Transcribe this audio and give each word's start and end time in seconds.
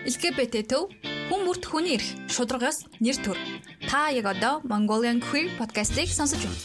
LGBT 0.00 0.64
төв 0.64 0.88
хүн 1.28 1.42
бүрт 1.44 1.66
хүний 1.68 1.98
эрх 1.98 2.08
шударгаас 2.32 2.88
нэр 3.04 3.20
төр. 3.20 3.36
Та 3.84 4.08
яг 4.08 4.32
одоо 4.32 4.64
Mongolian 4.64 5.20
Queer 5.20 5.52
podcast-ийг 5.60 6.08
сонсож 6.08 6.40
байна. 6.40 6.56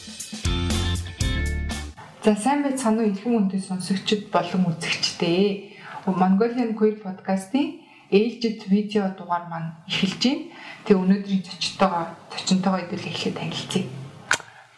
За 2.23 2.31
сайн 2.39 2.63
байцгаана 2.63 3.03
уу 3.03 3.11
илхэн 3.11 3.35
үндэс 3.35 3.67
сонсогчд 3.67 4.31
болон 4.31 4.71
үзэгчдээ. 4.71 6.07
Mongolian 6.07 6.79
Queer 6.79 6.95
podcast-ийн 7.03 7.83
ээлжид 8.07 8.71
видео 8.71 9.11
дугаар 9.19 9.51
маань 9.51 9.83
эхэлж 9.83 10.15
байна. 10.23 10.47
Тэгээ 10.87 11.03
өнөөдрийн 11.03 11.43
зочдтойгоо 11.43 12.05
зочинтойгоо 12.31 12.79
хэдүүл 12.87 13.09
эхлээд 13.11 13.35
танилцъя. 13.35 13.83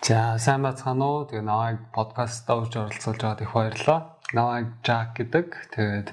За 0.02 0.18
сайн 0.42 0.66
байцгаана 0.66 1.06
уу. 1.06 1.30
Тэгээ 1.30 1.46
намайг 1.46 1.78
подкастт 1.94 2.50
орж 2.50 2.74
оролцуулж 2.74 3.22
байгаад 3.22 3.46
их 3.46 3.54
баярлалаа. 3.54 4.18
Намайг 4.34 4.68
Жак 4.82 5.14
гэдэг. 5.14 5.48
Тэгээд 5.78 6.10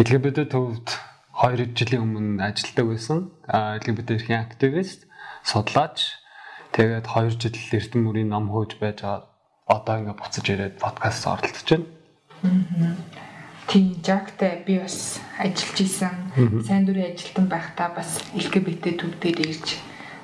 LGBT 0.00 0.48
төвд 0.48 0.88
2 1.34 1.74
жилийн 1.74 2.02
өмнө 2.06 2.42
ажилладаг 2.46 2.86
байсан. 2.94 3.18
Эрхийн 3.50 4.38
активист, 4.38 5.10
судлаач. 5.42 6.22
Тэгээд 6.70 7.10
2 7.10 7.34
жил 7.42 7.58
эрдэм 7.74 8.06
мөрийн 8.06 8.30
ном 8.30 8.54
хөөж 8.54 8.78
байж. 8.78 9.02
Одоо 9.66 9.94
ингээд 9.98 10.20
буцаж 10.22 10.46
ирээд 10.46 10.78
подкаст 10.78 11.26
оролцож 11.26 11.66
байна. 11.66 11.86
Тийм 13.66 13.98
Жактай 14.04 14.62
би 14.66 14.78
бас 14.78 15.18
ажиллаж 15.38 15.78
исэн. 15.80 16.14
Сайн 16.62 16.86
дурын 16.86 17.10
ажилтан 17.10 17.50
байхдаа 17.50 17.90
бас 17.96 18.22
LGBT 18.36 18.94
төвдөө 19.00 19.32
ирж 19.42 19.80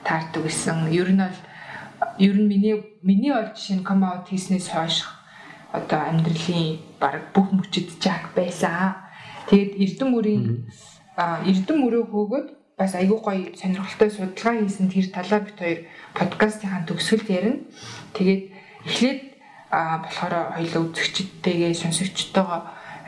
таардаг 0.06 0.47
гэсэн. 0.47 0.92
Ер 0.95 1.11
нь 1.11 1.19
бол 1.19 1.39
ер 2.23 2.37
нь 2.39 2.47
миний 2.47 2.77
миний 3.03 3.33
олж 3.34 3.59
шинэ 3.59 3.83
ком 3.83 4.05
аут 4.05 4.29
хийснээс 4.29 4.69
хойш 4.70 5.09
одоо 5.73 6.01
амьдралын 6.06 6.79
баг 7.01 7.34
бүх 7.34 7.51
мөчөд 7.51 7.98
Жак 7.98 8.31
байсан. 8.37 8.95
Тэгээд 9.48 9.73
эрдэм 9.83 10.09
мөрийн 10.12 10.69
Эрдэм 11.20 11.77
мөрөө 11.84 12.05
хөөгөөд 12.09 12.48
бас 12.80 12.97
айгүй 12.97 13.19
гоё 13.20 13.53
сонирхолтой 13.53 14.08
судалгаа 14.08 14.55
хийсэн 14.64 14.89
тэр 14.89 15.06
талаа 15.12 15.41
бит 15.45 15.58
хоёр 15.61 15.81
подкастынхаа 16.17 16.89
төгсгөл 16.89 17.28
ярина. 17.28 17.61
Тэгээд 18.17 18.42
эхлээд 18.89 19.20
а 19.69 20.00
болохоор 20.00 20.56
хоёлоо 20.56 20.83
үзэгчдтэйгээ 20.89 21.75
сонсогчтойгоо 21.77 22.61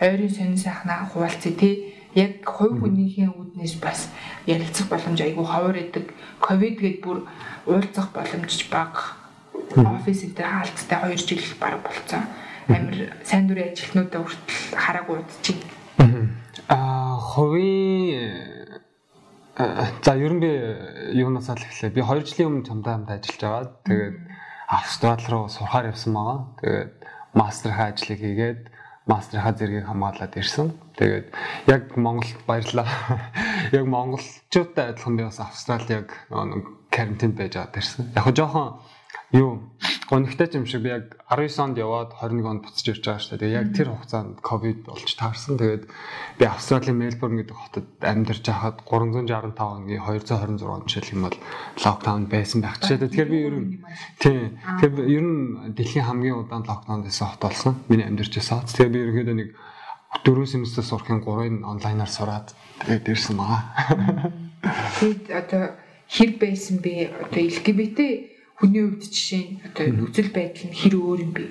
ойрын 0.05 0.28
сонин 0.28 0.61
сайхнаа 0.61 1.09
хуваалцъя 1.09 1.56
тий. 1.56 1.97
Яг 2.12 2.45
хувь 2.45 2.84
хүнийхээ 2.84 3.33
үүднээс 3.33 3.81
бас 3.81 4.12
ярилцах 4.44 4.92
боломж 4.92 5.17
айгүй 5.25 5.47
ховор 5.48 5.77
идэг. 5.81 6.12
Ковид 6.44 6.77
гээд 6.84 7.00
бүр 7.00 7.25
уулзах 7.65 8.12
боломж 8.12 8.53
бага. 8.69 9.17
Офис 9.72 10.20
энэ 10.28 10.44
хаалттай 10.44 11.17
2 11.17 11.17
жил 11.17 11.56
баг 11.56 11.81
болцсон. 11.81 12.28
Амир 12.69 13.17
сайн 13.25 13.48
дурын 13.48 13.72
ажилтнуудаа 13.72 14.20
хүртэл 14.20 14.77
хараагүй 14.77 15.17
удчих. 15.25 15.56
А 16.69 17.17
хувийн 17.21 18.81
за 19.57 20.17
ер 20.17 20.33
нь 20.33 20.41
би 20.41 20.53
юунаас 21.12 21.49
л 21.49 21.61
эхлэв. 21.61 21.93
Би 21.93 22.01
2 22.01 22.25
жилийн 22.25 22.49
өмнө 22.49 22.67
чамдаа 22.67 22.93
хамт 22.97 23.11
ажиллаж 23.11 23.41
байгаа. 23.41 23.65
Тэгээд 23.84 24.17
Австрали 24.69 25.27
руу 25.29 25.49
сурахаар 25.49 25.93
явсан 25.93 26.12
байгаа. 26.17 26.39
Тэгээд 26.61 26.93
мастерхаа 27.34 27.93
ажлыг 27.93 28.21
хийгээд 28.21 28.61
мастерхаа 29.07 29.53
зэргийг 29.53 29.87
хамгаалаад 29.87 30.34
ирсэн. 30.37 30.73
Тэгээд 30.97 31.27
яг 31.69 31.97
Монголд 31.97 32.41
баярлаа. 32.47 32.89
Яг 33.73 33.87
монголчуудтай 33.87 34.93
адилхан 34.93 35.17
би 35.17 35.25
бас 35.25 35.41
Австралид 35.41 35.91
яг 35.91 36.09
нэг 36.29 36.65
карантинд 36.91 37.37
байж 37.37 37.56
аваад 37.56 37.77
ирсэн. 37.77 38.12
Яг 38.17 38.37
жоохон 38.37 38.81
юу 39.33 39.73
гонхтой 40.13 40.49
юм 40.53 40.67
шиг 40.67 40.83
би 40.83 40.91
яг 40.93 41.17
19 41.33 41.57
онд 41.65 41.79
яваад 41.81 42.13
21 42.21 42.45
онд 42.45 42.63
буцаж 42.69 42.85
ирж 42.85 43.01
байгаа 43.01 43.25
шүү 43.25 43.41
дээ. 43.41 43.57
Яг 43.57 43.73
тэр 43.73 43.89
хугацаанд 43.97 44.45
ковид 44.45 44.85
болж 44.85 45.09
таарсан. 45.09 45.57
Тэгээд 45.57 45.89
би 46.37 46.45
Австралийн 46.45 47.01
Мельбурн 47.01 47.41
гэдэг 47.41 47.57
хотод 47.57 47.89
амьдарч 48.05 48.45
байхад 48.45 48.85
365 48.85 49.57
хоногийн 49.57 50.05
226 50.05 50.93
жил 50.93 51.09
юм 51.17 51.23
бол 51.25 51.39
локдаун 51.81 52.29
байсан 52.29 52.61
байх 52.61 52.77
ч 52.85 52.93
гэдэг. 52.93 53.09
Тэгэхээр 53.09 53.33
би 53.33 53.41
ер 53.41 53.57
нь 53.57 53.69
тийм. 54.21 54.61
Тэгэхээр 54.84 55.09
ер 55.17 55.25
нь 55.25 55.72
дэлхийн 55.72 56.05
хамгийн 56.05 56.45
удаан 56.45 56.69
локдаунд 56.69 57.09
байсан 57.09 57.33
хот 57.33 57.41
болсон. 57.41 57.81
Миний 57.89 58.05
амьдарч 58.05 58.37
байсан. 58.37 58.69
Тэгэхээр 58.69 58.93
би 58.93 59.01
ерөнхийдөө 59.09 59.37
нэг 59.41 59.49
дөрөв 60.28 60.45
семестр 60.45 60.84
сурахын 60.84 61.25
3-ын 61.25 61.65
онлайнаар 61.65 62.12
сураад 62.12 62.53
тэгээд 62.84 63.09
ирсэн 63.17 63.41
байгаа. 63.41 64.28
Тэгээд 65.01 65.25
одоо 65.33 65.65
хэр 66.05 66.31
байсан 66.37 66.84
бэ? 66.84 67.17
Одоо 67.17 67.41
LGBT 67.49 68.31
хүний 68.62 68.87
хувьд 68.87 69.11
жишээ 69.11 69.43
нь 69.43 69.59
одоо 69.67 69.87
нөхцөл 69.91 70.31
байдал 70.31 70.67
нь 70.71 70.78
хэр 70.78 70.95
өөр 70.95 71.19
юм 71.27 71.33
бэ? 71.34 71.45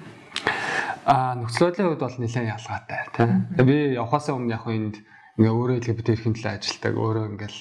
Аа 1.04 1.36
нөхцөл 1.36 1.68
байдлын 1.68 1.88
хувьд 1.92 2.04
бол 2.08 2.18
нэлээд 2.24 2.54
ялгаатай 2.56 3.02
тийм. 3.12 3.32
Би 3.68 3.76
явахаас 4.00 4.32
өмнө 4.32 4.56
яг 4.56 4.64
энд 4.72 4.96
ингээ 5.36 5.52
өөрөө 5.52 5.78
LGBT 5.84 6.08
эрхийн 6.16 6.36
төлөө 6.40 6.56
ажилтдаг 6.56 6.94
өөрөө 6.96 7.26
ингээл 7.36 7.60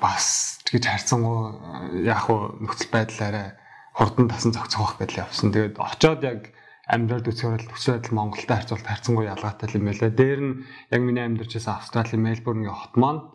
бас 0.00 0.26
гэж 0.64 0.84
харьцангуй 0.88 2.08
яг 2.08 2.20
хуу 2.24 2.56
нөхцөл 2.64 2.88
байдлаараа 2.88 3.48
хурдан 3.92 4.32
тасан 4.32 4.56
зохицох 4.56 4.96
байх 4.96 5.12
гэж 5.12 5.28
явсан. 5.28 5.52
Тэгээд 5.52 5.76
очоод 5.76 6.24
яг 6.24 6.40
амьдрал 6.88 7.20
төсөөрөл 7.20 7.68
төсөөл 7.68 8.16
Монголтой 8.16 8.56
харьцуулт 8.56 8.88
харьцангуй 8.88 9.28
ялгаатай 9.28 9.68
юм 9.76 9.92
байлаа. 9.92 10.08
Дээр 10.08 10.40
нь 10.40 10.54
яг 10.88 11.00
миний 11.04 11.20
амьдарч 11.20 11.52
байсан 11.60 11.76
Австралийн 11.76 12.24
Мельбурнгийн 12.24 12.72
хот 12.72 12.94
маань 12.96 13.28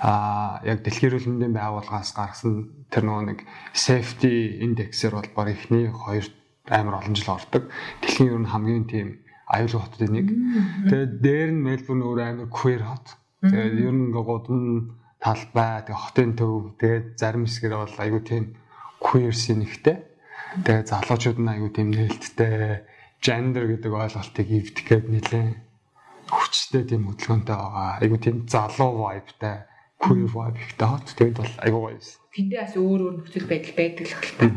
а 0.00 0.60
яг 0.62 0.82
дэлхийн 0.84 1.10
эрүүл 1.10 1.28
мэндийн 1.28 1.54
байгууллагаас 1.56 2.14
гаргасан 2.14 2.86
тэр 2.92 3.04
нөгөө 3.06 3.24
нэг 3.28 3.38
safety 3.74 4.62
index-ээр 4.62 5.14
бол 5.14 5.30
баг 5.34 5.48
ихний 5.54 5.90
хоёр 5.90 6.26
амар 6.70 7.00
олон 7.00 7.14
жил 7.16 7.34
ордог. 7.34 7.70
Дэлхийн 8.02 8.30
ер 8.30 8.40
нь 8.42 8.52
хамгийн 8.52 8.86
тийм 8.86 9.08
аюулгүй 9.48 9.80
хотуудын 9.80 10.12
нэг. 10.14 10.28
Тэгээд 10.88 11.12
дээр 11.24 11.50
нь 11.56 11.64
Мельбурн 11.64 12.04
өөр 12.04 12.20
амар 12.22 12.48
queer 12.52 12.82
хот. 12.84 13.16
Тэгээд 13.42 13.76
ер 13.82 13.94
нь 13.96 14.12
гудам 14.12 14.98
талбай, 15.18 15.82
тэгээд 15.88 16.02
хотын 16.04 16.30
төв, 16.36 16.78
тэгээд 16.78 17.06
зарим 17.18 17.44
хэсгэр 17.48 17.74
бол 17.74 17.96
аюу 17.98 18.20
тийм 18.22 18.44
queer 19.00 19.32
синэгтэй. 19.32 19.96
Тэгээд 20.62 20.90
залуучууд 20.92 21.38
нь 21.40 21.52
аюу 21.52 21.70
тийм 21.72 21.88
нээлттэй 21.90 22.84
gender 23.18 23.64
гэдэг 23.66 23.92
ойлголтыг 23.92 24.46
ивдэхэд 24.46 25.04
нэлээ 25.10 25.67
хүчтэй 26.28 26.84
тийм 26.84 27.08
хөдөлгөөнтэй 27.08 27.56
байгаа. 27.56 27.98
Айгу 28.04 28.16
тийм 28.20 28.36
залуу 28.48 28.92
vibeтай, 29.08 29.66
queer 29.98 30.28
vibe 30.28 30.60
ихтэй 30.60 30.88
хот. 30.88 31.06
Тэгээд 31.16 31.38
бол 31.40 31.54
айгу 31.64 31.78
гоё 31.82 31.96
байсан. 31.96 32.20
Тэндээ 32.36 32.60
бас 32.62 32.74
өөр 32.76 33.00
өөр 33.02 33.14
нөхцөл 33.18 33.48
байдал 33.50 33.74
байдаг 33.74 34.04
л 34.06 34.16
хэлтэй. 34.20 34.50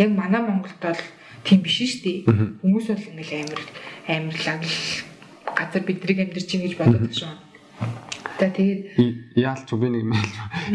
Яг 0.00 0.10
манай 0.16 0.42
Монголд 0.42 0.80
бол 0.80 1.02
тийм 1.44 1.60
биш 1.62 1.76
шүү 1.78 2.00
дээ. 2.02 2.18
Хүмүүс 2.64 2.86
бол 2.90 3.08
ингээл 3.14 3.36
амар 3.38 3.62
амарлаг 4.08 4.62
газар 5.54 5.82
бидрийг 5.84 6.18
амьдарч 6.24 6.50
ийн 6.56 6.64
гэж 6.64 6.74
боддог 6.80 7.12
шүү. 7.12 7.32
За 8.40 8.48
тэгээд 8.48 8.80
яалч 9.36 9.68
би 9.76 9.88
нэг 9.92 10.04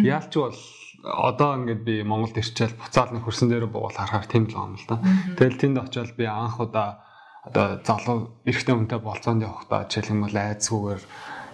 яалч 0.05 0.33
бол 0.37 0.57
одоо 1.05 1.49
ингээд 1.61 1.81
би 1.85 1.95
Монголд 2.01 2.37
ирчээл 2.37 2.77
буцаал 2.77 3.13
нэг 3.13 3.25
хөрсөн 3.25 3.49
дээр 3.49 3.69
боол 3.69 3.93
харахаар 3.93 4.25
тийм 4.25 4.49
л 4.49 4.57
юм 4.57 4.73
л 4.77 4.85
да. 4.89 5.01
Тэгэл 5.37 5.57
тэнд 5.61 5.77
очиод 5.81 6.13
би 6.17 6.25
анх 6.25 6.57
удаа 6.61 7.04
одоо 7.45 7.65
залуу 7.85 8.17
эрэгтэй 8.49 8.75
хүнтэй 8.75 8.99
болцоонд 8.99 9.45
явахдаа 9.45 9.85
жишээлбэл 9.85 10.35
айцгүйгээр 10.35 11.01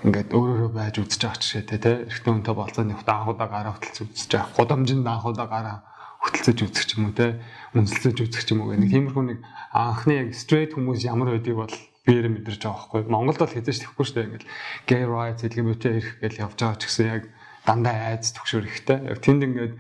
ингээд 0.02 0.30
өөрөөрөө 0.34 0.72
байж 0.72 0.96
үзэж 0.98 1.22
байгаа 1.22 1.42
ч 1.44 1.62
гэдэг 1.62 1.80
те 1.84 1.92
эрэгтэй 2.10 2.32
хүнтэй 2.32 2.56
болцоонд 2.56 2.94
явахдаа 2.96 3.16
анхудаа 3.22 3.48
гараа 3.52 3.74
хөтөлж 3.76 3.98
үзэж 4.02 4.32
байгаа. 4.34 4.56
Гудамжинд 4.58 5.06
анхудаа 5.06 5.48
гараа 5.52 5.78
хөтөлцөж 6.22 6.58
үзэх 6.66 6.86
ч 6.86 6.92
юм 6.98 7.10
уу 7.10 7.16
те 7.18 7.38
үнэлцэж 7.78 8.18
үзэх 8.18 8.44
ч 8.46 8.50
юм 8.54 8.66
уу 8.66 8.74
гэх 8.74 8.82
нэг 8.82 8.92
тиймэрхүү 8.94 9.26
нэг 9.30 9.40
анхны 9.74 10.14
яг 10.22 10.30
straight 10.34 10.74
хүмүүс 10.74 11.06
ямар 11.06 11.34
байдгийг 11.34 11.58
бол 11.60 11.76
биеэр 12.06 12.28
мэдэрч 12.34 12.62
байгаа 12.66 12.78
байхгүй. 12.82 13.02
Монголд 13.10 13.42
бол 13.42 13.54
хэзээ 13.54 13.74
ч 13.74 13.80
тэхгүй 13.86 14.06
шүү 14.06 14.16
дээ 14.18 14.28
ингээд 14.30 14.46
gay 14.90 15.04
rights 15.06 15.46
LGBT 15.46 15.84
эрх 16.02 16.10
гэж 16.18 16.34
явж 16.42 16.58
байгаа 16.58 16.78
ч 16.78 16.84
гэсэн 16.90 17.08
яг 17.10 17.24
дандаа 17.66 17.98
айц 18.10 18.26
төгшөр 18.34 18.66
ихтэй. 18.66 18.98
Яг 19.06 19.20
тэнд 19.22 19.42
ингээд 19.46 19.74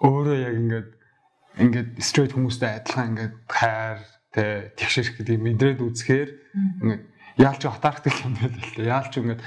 өөрөө 0.00 0.36
яг 0.40 0.54
ингээд 0.56 0.88
ингээд 1.60 1.88
straight 2.00 2.32
хүмүүстэй 2.32 2.70
адилхан 2.80 3.08
ингээд 3.12 3.34
хайр 3.48 4.00
тэ 4.36 4.76
тэгшэрх 4.76 5.16
гэдэг 5.16 5.36
мэдрээд 5.40 5.80
үзэхээр 5.80 6.30
яалч 7.40 7.62
атархдаг 7.64 8.12
юм 8.24 8.36
байл 8.36 8.52
л 8.52 8.84
яалч 8.84 9.12
ингээд 9.16 9.40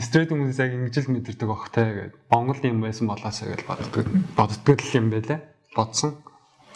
стрейт 0.00 0.32
хүмүүс 0.32 0.56
яг 0.56 0.72
ингэж 0.72 0.94
л 1.04 1.12
мэдэрдэг 1.16 1.48
бохтой 1.48 1.88
гэдэг 2.12 2.20
Монгол 2.32 2.60
юм 2.64 2.80
байсан 2.80 3.08
болоосоо 3.08 3.52
гэж 3.52 3.62
боддог. 3.68 4.04
Боддог 4.36 4.78
л 4.80 4.96
юм 4.96 5.08
байлаа. 5.12 5.40
Бодсон. 5.76 6.20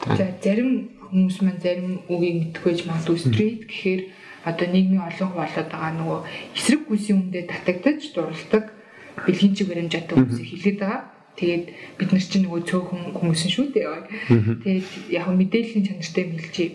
За 0.04 0.28
зарим 0.40 0.96
хүмүүс 1.12 1.36
маань 1.44 1.60
зарим 1.60 2.04
үгийг 2.08 2.56
мэдхгүй 2.56 2.72
байж 2.72 2.80
магадгүй 2.88 3.18
стрейт 3.20 3.62
гэхээр 3.68 4.02
одоо 4.48 4.66
нийгмийн 4.72 5.04
олон 5.04 5.30
болоод 5.36 5.68
байгаа 5.68 5.92
нөгөө 5.96 6.20
эсрэг 6.56 6.82
гүсийн 6.88 7.20
үндэ 7.20 7.48
татагдаж 7.52 8.00
дурладаг 8.16 8.64
бэлгийн 9.24 9.54
чиг 9.56 9.68
баримжаатай 9.68 10.14
хүмүүсийг 10.16 10.50
хэлээд 10.56 10.78
байгаа. 10.80 11.02
Тэгээд 11.36 11.64
бид 12.00 12.10
нар 12.12 12.24
чинь 12.24 12.44
нөгөө 12.48 12.62
цөөхөн 12.64 13.02
хүмүүс 13.12 13.42
шүү 13.44 13.66
дээ. 13.76 14.08
Тэгээд 14.64 14.88
яг 15.12 15.28
мэдээллийн 15.28 15.84
чанартай 15.84 16.24
мэлчээ 16.32 16.68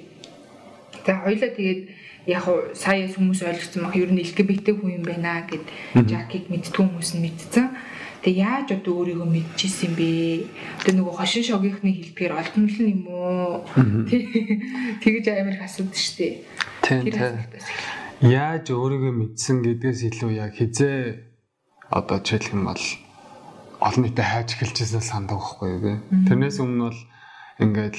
За 1.06 1.18
хоёлаа 1.21 1.50
тэгээд 1.50 1.81
яг 2.30 2.45
сая 2.77 3.09
хүмүүс 3.09 3.42
ойлгосон 3.42 3.89
баг 3.89 3.95
ер 3.98 4.12
нь 4.13 4.21
LGBT 4.21 4.77
хүн 4.77 5.01
юм 5.01 5.06
байна 5.06 5.42
гэд 5.50 5.65
Жакиг 6.06 6.50
мэдтгүй 6.53 6.86
хүмүүс 6.86 7.18
нь 7.18 7.24
мэдсэн. 7.25 7.65
Тэгээ 8.21 8.45
яаж 8.45 8.68
одоо 8.77 9.01
өөрийгөө 9.01 9.25
мэдчихсэн 9.25 9.89
юм 9.89 9.94
бэ? 9.98 10.09
Одоо 10.86 10.94
нөгөө 11.01 11.15
хошин 11.18 11.42
шогийнхны 11.42 11.89
хэлдгээр 11.89 12.38
олдмол 12.38 12.77
юм 12.86 13.01
уу? 13.09 13.65
Тэгэж 15.01 15.25
амар 15.33 15.57
их 15.57 15.65
асуудаг 15.65 15.98
штеп. 15.98 16.45
Тийм 16.86 17.09
тийм. 17.09 17.42
Яаж 18.21 18.69
өөрийгөө 18.69 19.13
мэдсэн 19.18 19.65
гэдгээс 19.65 20.01
илүү 20.06 20.31
яг 20.38 20.54
хизээ 20.54 21.18
одоо 21.89 22.21
жишээлх 22.21 22.54
юм 22.54 22.69
бол 22.69 22.86
олон 23.81 24.01
нийтэд 24.06 24.30
хайж 24.30 24.50
эхэлчихсэн 24.54 25.01
сандаг 25.01 25.42
байхгүй 25.42 25.69
юу. 25.81 25.97
Тэрнээс 26.30 26.62
өмнө 26.62 26.94
бол 26.94 27.00
ингээд 27.57 27.97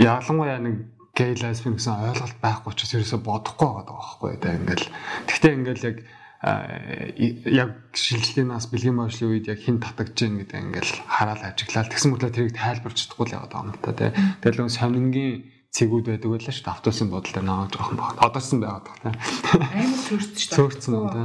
ялангуяа 0.00 0.64
нэг 0.64 0.76
гей 1.20 1.36
лесбийн 1.36 1.76
гэсэн 1.76 2.00
ойлголт 2.08 2.38
байхгүй 2.40 2.72
ч 2.72 2.88
ерөөсө 2.96 3.20
бодохгүй 3.20 3.68
байгаа 3.68 3.96
байхгүй 4.00 4.28
юу. 4.32 4.40
Ингээд 4.40 4.84
тэгтээ 5.28 5.52
ингээд 5.60 5.84
яг 5.84 5.96
яг 6.40 7.70
шилжилтийн 7.92 8.48
нас 8.48 8.64
бэлгийн 8.72 8.96
бошлын 8.96 9.28
үед 9.28 9.52
яг 9.52 9.60
хин 9.60 9.76
татагж 9.76 10.16
гин 10.16 10.40
гэдэг 10.40 10.56
ингээл 10.56 11.04
хараад 11.04 11.44
ажиглал 11.44 11.92
тэгсэн 11.92 12.16
мэтлээ 12.16 12.32
тэрийг 12.32 12.56
тайлбарч 12.56 12.96
чадахгүй 13.04 13.28
л 13.28 13.36
яваад 13.36 13.52
байгаа 13.52 13.68
юм 13.68 13.84
та 13.84 13.92
тий. 13.92 14.10
Тэгэл 14.40 14.60
нэг 14.64 14.72
сонингийн 14.72 15.36
цэгүүд 15.68 16.06
байдаг 16.08 16.30
байлаа 16.32 16.54
шүү 16.56 16.64
дээ. 16.64 16.74
Автобусын 16.80 17.10
бодол 17.12 17.34
дээр 17.36 17.44
наваад 17.44 17.72
жоохон 17.76 17.98
баг. 18.00 18.16
Одоорсон 18.24 18.58
байгаад 18.64 18.86
байна. 18.88 19.12
Амар 19.60 20.00
цөөрсөн 20.00 20.40
шүү 20.40 20.48
дээ. 20.48 20.56
Цөөрсөн 20.56 20.92
юм 20.96 21.06
да. 21.12 21.24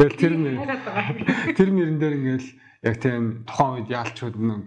Тэгэл 0.00 0.16
тэр 0.16 0.34
нэр 0.40 0.56
тэр 1.52 1.68
нэрэн 1.76 1.98
дээр 2.00 2.14
ингээл 2.16 2.50
яг 2.88 2.96
тийм 3.04 3.24
тухайн 3.44 3.72
үед 3.84 3.88
яалчуд 3.92 4.34
нэг 4.40 4.66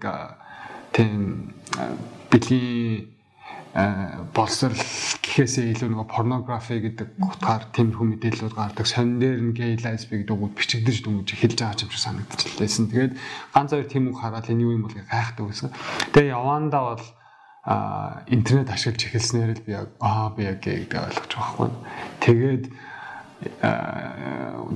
тийм 0.93 1.21
бэлгийн 2.29 3.16
боловсрал 4.33 4.73
гэхээсээ 5.21 5.77
илүү 5.77 5.89
нөгөө 5.93 6.07
порнографи 6.09 6.81
гэдэг 6.81 7.21
утгаар 7.21 7.69
тиймэрхүү 7.69 8.05
мэдээлэлүүд 8.09 8.55
гардаг. 8.57 8.89
Сонин 8.89 9.21
дээр 9.21 9.37
нь 9.37 9.53
гей 9.53 9.77
лесби 9.77 10.25
гэдэг 10.25 10.33
үг 10.33 10.57
бичигдэж 10.57 11.05
дүнж 11.05 11.29
эхэлж 11.37 11.61
байгаа 11.61 11.85
юм 11.85 11.91
шиг 11.93 12.01
санагдчихлээсэн. 12.01 12.89
Тэгээд 12.89 13.13
ганц 13.53 13.69
хоёр 13.77 13.85
тийм 13.85 14.09
үг 14.09 14.17
хараад 14.17 14.49
энэ 14.49 14.65
юу 14.65 14.73
юм 14.73 14.89
бол 14.89 14.97
гайхдаг 14.97 15.45
байсан. 15.45 15.69
Тэгээ 16.09 16.33
явандаа 16.33 16.83
бол 16.97 17.05
а 17.69 18.23
интернет 18.33 18.73
ашиглаж 18.73 19.03
эхэлснээр 19.05 19.51
л 19.61 19.65
би 19.67 19.73
аа 19.77 20.33
би 20.33 20.41
яг 20.49 20.57
гэдэг 20.63 20.97
ойлгож 20.97 21.31
байгаа 21.37 21.53
байхгүй. 21.53 21.69
Тэгээд 22.25 22.63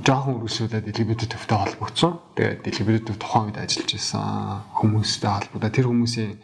жоохон 0.06 0.34
үргэлжлүүлээд 0.38 0.90
электроник 0.94 1.26
төвтэй 1.26 1.58
холбогдсон. 1.58 2.12
Тэгээд 2.38 2.62
электроник 2.70 3.06
төв 3.10 3.18
тухайн 3.18 3.50
үед 3.50 3.58
ажиллаж 3.58 3.90
исэн 3.98 4.62
хүмүүстэй 4.78 5.32
холбогдоо 5.32 5.70
тэр 5.74 5.90
хүмүүсийн 5.90 6.38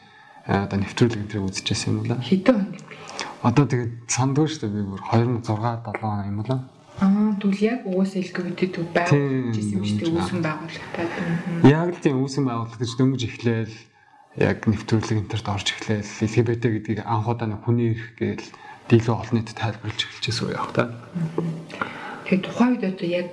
одоо 0.49 0.79
нэвтрүүлэг 0.81 1.29
энэ 1.29 1.45
үзчихсэн 1.45 2.01
юм 2.01 2.09
лаа. 2.09 2.25
Хэдэн 2.25 2.57
он 2.57 2.69
бэ? 2.73 2.81
Одоо 3.45 3.65
тэгээд 3.69 3.93
сандгүй 4.09 4.49
шүү 4.49 4.61
дээ 4.65 4.73
би 4.73 4.83
бүр 4.89 5.03
2006 5.13 5.45
7 5.45 6.01
он 6.01 6.25
юм 6.25 6.41
лаа. 6.49 6.61
Аа 6.99 7.37
тэгвэл 7.37 7.69
яг 7.69 7.81
төв 8.73 8.89
байгуулж 8.97 9.55
исэн 9.55 9.77
юм 9.79 9.85
шүү 9.85 9.99
дээ 10.03 10.17
үүсгэн 10.17 10.43
байгуулагтай. 10.43 11.07
Яг 11.69 11.89
л 11.93 12.01
тийм 12.01 12.17
үүсгэн 12.25 12.47
байгуулалт 12.49 12.81
гэж 12.81 12.91
дөнгөж 12.97 13.23
эхлээл 13.29 13.77
яг 14.41 14.59
нэвтрүүлэг 14.67 15.19
интерт 15.21 15.47
орж 15.47 15.69
эхлээл 15.77 16.11
LGBT 16.27 16.65
гэдгийг 16.75 17.01
анхудаа 17.05 17.47
нэг 17.47 17.61
хүний 17.63 17.95
эрх 17.95 18.09
гээл 18.19 18.49
дийлүү 18.89 19.15
олон 19.15 19.37
нийтэд 19.37 19.59
тайлбарлаж 19.61 20.01
эхэлчихсэн 20.01 20.45
үе 20.49 20.57
яг 20.57 20.71
та. 20.73 20.91
Тэгээд 22.25 22.45
тухайн 22.49 22.73
үед 22.73 22.85
одоо 22.89 23.09
яг 23.09 23.31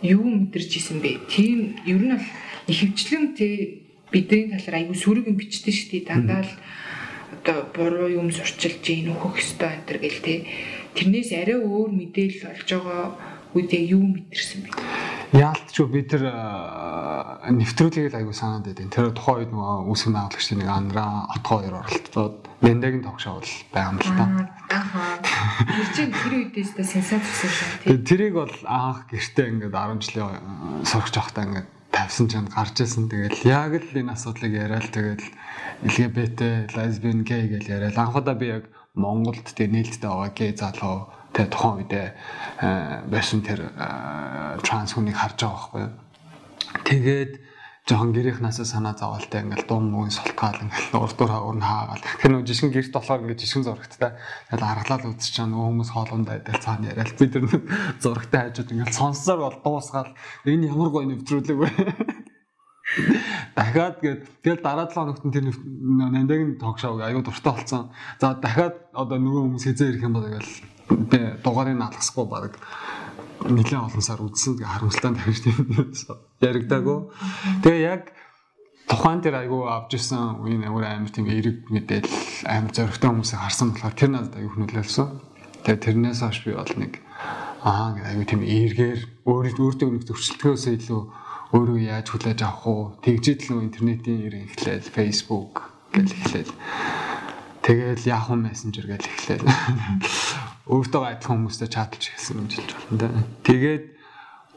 юу 0.00 0.24
мэдэрч 0.24 0.70
исэн 0.78 1.02
бэ? 1.02 1.26
Тийм 1.28 1.76
ер 1.84 2.00
нь 2.00 2.14
бол 2.14 2.28
ихэвчлэн 2.70 3.34
тий 3.36 3.89
бидний 4.10 4.50
талаар 4.50 4.76
аягүй 4.82 4.98
сүрэг 4.98 5.26
юм 5.30 5.38
бичдэг 5.38 5.74
шүү 5.74 5.88
дээ. 5.90 6.08
Дандаа 6.10 6.42
л 6.42 6.52
одоо 7.40 7.58
буруу 7.74 8.10
юм 8.10 8.28
сурчилж 8.34 8.84
ийн 8.90 9.14
өөхөх 9.14 9.38
ёстой 9.38 9.70
энэ 9.78 9.86
төр 9.86 9.98
гэл 10.02 10.20
те. 10.20 10.34
Тэрнээс 10.98 11.30
арай 11.38 11.58
өөр 11.62 11.90
мэдээлэл 11.94 12.50
олж 12.50 12.68
байгаа 12.74 13.06
үед 13.54 13.70
яг 13.74 13.84
юу 13.94 14.02
мэдэрсэн 14.02 14.60
бэ? 14.66 14.70
Яалтч 15.30 15.76
бид 15.86 16.10
тэр 16.10 16.26
нэвтрүүлгийг 16.26 18.14
аягүй 18.14 18.34
санаад 18.34 18.66
байдیں۔ 18.66 18.90
Тэр 18.90 19.14
тухайн 19.14 19.46
үед 19.46 19.54
нөгөө 19.54 19.90
үүсгэн 19.90 20.14
байгуулагчдын 20.18 20.58
нэг 20.58 20.70
андраа 20.70 21.10
отгоо 21.30 21.56
хоёр 21.62 21.74
оролцоод 21.82 22.36
Мендагийн 22.60 23.06
тогшоол 23.06 23.46
байгаа 23.70 23.90
юм 23.94 23.98
л 24.02 24.10
та. 24.18 24.24
Аа. 24.74 25.18
Тэр 25.64 25.88
чинь 25.94 26.12
тэр 26.14 26.34
үедээс 26.34 26.74
та 26.74 26.82
сенсац 26.82 27.22
гэсэн 27.22 27.50
шүү. 27.86 28.02
Тэрийг 28.04 28.34
бол 28.34 28.54
анх 28.66 29.06
гэртээ 29.06 29.70
ингээд 29.70 29.74
10 29.74 30.02
жилийн 30.02 30.84
сурч 30.84 31.14
явахдаа 31.14 31.46
ингээд 31.46 31.68
тавьсан 31.90 32.26
ч 32.30 32.38
гарч 32.38 32.76
ирсэн. 32.80 33.10
Тэгэл 33.10 33.42
яг 33.46 33.72
л 33.82 33.98
энэ 33.98 34.14
асуудлыг 34.14 34.52
яриад 34.54 34.88
тэгэл 34.90 35.26
LGBT, 35.84 36.70
lesbian, 36.76 37.26
gay 37.26 37.50
гэж 37.50 37.64
яриад 37.68 37.98
анхудаа 37.98 38.34
би 38.34 38.46
яг 38.54 38.64
Монголд 38.94 39.46
тэг 39.54 39.70
нээлттэй 39.70 40.10
байгаа 40.10 40.32
гей 40.34 40.50
залуу 40.56 41.10
тэг 41.34 41.50
тухайн 41.50 41.86
үедээ 41.86 42.08
байсан 43.10 43.40
тэр 43.42 43.70
транс 44.62 44.92
хүнийг 44.94 45.16
харж 45.16 45.38
байгаа 45.40 45.58
байхгүй. 45.58 45.86
Тэгээд 46.84 47.32
жоохон 47.88 48.12
гэрийнхнаасаа 48.12 48.66
санаа 48.66 48.94
зовоолтой 48.98 49.40
ингээл 49.40 49.66
дум 49.66 49.90
мөн 49.90 50.10
султгаал 50.10 50.60
ингээл 50.60 51.00
урдуур 51.00 51.32
урн 51.40 51.62
хаагаал. 51.64 52.04
Тэр 52.20 52.30
нөө 52.36 52.46
жишгэн 52.46 52.72
гэрт 52.74 52.92
болохоор 52.92 53.22
ингээд 53.24 53.42
жишгэн 53.44 53.64
зурагттай. 53.66 54.12
Тэгэл 54.50 54.68
аргалал 54.68 55.10
үзэж 55.10 55.32
чаа 55.32 55.46
нөө 55.48 55.64
хүмүүс 55.70 55.90
хоолунд 55.90 56.28
байдал 56.28 56.60
цаана 56.60 56.90
яриад 56.92 57.16
би 57.18 57.26
тэр 57.26 57.44
зурагтай 58.02 58.40
хажууд 58.52 58.72
ингээл 58.72 58.98
сонссоор 59.00 59.40
бол 59.40 59.58
дуусгаал 59.64 60.12
энэ 60.44 60.68
ямар 60.70 60.90
гоё 60.92 61.06
нэвтрүүлэг 61.08 61.56
вэ? 61.56 61.68
Дахиад 63.54 64.02
гээд 64.02 64.20
тэгэл 64.42 64.62
дараа 64.66 64.90
7 64.90 64.98
хоногт 64.98 65.22
тэр 65.30 65.46
нандагийн 65.54 66.58
ток 66.58 66.78
шоуг 66.78 67.00
аюу 67.02 67.22
дуртай 67.22 67.54
болсон. 67.54 67.90
За 68.18 68.34
дахиад 68.34 68.90
одоо 68.92 69.18
нөгөө 69.18 69.46
хүмүүс 69.46 69.64
хизээ 69.66 69.88
ирэх 69.94 70.06
юм 70.10 70.14
бол 70.18 70.26
тэгэл 70.26 70.50
би 71.10 71.18
дугаарыг 71.42 71.78
алгасахгүй 71.78 72.26
баг 72.26 72.58
нэлээд 73.48 73.80
олон 73.80 74.04
сар 74.04 74.20
тэгээ 74.20 74.68
харамсалтай 74.68 75.12
тийм 75.40 75.56
яригдаагүй. 76.44 76.98
Тэгээ 77.64 77.80
яг 77.88 78.02
тухайн 78.84 79.20
тэр 79.24 79.40
айгу 79.40 79.64
авч 79.70 79.96
ирсэн 79.96 80.42
үеийн 80.44 80.66
амар 80.68 80.84
амар 80.90 81.12
тийм 81.14 81.30
эрэг 81.30 81.70
мэдээлэл 81.72 82.50
амар 82.50 82.72
зоригтой 82.74 83.08
хүмүүсийг 83.08 83.40
харсан 83.40 83.72
болохоор 83.72 83.96
тэр 83.96 84.10
надад 84.10 84.36
аюу 84.36 84.52
хөнөөлөлсөн. 84.52 85.08
Тэгээ 85.64 85.84
тэрнээс 85.86 86.20
хойш 86.20 86.38
би 86.44 86.52
бол 86.58 86.74
нэг 86.76 86.92
аа 87.64 87.96
гэх 87.96 88.06
аюу 88.12 88.24
тийм 88.26 88.42
эргээр 88.44 89.00
өөрөө 89.24 89.56
өөртөө 89.56 89.88
нэг 89.94 90.04
зөрчилдгөөс 90.04 90.64
илүү 90.74 91.02
өөрөө 91.56 91.78
яаж 91.80 92.06
хүлээж 92.10 92.40
авах 92.44 92.66
уу 92.66 92.82
тэгжид 93.04 93.40
л 93.46 93.64
интернетийн 93.64 94.26
эрэг 94.26 94.42
эхлээл 94.54 94.94
Facebook 94.94 95.70
гэл 95.94 96.10
эхлээл 96.10 96.52
Тэгэл 97.60 98.08
Yahoo 98.08 98.40
Messenger 98.40 98.88
гэж 98.88 99.04
эхлэв. 99.04 99.44
Өөртөө 100.68 101.02
адилхан 101.06 101.36
хүмүүстэй 101.46 101.68
чаталж 101.72 102.04
эхэлсэн 102.10 102.36
юм 102.40 102.48
жилж 102.52 102.70
байна. 102.92 103.24
Тэгээд 103.46 103.84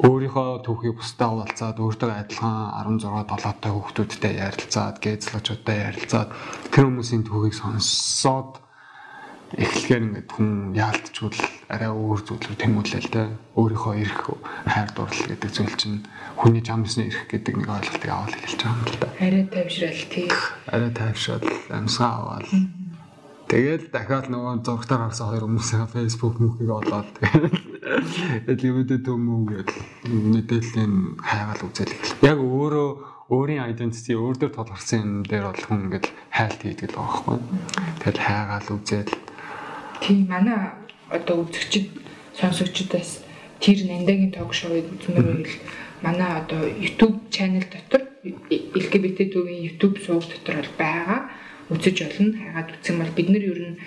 өөрийнхөө 0.04 0.66
түүхийг 0.66 0.98
бусдаа 0.98 1.30
хуваалцаад 1.32 1.78
өөртөө 1.78 2.12
адилхан 2.12 2.58
16 2.82 3.30
7-тай 3.30 3.72
хүүхдүүдтэй 3.72 4.34
ярилцаад, 4.42 4.96
гээзлэгчүүдтэй 5.00 5.78
ярилцаад 5.86 6.30
тэр 6.74 6.84
хүмүүсийн 6.90 7.24
түүхийг 7.30 7.54
сонсоод 7.54 8.64
эхлэхээр 9.54 10.06
ингээд 10.10 10.30
хүн 10.34 10.74
яалтчвал 10.74 11.38
арай 11.70 11.92
өөр 11.94 12.20
зүйлүүд 12.26 12.58
тэмүүлэл 12.58 13.10
тэ 13.14 13.38
өөрийнхөө 13.54 13.94
эрх 14.02 14.22
хайр 14.66 14.90
дурлал 14.98 15.30
гэдэг 15.30 15.52
зүйл 15.54 15.76
чинь 15.78 16.02
хүний 16.42 16.66
жамсны 16.66 17.14
эрх 17.14 17.30
гэдэг 17.30 17.62
нэг 17.62 17.70
ойлголтыг 17.70 18.10
аваад 18.10 18.33
эхэлж 18.33 18.62
байгаа 18.66 18.81
юм 18.81 18.90
л 18.90 18.98
да. 18.98 19.07
Арай 19.22 19.45
тайвшрал 19.45 20.02
тий. 20.10 20.28
Арай 20.74 20.92
тайвшрал 20.98 21.45
амьсгаа 21.69 22.12
аваад 22.18 22.50
Тэгэл 23.54 23.86
дахиад 23.94 24.33
нөгөө 24.33 24.66
зургатаар 24.66 25.14
харсан 25.14 25.30
хоёр 25.30 25.45
хүмүүсээ 25.45 25.86
Facebook 25.94 26.42
мөхийг 26.42 26.74
олоод 26.74 27.06
тэгэл 27.22 27.54
LGBT 28.50 29.06
хүмүүгээд 29.06 29.69
мэдээллийн 30.10 31.22
хайгаал 31.22 31.62
үзэл. 31.62 31.94
Яг 32.26 32.42
өөрөө 32.42 32.90
өөрийн 33.30 33.62
identity 33.69 34.18
өөр 34.18 34.42
дөр 34.42 34.52
толгорсон 34.57 34.98
юм 35.06 35.12
дээр 35.30 35.54
бол 35.54 35.66
хүн 35.69 35.86
ингээд 35.86 36.06
хайлт 36.33 36.62
хийдэг 36.66 36.90
л 36.90 36.98
байгаа 36.98 37.14
байхгүй. 37.14 37.38
Тэгэл 38.02 38.26
хайгаал 38.26 38.69
үзэл. 38.74 39.14
Тийм 40.02 40.22
манай 40.33 40.60
одоо 41.14 41.36
үзэгчд 41.45 41.88
сонсогчдоос 42.33 43.22
тэр 43.62 43.78
нандагийн 43.86 44.33
ток 44.33 44.50
шоуыг 44.57 44.98
үзмээр 44.98 45.30
байвал 45.30 45.54
манай 46.02 46.31
одоо 46.42 46.66
YouTube 46.66 47.30
channel 47.30 47.69
дотор 47.69 48.02
LGBT 48.26 49.30
төвийн 49.30 49.62
YouTube 49.62 50.02
сууг 50.02 50.26
дотор 50.26 50.57
бол 50.57 50.74
байгаа 50.81 51.22
үзэж 51.73 51.97
олно 52.06 52.37
хайгаад 52.37 52.69
үзсэн 52.77 52.95
бол 53.01 53.11
бид 53.18 53.30
нар 53.30 53.44
ер 53.44 53.59
нь 53.59 53.77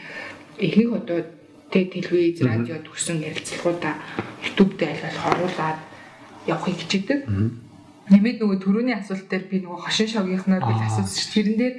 эхнийх 0.59 0.93
одоо 0.93 1.23
тэ 1.71 1.87
телевиз 1.91 2.43
радиод 2.43 2.87
өгсөн 2.87 3.23
ярилцлагуудаа 3.23 3.95
YouTube 4.43 4.75
дээр 4.79 4.99
аль 5.03 5.19
болох 5.19 5.27
оруулаад 5.35 5.81
явахыг 6.47 6.77
хичээдэг. 6.83 7.21
Нэмээд 8.07 8.39
нөгөө 8.39 8.59
төрөний 8.63 8.95
асуулт 8.95 9.27
дээр 9.27 9.45
би 9.51 9.57
нөгөө 9.67 9.83
хошин 9.83 10.09
шогийнхноор 10.11 10.63
би 10.63 10.75
асуусан 10.79 11.11
шүү. 11.11 11.35
Тэрэн 11.35 11.57
дээр 11.59 11.75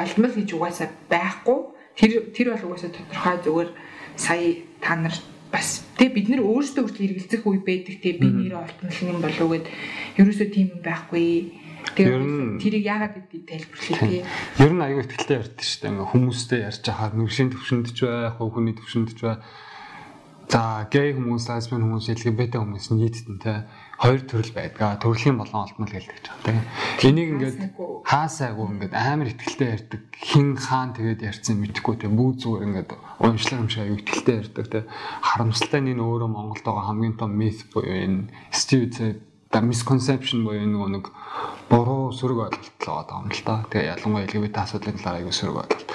олдмол 0.00 0.32
гэж 0.32 0.48
угаасаа 0.56 0.88
байхгүй. 1.12 1.58
Тэр 1.92 2.12
тэр 2.32 2.46
бол 2.56 2.72
угаасаа 2.72 2.90
тодорхой 2.92 3.36
зүгээр 3.44 3.70
сая 4.16 4.48
та 4.80 4.96
нар 4.96 5.14
бас 5.52 5.84
тэг 6.00 6.16
бид 6.16 6.32
нар 6.32 6.40
өөрсдөө 6.40 6.82
хүртэл 6.88 7.04
хэрэгэлцэх 7.04 7.44
үе 7.44 7.60
байдаг. 7.60 7.96
Те 8.00 8.16
би 8.16 8.26
нэр 8.32 8.56
олтмол 8.56 8.96
юм 9.04 9.20
болов 9.20 9.44
уу 9.44 9.52
гэд. 9.60 9.66
Ерөөсөө 10.16 10.48
тийм 10.48 10.66
юм 10.72 10.80
байхгүй 10.80 11.52
Тэгээд 11.96 12.60
тэрийг 12.60 12.84
яагаад 12.84 13.14
гэдгийг 13.16 13.44
тайлбарлая 13.48 14.00
тий. 14.04 14.22
Ер 14.58 14.72
нь 14.74 14.84
аюу 14.84 15.00
ихтэй 15.06 15.36
ярьдэн 15.38 15.64
шүү 15.64 15.80
дээ. 15.80 15.90
Ингээ 15.94 16.10
хүмүүстэй 16.12 16.60
ярьж 16.68 16.84
хахаар 16.84 17.14
нүршийн 17.16 17.50
төвшөнд 17.54 17.88
ч 17.94 17.98
бай, 18.04 18.28
хуу 18.34 18.48
хүний 18.52 18.74
төвшөнд 18.76 19.10
ч 19.14 19.20
бай. 19.24 19.36
За 20.48 20.88
гей 20.88 21.12
хүмүүс, 21.12 21.44
лесбиан 21.44 21.84
хүмүүс, 21.84 22.08
LGBT 22.08 22.56
хүмүүс 22.56 22.88
нийтдэн 22.96 23.36
те 23.36 23.68
хоёр 24.00 24.24
төрөл 24.24 24.52
байдаг. 24.56 24.96
Төрлийн 24.96 25.36
болон 25.36 25.68
олдмол 25.68 25.92
гэлдэг 25.92 26.24
ч 26.24 26.26
юм 26.32 26.40
те. 26.40 26.56
Энийг 27.04 27.28
ингээд 27.36 27.76
хаа 28.08 28.32
сайгүй 28.32 28.64
ингээд 28.64 28.94
амар 28.96 29.28
ихтэй 29.28 29.76
ярьдаг. 29.76 30.00
Хин 30.16 30.56
хаан 30.56 30.96
тэгээд 30.96 31.20
ярьсан 31.20 31.60
мэдхгүй 31.60 32.00
те. 32.00 32.08
Бүү 32.08 32.40
зүгээр 32.40 32.64
ингээд 32.64 32.90
уушлаг 33.20 33.60
юм 33.60 33.68
шиг 33.68 33.84
аюу 33.84 34.00
ихтэй 34.00 34.40
ярьдаг 34.40 34.66
те. 34.72 34.80
Харамсалтай 35.20 35.84
нь 35.84 35.92
энэ 35.92 36.00
өөрөө 36.00 36.30
Монголд 36.32 36.64
байгаа 36.64 36.96
хамгийн 36.96 37.20
том 37.20 37.36
миф 37.36 37.68
буюу 37.68 37.92
энэ 37.92 38.32
Стив 38.48 38.88
да 39.52 39.60
misconception 39.64 40.44
буюу 40.44 40.66
нөгөө 40.68 40.90
нэг 40.98 41.04
буруу 41.68 42.12
сөрөг 42.12 42.38
ойлголт 42.48 42.74
л 42.80 42.88
байгаа 42.88 43.20
юм 43.24 43.32
л 43.32 43.42
да. 43.44 43.56
Тэгээ 43.72 43.90
ялангуяа 43.96 44.26
LGBT 44.28 44.56
асуудлын 44.64 44.98
талаар 45.00 45.18
аягүй 45.20 45.34
сөрөг 45.36 45.56
ойлголт. 45.62 45.88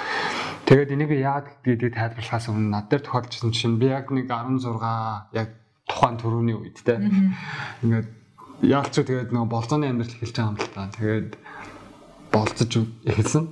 Тэгээд 0.64 0.94
энийг 0.96 1.10
яагаад 1.12 1.60
гэдгийг 1.60 1.94
тайлбарлахаас 1.94 2.48
өмнө 2.48 2.72
над 2.72 2.86
дээр 2.88 3.02
тохиолдсон 3.04 3.52
чинь 3.52 3.78
би 3.78 3.92
яг 3.92 4.08
нэг 4.10 4.26
16 4.26 5.36
яг 5.36 5.48
тухайн 5.86 6.16
төрөний 6.16 6.56
үед 6.56 6.80
те. 6.80 6.96
Ингээд 7.84 8.08
яалч 8.64 8.94
тэгээд 8.96 9.30
нөгөө 9.30 9.50
болзооны 9.52 9.92
амьдрал 9.92 10.16
эхэлж 10.16 10.34
байгаа 10.34 10.50
юм 10.50 10.58
л 10.58 10.72
да. 10.72 10.88
Тэгээд 10.96 11.30
болцож 12.34 12.72
эхэлсэн. 13.06 13.44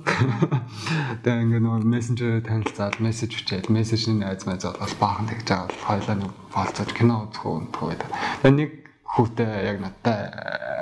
Тэгээ 1.23 1.43
ингээ 1.47 1.61
нөгөө 1.63 1.87
мессенжерээр 1.87 2.43
танилцаад 2.43 2.99
мессеж 2.99 3.31
бичээд 3.31 3.71
мессежний 3.71 4.19
найз 4.19 4.43
найз 4.43 4.67
бол 4.67 4.95
баахан 4.99 5.29
тэгж 5.31 5.47
байгаа 5.47 5.67
бол 5.71 5.85
хоёлаа 5.87 6.15
нэг 6.19 6.31
болцож 6.51 6.89
кино 6.91 7.15
үзэх 7.31 7.45
үү 7.47 7.89
гэдэг. 7.95 8.09
Тэгээ 8.43 8.57
нэг 8.59 8.71
хүүтэй 9.13 9.69
яг 9.69 9.77
надтай 9.81 10.25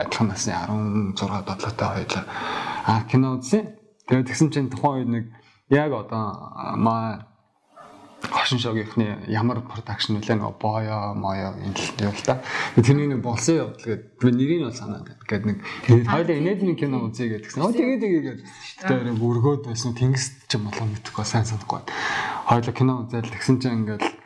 адилхан 0.08 0.32
насны 0.32 0.56
16 0.56 1.20
7-тай 1.20 1.90
хоёлаа 2.00 2.24
а 2.88 3.04
кино 3.04 3.36
үзсэн. 3.38 3.76
Тэгээ 4.08 4.28
тэгсэн 4.32 4.50
чинь 4.56 4.72
тухайн 4.72 5.04
үед 5.04 5.12
нэг 5.12 5.26
яг 5.70 5.92
одоо 5.92 6.40
маа 6.80 7.28
хошин 8.32 8.60
шогийнхны 8.60 9.28
ямар 9.28 9.60
продакшн 9.66 10.16
үлээ 10.16 10.40
нөгөө 10.40 10.56
боё 10.62 11.12
моё 11.18 11.52
энэ 11.60 11.76
л 11.76 12.08
юм 12.08 12.16
л 12.16 12.24
да. 12.24 12.40
Тэрний 12.80 13.12
нэг 13.12 13.20
болсон 13.20 13.68
явдал 13.68 13.84
гээд 13.84 14.04
би 14.16 14.30
нэрийг 14.32 14.62
бол 14.64 14.80
санаад. 14.80 15.08
Гээд 15.28 15.44
нэг 15.46 15.58
хоёлаа 16.08 16.38
инээдний 16.38 16.76
кино 16.80 17.04
үзье 17.04 17.28
гэдгсэн. 17.28 17.60
Оо 17.60 17.74
тэгээ 17.74 18.00
тэгээ 18.00 18.22
гээд 18.24 18.40
тэр 18.88 19.12
өргөөд 19.18 19.68
байсан 19.68 19.92
тэнгис 19.98 20.48
ч 20.48 20.56
юм 20.56 20.70
болоо 20.70 20.86
мэдхгүй 20.88 21.26
сайн 21.26 21.46
санахгүй. 21.50 21.82
Хоёлаа 22.48 22.74
кино 22.74 22.94
үзэл 23.04 23.34
тэгсэн 23.34 23.58
чинь 23.60 23.84
ингээл 23.84 24.21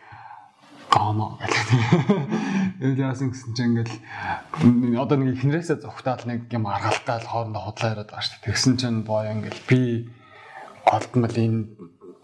гомо 0.96 1.36
гэдэг. 1.44 2.96
Яасан 2.96 3.36
гэсэн 3.36 3.52
чинь 3.52 3.76
ингээл 3.76 5.04
одоо 5.04 5.18
нэг 5.20 5.36
ихнэрээсээ 5.36 5.84
зүгтаал 5.84 6.24
нэг 6.24 6.48
юм 6.56 6.72
аргалтаал 6.72 7.28
хоорондоо 7.28 7.64
худлаа 7.68 7.92
яриад 7.92 8.10
байгаа 8.16 8.24
шүү 8.24 8.36
дээ. 8.40 8.48
Тэгсэн 8.48 8.74
чинь 8.80 9.04
боё 9.04 9.36
ингээл 9.36 9.68
би 9.68 9.82
голдмол 10.88 11.36
энэ 11.36 11.60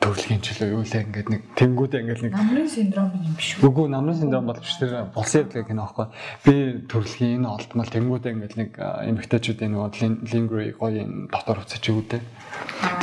төрөлхийн 0.02 0.42
чөлөө 0.42 0.70
юу 0.74 0.82
лээ 0.82 1.06
ингээд 1.06 1.30
нэг 1.30 1.42
тэнгүүдээ 1.62 2.02
ингээд 2.02 2.22
нэг 2.26 2.34
намрын 2.34 2.70
синдром 2.74 3.14
юм 3.14 3.36
биш 3.38 3.50
үү? 3.62 3.70
Үгүй 3.70 3.86
намрын 3.94 4.18
синдром 4.18 4.50
бол 4.50 4.58
биш 4.58 4.76
тэр 4.82 5.14
болсон 5.14 5.46
явдлыг 5.46 5.68
кино 5.70 5.86
аахгүй. 5.86 6.08
Би 6.42 6.54
төрөлхийн 6.90 7.34
энэ 7.38 7.52
олдмол 7.54 7.94
тэнгүүдээ 7.94 8.34
ингээд 8.34 8.56
нэг 8.58 8.72
эмэгтэйчүүдийн 8.82 9.72
нөгөө 9.78 9.90
лингри 10.26 10.74
гоё 10.74 11.06
дотор 11.30 11.62
уцаж 11.62 11.86
үүдээ. 11.86 12.22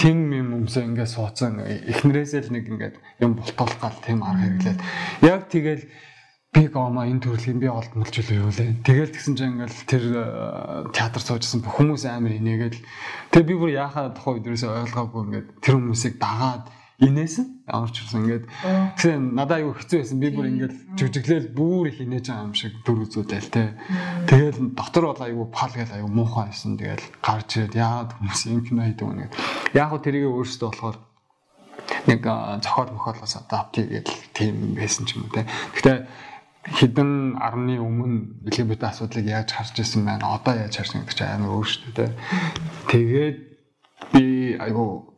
Тим 0.02 0.18
юм 0.34 0.48
өмсөө 0.58 0.82
ингээд 0.90 1.14
суудсан 1.14 1.62
эхнэрээсээ 1.62 2.50
л 2.50 2.54
нэг 2.58 2.64
ингээд 2.66 2.96
юм 3.22 3.38
бултуулах 3.38 3.78
гал 3.78 3.98
тийм 4.02 4.26
арга 4.26 4.42
хэрэглээд 4.42 4.78
яг 5.22 5.46
тэгэл 5.46 5.86
би 6.50 6.66
гома 6.66 7.06
энэ 7.06 7.22
төрөлхийн 7.22 7.60
би 7.62 7.68
олдмолж 7.70 8.14
юу 8.32 8.50
лээ. 8.50 8.82
Тэгэл 8.82 9.14
тэгсэн 9.14 9.36
чинь 9.36 9.54
ингээл 9.54 9.86
тэр 9.86 10.04
театр 10.96 11.22
суужсэн 11.22 11.62
хүмүүс 11.62 12.08
амар 12.08 12.34
инээгээл 12.40 12.80
тэг 13.30 13.42
би 13.46 13.54
бүр 13.54 13.76
яхаа 13.76 14.10
тухай 14.16 14.40
өдрөөсөө 14.40 14.88
ойлгоогүй 14.88 15.22
ингээд 15.28 15.48
тэр 15.60 15.74
хүмүүсийг 15.76 16.16
дагаад 16.16 16.64
инээсэн 16.98 17.62
ямар 17.70 17.90
ч 17.94 18.02
үсэн 18.02 18.26
ингээд 18.26 18.44
тэгэхээр 18.98 19.22
надад 19.38 19.62
аюу 19.62 19.74
хэцүү 19.78 19.98
байсан. 20.02 20.18
Би 20.18 20.28
бүр 20.34 20.50
ингээд 20.50 20.74
жигжиглээл 20.98 21.54
бүр 21.54 21.94
их 21.94 22.02
инээж 22.02 22.26
байгаа 22.26 22.46
юм 22.50 22.54
шиг 22.58 22.74
дүр 22.82 23.06
үзүүлээл 23.06 23.54
те. 23.54 23.78
Тэгэл 24.26 24.74
дотор 24.74 25.14
бол 25.14 25.22
аюу 25.22 25.46
пал 25.46 25.70
гээл 25.70 25.94
аюу 26.02 26.10
муухай 26.10 26.50
байсан. 26.50 26.74
Тэгэл 26.74 27.06
гарч 27.22 27.48
ирээд 27.54 27.78
яагаад 27.78 28.10
хүмүүс 28.18 28.40
юм 28.50 28.62
кино 28.66 28.82
хийдэг 28.82 29.06
юм 29.06 29.18
гээд 29.22 29.34
яг 29.78 29.86
хөө 29.94 30.00
тэрийг 30.02 30.26
өөрөөсөө 30.26 30.66
болохоор 30.66 30.96
нэг 32.10 32.20
зохиол 32.66 32.90
мохолоос 32.90 33.34
адапт 33.38 33.78
хийгээл 33.78 34.12
тийм 34.34 34.54
байсан 34.74 35.06
ч 35.06 35.14
юм 35.14 35.30
уу 35.30 35.34
те. 35.38 35.46
Гэхдээ 35.78 35.98
хэдэн 36.66 37.38
арны 37.38 37.78
өмнө 37.78 38.42
LGBT 38.50 38.90
асуудлыг 38.90 39.22
яаж 39.22 39.54
харж 39.54 39.78
ирсэн 39.78 40.02
байна? 40.02 40.34
Одоо 40.34 40.58
яаж 40.66 40.74
харсан 40.74 41.06
гэдэг 41.06 41.14
чинь 41.14 41.30
амар 41.30 41.54
өөр 41.54 41.68
шүү 41.70 41.92
дээ 41.94 42.10
тэгээд 42.90 43.36
би 44.12 44.24
айгу 44.58 45.14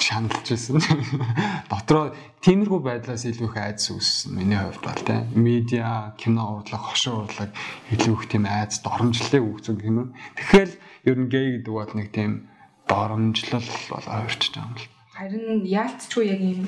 шаналж 0.00 0.46
байсан. 0.48 0.78
Дотроо 1.72 2.14
тиймэрхүү 2.44 2.80
байдлаас 2.82 3.24
илүү 3.28 3.48
их 3.50 3.56
айдас 3.56 3.90
үүссэн. 3.92 4.34
Миний 4.34 4.58
хувьд 4.58 4.82
бол 4.84 5.02
тийм 5.02 5.26
медиа, 5.34 6.14
кино 6.18 6.62
урлаг, 6.62 6.82
хошин 6.82 7.26
урлаг 7.26 7.50
илүү 7.92 8.14
их 8.14 8.24
тийм 8.30 8.44
айдас 8.46 8.80
доромжлыг 8.82 9.42
үүсгэх 9.42 9.84
юм. 9.84 10.14
Тэгэхээр 10.38 10.70
ер 11.10 11.16
нь 11.18 11.30
гей 11.30 11.46
гэдэг 11.58 11.74
бол 11.74 11.92
нэг 11.94 12.08
тийм 12.14 12.48
доромжлол 12.88 13.68
бол 13.90 14.06
ойрчж 14.06 14.52
байгаа 14.54 14.66
юм 14.66 14.74
л. 14.78 14.86
Харин 15.18 15.66
яалтчгүй 15.66 16.24
яг 16.30 16.40
ийм 16.40 16.60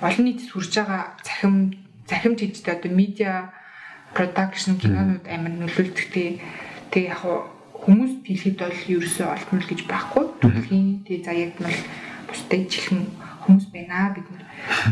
олон 0.00 0.24
нийтэд 0.24 0.50
хүрж 0.54 0.72
байгаа 0.78 1.02
захим 1.26 1.74
захимж 2.06 2.38
хийжтэй 2.40 2.74
одоо 2.78 2.90
медиа 2.94 3.50
production 4.14 4.78
кинонууд 4.78 5.26
амар 5.26 5.54
нөлөөлдөг 5.58 6.06
тий. 6.14 6.40
Тэгээ 6.94 7.10
яг 7.10 7.22
хүмүүс 7.82 8.22
хэлэхэд 8.24 8.56
бол 8.62 8.78
ерөөсөө 8.94 9.26
олдмол 9.26 9.66
гэж 9.66 9.80
байхгүй. 9.90 10.24
Төлхийн 10.40 10.88
тий 11.04 11.18
за 11.20 11.34
яг 11.34 11.58
нь 11.60 12.05
бусдад 12.36 12.60
ижилхэн 12.60 13.00
хүмүүс 13.46 13.66
байна 13.72 14.12
бид 14.12 14.28
нар. 14.28 14.44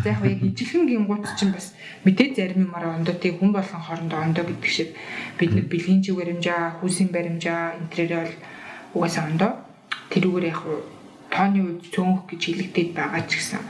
За 0.03 0.09
яг 0.17 0.25
яг 0.25 0.41
ижилхэн 0.41 0.89
гингууд 0.89 1.25
чинь 1.37 1.53
бас 1.53 1.77
мэдээ 2.09 2.33
зарим 2.33 2.65
юмараа 2.73 2.97
ондоо 2.97 3.15
тий 3.21 3.37
хүн 3.37 3.53
болгон 3.53 3.83
хоорондоо 3.85 4.21
ондоо 4.25 4.45
гэдэг 4.49 4.71
шиг 4.73 4.97
бид 5.39 5.53
нар 5.53 5.69
бэлгийн 5.69 6.01
чиг 6.01 6.17
баримжаа, 6.17 6.81
хүүсийн 6.81 7.11
баримжаа 7.13 7.77
энтрээрээ 7.81 8.23
бол 8.25 8.35
угаасаа 8.95 9.25
ондоо 9.29 9.53
тэрүүгээр 10.11 10.47
яг 10.49 10.61
тооны 11.35 11.61
үед 11.67 11.83
цөөнх 11.91 12.31
гэж 12.31 12.41
хэлэгдээд 12.47 12.91
байгаа 12.95 13.23
ч 13.27 13.43
гэсэн 13.43 13.63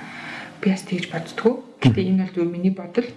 би 0.60 0.66
бас 0.70 0.82
тэгж 0.84 1.04
боддгоо. 1.10 1.54
Гэтэ 1.80 2.00
энэ 2.04 2.22
бол 2.28 2.34
зөв 2.36 2.46
миний 2.52 2.74
бодол. 2.76 3.08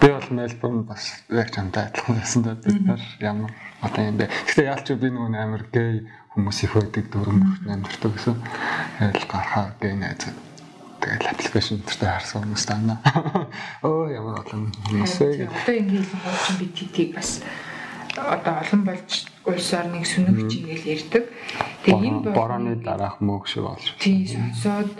Би 0.00 0.08
бол 0.12 0.28
Мельбурн 0.30 0.84
бас 0.84 1.24
яг 1.32 1.48
чамтай 1.50 1.88
адилхан 1.88 2.14
байсан 2.16 2.42
даа 2.44 2.56
бид 2.60 2.80
нар 2.84 3.02
ямар 3.20 3.52
одоо 3.80 4.02
юм 4.04 4.16
бэ. 4.20 4.28
Гэтэ 4.28 4.68
яалч 4.68 4.86
би 5.00 5.08
нөгөө 5.08 5.32
амар 5.40 5.64
гей 5.72 6.04
хүмүүс 6.30 6.58
их 6.62 6.72
байдаг 6.76 7.04
дөрөв 7.10 7.34
мөртөнд 7.34 7.74
амьдэрдэг 7.74 8.12
гэсэн. 8.14 8.36
Тэгэл 9.00 9.24
гарахаа 9.32 9.72
гей 9.80 9.96
найз 9.96 10.28
тэгэл 11.00 11.32
аппликейшн 11.32 11.80
дээр 11.80 12.20
харсан 12.20 12.44
хүмүүс 12.44 12.64
таана. 12.68 13.00
Оо 13.80 14.12
ямар 14.12 14.44
олон 14.44 14.68
хүмүүс 14.76 15.14
вэ. 15.24 15.48
Одоо 15.48 15.72
ингэ 15.72 16.04
хэлсэн 16.04 16.20
бол 16.20 16.40
чинь 16.44 16.60
би 16.60 16.66
тийг 16.68 17.10
бас 17.16 17.40
одоо 18.12 18.60
олон 18.60 18.84
болж 18.84 19.10
улс 19.48 19.72
орныг 19.72 20.04
сүнэгч 20.04 20.52
ингээл 20.52 20.92
ярьдаг. 21.00 21.24
Тэгээ 21.88 22.08
энэ 22.12 22.36
борооны 22.36 22.76
дараах 22.76 23.24
мөг 23.24 23.48
шиг 23.48 23.64
болж. 23.64 23.96
Тийм 24.04 24.28
сонсоод 24.28 24.92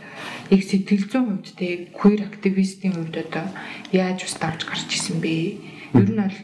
их 0.49 0.65
сэтгэл 0.65 1.05
зүйн 1.05 1.27
хувьд 1.37 1.53
те 1.61 1.93
queer 1.93 2.25
активистийн 2.25 2.97
хувьд 2.97 3.21
одоо 3.21 3.53
яаж 3.93 4.25
ус 4.25 4.33
давж 4.41 4.65
гарч 4.65 4.89
исэн 4.97 5.21
бэ? 5.21 5.61
Ер 5.93 6.09
нь 6.09 6.17
бол 6.17 6.39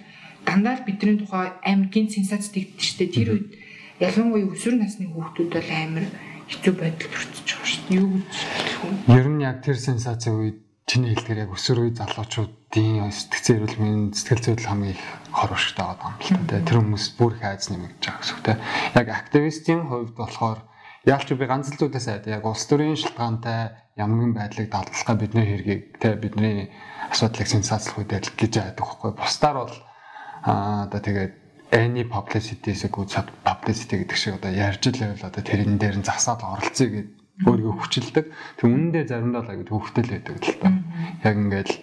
дандаа 0.45 0.77
бидний 0.85 1.17
тухай 1.17 1.57
гин 1.65 2.13
сенсац 2.13 2.53
дэгдэж 2.53 2.85
штэ 2.85 3.09
тэр 3.09 3.33
үед 3.33 3.49
ялангуяа 3.97 4.53
өсвөр 4.53 4.77
насны 4.77 5.09
хүүхдүүд 5.09 5.51
бол 5.57 5.71
амар 5.73 6.07
хэцүү 6.51 6.75
байдалд 6.79 7.15
хүрчихэж 7.15 7.49
байгаа 7.51 7.67
шүү 7.67 7.83
дээ. 7.87 7.97
Юу 7.97 8.09
гэж 8.15 8.35
хэлэх 8.35 8.79
вэ? 9.07 9.19
Ер 9.19 9.27
нь 9.31 9.43
яг 9.43 9.57
тэр 9.63 9.79
сенсацийн 9.79 10.37
үед 10.39 10.59
чиний 10.87 11.11
хэлдгээр 11.15 11.43
яг 11.47 11.51
өсвөр 11.51 11.79
үе 11.83 11.93
залуучуудын 11.99 13.11
сэтгцэн 13.11 13.55
эрүүлмийн 13.59 14.01
сэтгэл 14.15 14.45
зүйдэл 14.47 14.71
хамгийн 14.71 14.95
их 14.95 15.03
хор 15.35 15.51
уршигтай 15.51 15.83
байгаа 15.83 16.15
юм 16.31 16.43
л 16.43 16.47
та. 16.47 16.63
Тэр 16.63 16.79
хүмүүс 16.79 17.07
бүр 17.19 17.33
их 17.35 17.43
айц 17.43 17.67
нэмэгдэж 17.67 18.03
байгаа 18.07 18.23
гэсэн 18.23 18.35
үг 18.39 18.43
те. 18.47 18.55
Яг 18.95 19.07
активистийн 19.11 19.83
хувьд 19.91 20.15
болохоор 20.15 20.59
яалч 21.03 21.29
би 21.35 21.47
ганц 21.51 21.67
л 21.75 21.79
зүйлээс 21.83 22.07
айда 22.07 22.39
яг 22.39 22.47
улс 22.47 22.63
төрийн 22.71 22.95
шалтгаантай 22.95 23.75
ямар 23.99 24.17
нэгэн 24.23 24.35
байдлыг 24.39 24.69
дадлахаа 24.71 25.17
бидний 25.19 25.47
хэргийг 25.47 25.83
те 25.99 26.15
бидний 26.15 26.71
асуудлыг 27.11 27.51
сенсацлах 27.51 27.99
үедээ 28.03 28.23
гэж 28.39 28.53
айдаг 28.63 28.87
байхгүй. 28.87 29.11
Бусдаар 29.15 29.57
бол 29.67 29.77
аа 30.47 30.87
одоо 30.87 31.01
тэгээд 31.03 31.46
any 31.77 32.05
publicity-сэг 32.09 32.97
сад 33.13 33.29
publicity 33.45 34.01
гэдэг 34.01 34.17
шиг 34.17 34.35
одоо 34.41 34.53
ярьж 34.53 34.83
л 34.89 34.97
байвал 34.97 35.29
одоо 35.29 35.43
тэрэн 35.45 35.77
дээр 35.77 35.97
нь 36.01 36.09
засаад 36.09 36.41
оролцъё 36.41 36.89
гэд 36.89 37.09
өөрийгөө 37.45 37.75
хүчилдэг. 37.77 38.25
Тэг 38.57 38.65
үнэндээ 38.65 39.05
заримдаа 39.13 39.45
л 39.45 39.53
аягүй 39.53 39.67
төвхтэй 39.69 40.03
л 40.09 40.13
байдаг 40.17 40.37
л 40.41 40.57
та. 40.57 40.69
Яг 41.21 41.37
ингээл 41.37 41.75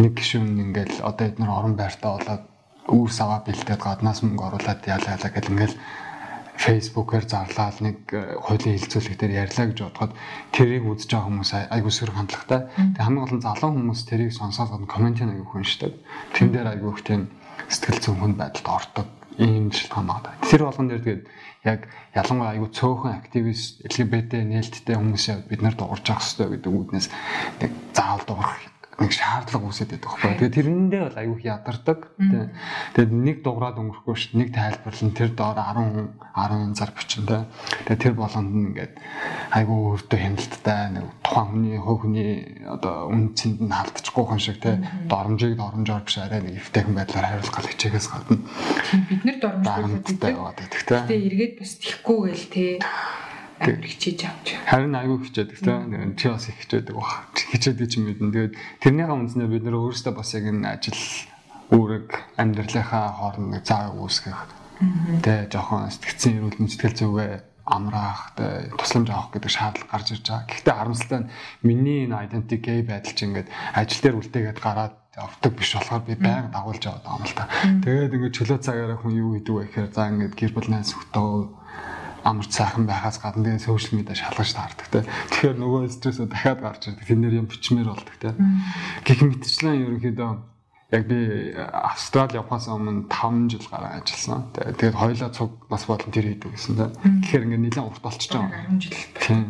нэг 0.00 0.12
гишүүн 0.16 0.48
ингээл 0.72 1.04
одоо 1.04 1.24
эдгээр 1.28 1.52
орон 1.52 1.74
байртаа 1.76 2.12
болоод 2.16 2.44
үүр 2.88 3.10
саваа 3.12 3.44
бэлдээд 3.44 3.80
гаднаас 3.84 4.24
мөнгө 4.24 4.44
оруулаад 4.48 4.80
яалаа 4.88 5.12
яалаа 5.12 5.32
гэл 5.36 5.52
ингээл 5.52 5.76
фейсбүүкээр 6.54 7.24
зарлаад 7.28 7.76
нэг 7.82 7.98
э, 8.14 8.38
хуулийн 8.38 8.78
хилцүүлэг 8.78 9.18
дээр 9.18 9.32
ярьлаа 9.44 9.66
гэж 9.68 9.78
бодоход 9.84 10.12
тэрийг 10.54 10.86
үзэж 10.86 11.10
байгаа 11.10 11.28
хүмүүс 11.28 11.50
айгүй 11.74 11.92
сөрөг 11.92 12.14
хандлагатай. 12.14 12.60
Тэг 12.94 13.02
хамгийн 13.02 13.24
гол 13.26 13.36
нь 13.36 13.44
залуу 13.44 13.70
хүмүүс 13.74 14.00
тэрийг 14.06 14.32
сонсоод 14.32 14.70
коммент 14.86 15.18
аягүй 15.18 15.50
хүншдэг. 15.50 15.92
Тэн 16.30 16.48
дээр 16.54 16.78
айгүй 16.78 16.90
их 16.94 17.02
тийм 17.02 17.22
сэтгэл 17.66 18.00
зүйн 18.06 18.18
хүн 18.22 18.34
байдалд 18.38 18.68
ордог 18.70 19.06
ийм 19.38 19.70
шалтгаан 19.72 20.06
байна. 20.06 20.42
Тэр 20.44 20.62
болгон 20.66 20.88
дээр 20.88 21.02
тэгээд 21.02 21.24
яг 21.64 21.80
ялангуяа 22.14 22.52
айгүй 22.54 22.70
цөөхөн 22.70 23.18
активист 23.18 23.82
LGBT 23.88 24.44
нээлттэй 24.44 24.96
хүмүүсээ 24.96 25.48
бид 25.48 25.60
нар 25.64 25.74
дуурж 25.74 26.04
авах 26.12 26.22
хэрэгтэй 26.22 26.48
гэдэг 26.60 26.70
үүднээс 26.70 27.08
нэг 27.60 27.70
заавал 27.96 28.24
дуурах 28.28 28.73
нэг 29.00 29.10
шаардлага 29.10 29.66
үүсээд 29.66 29.90
байдаг 29.94 30.10
байхгүй. 30.14 30.34
Тэгээд 30.38 30.56
тэрэндээ 30.58 31.02
бол 31.02 31.18
аюух 31.18 31.40
ядардаг. 31.42 31.98
Тэ. 32.14 32.50
Тэгээд 32.94 33.12
нэг 33.14 33.36
дуграад 33.42 33.78
өнгөрөхгүй 33.82 34.14
ш 34.14 34.24
нэг 34.38 34.48
тайлбарлан 34.54 35.12
тэр 35.14 35.30
доор 35.34 35.58
10 35.58 36.14
10 36.34 36.78
зар 36.78 36.90
бичин 36.94 37.26
тэ. 37.26 37.46
Тэгээд 37.90 38.02
тэр 38.06 38.14
болгонд 38.14 38.50
нь 38.54 38.66
ингээд 38.70 38.94
айгүй 39.50 39.78
өөртөө 39.98 40.18
хяналттай 40.22 40.82
нэг 40.94 41.06
тухайн 41.26 41.48
хүний 41.50 41.78
хөв 41.82 41.96
хүний 42.06 42.30
одоо 42.70 42.94
үн 43.10 43.34
цэнд 43.34 43.58
нь 43.66 43.74
халдчихгүй 43.74 44.24
хүн 44.30 44.42
шиг 44.42 44.58
тэ. 44.62 44.78
Доромжийг 45.10 45.58
доромжоор 45.58 46.06
биш 46.06 46.18
арай 46.22 46.40
нэг 46.42 46.62
эвтэйхэн 46.62 46.94
байдлаар 46.94 47.26
хариулах 47.34 47.54
гал 47.54 47.70
хичээгээс 47.70 48.08
гадна. 48.14 48.38
Бид 49.10 49.22
нэр 49.26 49.38
доромжлуулдаг 49.42 50.68
тэ. 50.70 50.86
Гэтэ 50.94 51.14
эргээд 51.18 51.54
бас 51.58 51.72
тихгүй 51.82 52.30
гээл 52.30 52.78
амар 52.82 53.23
хичээж 53.62 54.20
авч. 54.26 54.46
Харин 54.66 54.94
айгүй 54.98 55.18
хичээдэг 55.30 55.58
тийм. 55.62 56.16
Чи 56.18 56.28
бас 56.28 56.48
их 56.50 56.58
хичээдэг 56.58 56.94
баг. 56.94 57.30
Хичээдэг 57.34 57.86
ч 57.86 58.02
юм 58.02 58.10
мэдэн. 58.10 58.32
Тэгээд 58.34 58.54
тэрнийхээ 58.82 59.14
үндснээр 59.14 59.50
бид 59.52 59.64
нөр 59.64 59.78
өөрөөсөө 59.78 60.12
бас 60.14 60.34
яг 60.34 60.44
энэ 60.50 60.66
ажил 60.74 61.02
үүрэг 61.70 62.08
амьдралынхаа 62.36 63.06
хооронд 63.14 63.62
цааг 63.62 63.94
үүсгэх. 63.94 64.40
Тэ 65.22 65.48
жоохон 65.48 65.88
сэтгцэн 65.88 66.42
эрүүл 66.42 66.58
сэтгэл 66.66 66.98
зүгээ 66.98 67.32
амраах 67.64 68.36
тусламж 68.76 69.08
авах 69.08 69.32
гэдэг 69.32 69.50
шаардлага 69.50 69.88
гарч 69.88 70.08
ирж 70.12 70.26
байгаа. 70.28 70.50
Гэхдээ 70.50 70.74
харамсалтай 70.74 71.18
нь 71.24 71.30
миний 71.64 72.04
энэ 72.04 72.28
identity 72.28 72.58
gay 72.60 72.82
байдал 72.84 73.16
чинь 73.16 73.32
ингээд 73.32 73.48
ажил 73.72 74.02
дээр 74.04 74.18
үлдээгээд 74.20 74.60
гараад 74.60 74.94
явдаг 75.16 75.52
биш 75.56 75.72
болохоор 75.72 76.04
би 76.04 76.14
байнга 76.20 76.52
дагуулж 76.52 76.82
яваад 76.84 77.04
байгаа 77.06 77.16
юм 77.16 77.24
л 77.24 77.38
та. 77.38 77.48
Тэгээд 77.80 78.14
ингээд 78.18 78.36
чөлөө 78.36 78.58
цагаараа 78.60 78.98
хүн 79.00 79.14
юу 79.16 79.30
хийдэг 79.40 79.54
вэ 79.56 79.64
гэхээр 79.64 79.88
за 79.94 80.10
ингээд 80.12 80.34
гэр 80.36 80.52
бүл 80.52 80.68
найз 80.68 80.92
зөвхөн 80.92 81.63
амар 82.24 82.48
цаахан 82.48 82.88
байхаас 82.88 83.20
гадна 83.20 83.54
тэгээ 83.54 83.68
сошиал 83.68 84.00
медиа 84.00 84.16
шалгаж 84.16 84.50
таардаг 84.56 84.88
те. 84.88 85.04
Тэгэхээр 85.04 85.56
нөгөө 85.60 85.82
стрессөө 85.92 86.26
дахиад 86.32 86.60
гарч 86.64 86.82
ирдэг. 86.88 87.04
Тэр 87.04 87.20
нэр 87.20 87.38
юм 87.44 87.46
бичмээр 87.52 87.88
болдог 87.92 88.16
те. 88.16 88.32
Гэх 89.04 89.20
мэтчлэн 89.20 89.84
ерөнхийдөө 89.84 90.32
яг 90.94 91.04
би 91.08 91.18
Австрали 91.56 92.38
явахаас 92.38 92.68
өмнө 92.72 93.08
5 93.12 93.50
жил 93.52 93.66
гараа 93.68 94.00
ажилласан. 94.00 94.48
Тэгээд 94.56 94.96
хоёлаа 94.96 95.30
цуг 95.36 95.68
бас 95.68 95.84
болон 95.84 96.10
тэр 96.14 96.32
хийдэг 96.32 96.54
гэсэн 96.54 96.74
те. 96.80 96.86
Тэгэхээр 96.96 97.44
ингээ 97.44 97.62
нэлээд 97.68 97.88
урт 97.88 98.02
болчихж 98.04 98.32
байгаа. 98.32 98.72
10 98.72 98.80
жил. 98.80 98.96
Тийм. 99.20 99.44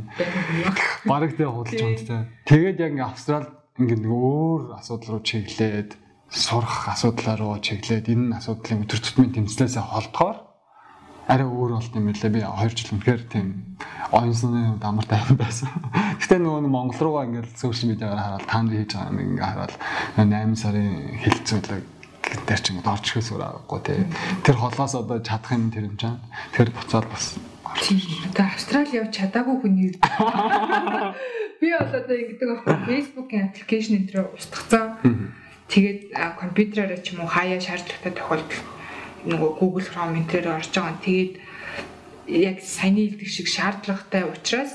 Бараг 1.04 1.36
тэгээ 1.36 1.54
худалж 1.54 1.80
байгаа 1.84 2.06
те. 2.08 2.16
Тэгээд 2.48 2.80
яг 2.80 2.90
ингээ 2.96 3.10
Австрал 3.12 3.46
ингээ 3.78 3.98
нэг 4.02 4.12
өөр 4.14 4.60
асуудал 4.78 5.18
руу 5.18 5.22
чиглээд 5.22 5.90
сурах 6.30 6.88
асуудлаа 6.88 7.36
руу 7.36 7.58
чиглээд 7.60 8.08
энэ 8.08 8.38
асуудлын 8.40 8.82
өдөр 8.88 9.00
тутмын 9.02 9.34
тэмцлээсээ 9.34 9.84
холдохоор 9.84 10.53
арай 11.28 11.46
өөр 11.46 11.70
болт 11.80 11.94
юм 11.96 12.08
лээ. 12.12 12.30
Би 12.30 12.40
2 12.44 12.76
жил 12.76 12.92
үнэхээр 12.96 13.22
тийм 13.32 13.48
оюунсны 14.12 14.76
амар 14.82 15.06
тайван 15.08 15.36
байсан. 15.40 15.68
Гэтэ 16.20 16.38
нөгөө 16.38 16.68
Монгол 16.68 17.00
руугаа 17.00 17.24
ингээд 17.28 17.56
сошиал 17.56 17.96
медиагаар 17.96 18.20
хараад 18.20 18.46
танд 18.48 18.70
хийж 18.72 18.92
байгаа 18.92 19.10
юм 19.10 19.20
ингээд 19.24 19.48
хараад 19.48 19.72
8 20.20 20.56
сарын 20.60 20.92
хилцүүлэг 21.24 21.84
дээр 22.44 22.60
ч 22.60 22.66
ингээд 22.70 22.92
орж 22.92 23.04
ихэс 23.08 23.30
ураагүй 23.32 23.80
тий. 23.84 24.00
Тэр 24.44 24.56
холоос 24.60 24.94
одоо 24.94 25.18
чадах 25.24 25.52
юм 25.56 25.72
тэр 25.72 25.88
юм 25.88 25.96
чам. 25.96 26.20
Тэр 26.52 26.68
буцаад 26.70 27.08
бас. 27.08 27.40
Одоо 27.64 28.44
Австрали 28.44 28.92
явж 29.00 29.12
чадаагүй 29.16 29.56
хүний 29.64 29.90
би 31.60 31.72
бол 31.72 31.94
одоо 31.96 32.14
ингэдэг 32.14 32.48
байхгүй 32.52 32.76
Facebook-ийн 32.84 33.48
аппликейшн 33.48 33.96
энэ 33.98 34.08
төр 34.12 34.28
устгацсан. 34.36 35.32
Тэгээд 35.72 36.12
компьютераараа 36.38 37.00
ч 37.00 37.16
юм 37.16 37.24
уу 37.24 37.30
хаяа 37.32 37.58
шаардлагатай 37.58 38.12
тохиолдолд 38.12 38.52
нөгөө 39.24 39.50
Google 39.58 39.86
Chrome 39.88 40.20
энтрээр 40.20 40.52
орж 40.52 40.72
байгаа. 40.74 41.00
Тэгээд 41.00 41.32
яг 42.28 42.56
саяны 42.60 43.08
хэлдэг 43.08 43.28
шиг 43.28 43.48
шаардлагатай 43.48 44.24
учраас 44.24 44.72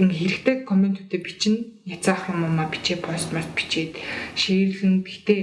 ингээ 0.00 0.18
хэрэгтэй 0.18 0.56
комментүүдэд 0.64 1.22
бичнэ. 1.22 1.84
Яцаах 1.84 2.32
юм 2.32 2.44
уу 2.48 2.68
бичээ 2.72 2.98
пост 3.04 3.32
маш 3.32 3.46
бичээд 3.52 4.00
шеэрлэн 4.36 5.04
гэтээ 5.04 5.40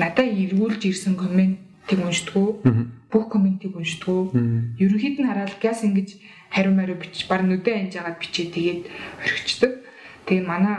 надад 0.00 0.28
эргүүлж 0.28 0.82
ирсэн 0.88 1.14
комментиг 1.16 2.00
уншдаггүй. 2.00 2.88
Бүх 3.12 3.24
комментиг 3.28 3.76
уншдаггүй. 3.76 4.80
Ерөнхийд 4.80 5.20
нь 5.20 5.28
хараад 5.28 5.56
газ 5.60 5.84
ингэж 5.84 6.16
хариу 6.48 6.72
мариу 6.72 6.96
бич 6.96 7.28
бар 7.28 7.44
нүдэ 7.44 7.70
анж 7.76 7.92
агаад 8.00 8.18
бичээ 8.20 8.48
тэгээд 8.52 8.82
орхичдаг. 9.20 9.72
Тэгээ 10.24 10.44
манай 10.48 10.78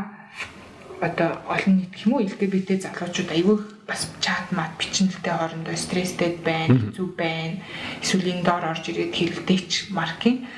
одоо 1.02 1.42
олон 1.46 1.74
нийт 1.78 1.94
юм 2.06 2.18
уу 2.18 2.26
LGBT 2.26 2.82
залуучууд 2.82 3.30
айгүй 3.30 3.58
бас 3.88 4.10
чат 4.20 4.52
мат 4.52 4.74
бичнэлтэй 4.82 5.34
хоорондоо 5.34 5.78
стресстэй 5.78 6.42
байна, 6.42 6.74
хэцүү 6.74 7.08
байна. 7.14 7.62
Эсвэл 8.02 8.34
энэ 8.34 8.46
доор 8.46 8.66
орж 8.74 8.90
ирээд 8.90 9.14
хэрэлдээч 9.14 9.94
маркийн. 9.94 10.50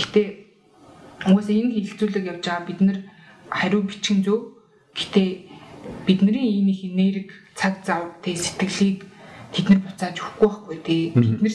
Гэтэ 0.00 0.22
угаасаа 1.28 1.56
энэ 1.60 1.76
хилцүүлэг 1.76 2.24
явж 2.32 2.44
байгаа 2.48 2.66
бид 2.66 2.80
нар 2.80 2.98
хариу 3.52 3.82
бичин 3.84 4.24
зөв. 4.24 4.56
Гэтэ 4.96 5.44
бидний 6.08 6.60
энэ 6.60 6.72
их 6.72 6.82
энерги 6.88 7.28
цаг 7.52 7.84
зав 7.84 8.16
тэ 8.24 8.32
сэтгэлийг 8.32 9.04
тэд 9.52 9.66
нар 9.68 9.80
буцааж 9.84 10.16
өгөхгүй 10.16 10.48
байхгүй 10.48 10.78
тий. 10.80 11.02
Бид 11.12 11.40
нар 11.44 11.54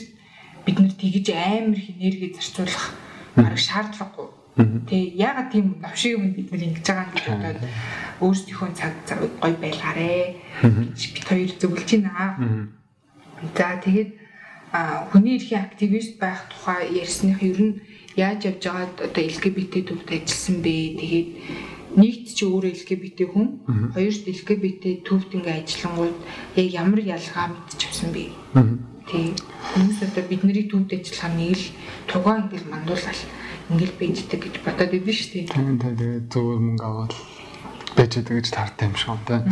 бид 0.65 0.77
нар 0.77 0.93
тэгж 0.93 1.27
амар 1.33 1.77
их 1.77 1.89
энерги 1.89 2.35
зарцуулах 2.37 2.93
бараг 3.33 3.57
шаардлагагүй. 3.57 4.29
Тэ 4.55 4.95
ягаад 5.19 5.51
тийм 5.51 5.83
навшиг 5.83 6.15
юм 6.15 6.31
бид 6.31 6.47
нар 6.51 6.63
ингэж 6.63 6.87
байгаа 6.87 7.11
юм 7.11 7.39
бодоод 7.43 7.59
өөрсдийнхөө 8.23 8.71
цаг 8.71 8.93
завыг 9.03 9.33
гой 9.43 9.53
байлгаарэ 9.59 10.11
гэж 10.63 11.01
бид 11.11 11.25
хоёр 11.27 11.51
зөвлөж 11.59 11.89
байна. 11.99 12.71
За 13.51 13.75
тэгээд 13.83 14.11
хүний 15.11 15.35
эрхийн 15.35 15.59
активист 15.59 16.15
байх 16.23 16.47
тухай 16.47 16.87
ярьсных 17.03 17.43
ер 17.43 17.59
нь 17.59 17.79
яаж 18.15 18.47
явж 18.47 18.63
байгаад 18.63 18.95
одоо 19.03 19.23
LGBT 19.27 19.73
төвд 19.91 20.07
ажилласан 20.07 20.57
бэ? 20.63 20.75
Тэгээд 21.03 21.29
нэгт 21.99 22.27
ч 22.31 22.39
өөрөө 22.47 22.71
LGBT 22.79 23.19
хүн, 23.27 23.47
хоёрт 23.91 24.23
LGBT 24.23 24.83
төвд 25.03 25.29
ингээ 25.35 25.59
ажиллангууд 25.63 26.17
яг 26.55 26.67
ямар 26.71 26.99
ялгаа 27.03 27.51
мэдчихсэн 27.51 28.09
бэ? 28.15 28.23
Тий. 29.11 29.35
Хүмүүс 29.75 29.99
одоо 30.07 30.23
бидний 30.31 30.63
төвд 30.63 30.91
ажиллахаар 30.95 31.33
нэг 31.35 31.59
л 31.59 31.67
тугаа 32.07 32.35
ингээл 32.39 32.71
мандуулаад 32.71 33.19
ингээл 33.69 33.95
бийддэг 33.97 34.41
гэж 34.45 34.55
бодоод 34.61 34.93
идэв 34.93 35.15
шүү 35.15 35.29
дээ. 35.33 35.45
Тийм 35.49 35.77
тэгээд 35.81 36.25
зөвөр 36.29 36.59
мөнгө 36.61 36.85
аваад 36.85 37.13
байгаа 37.95 38.35
гэж 38.37 38.47
таартай 38.51 38.85
юм 38.91 38.95
шиг 38.95 39.09
юм 39.09 39.21
тийм. 39.25 39.43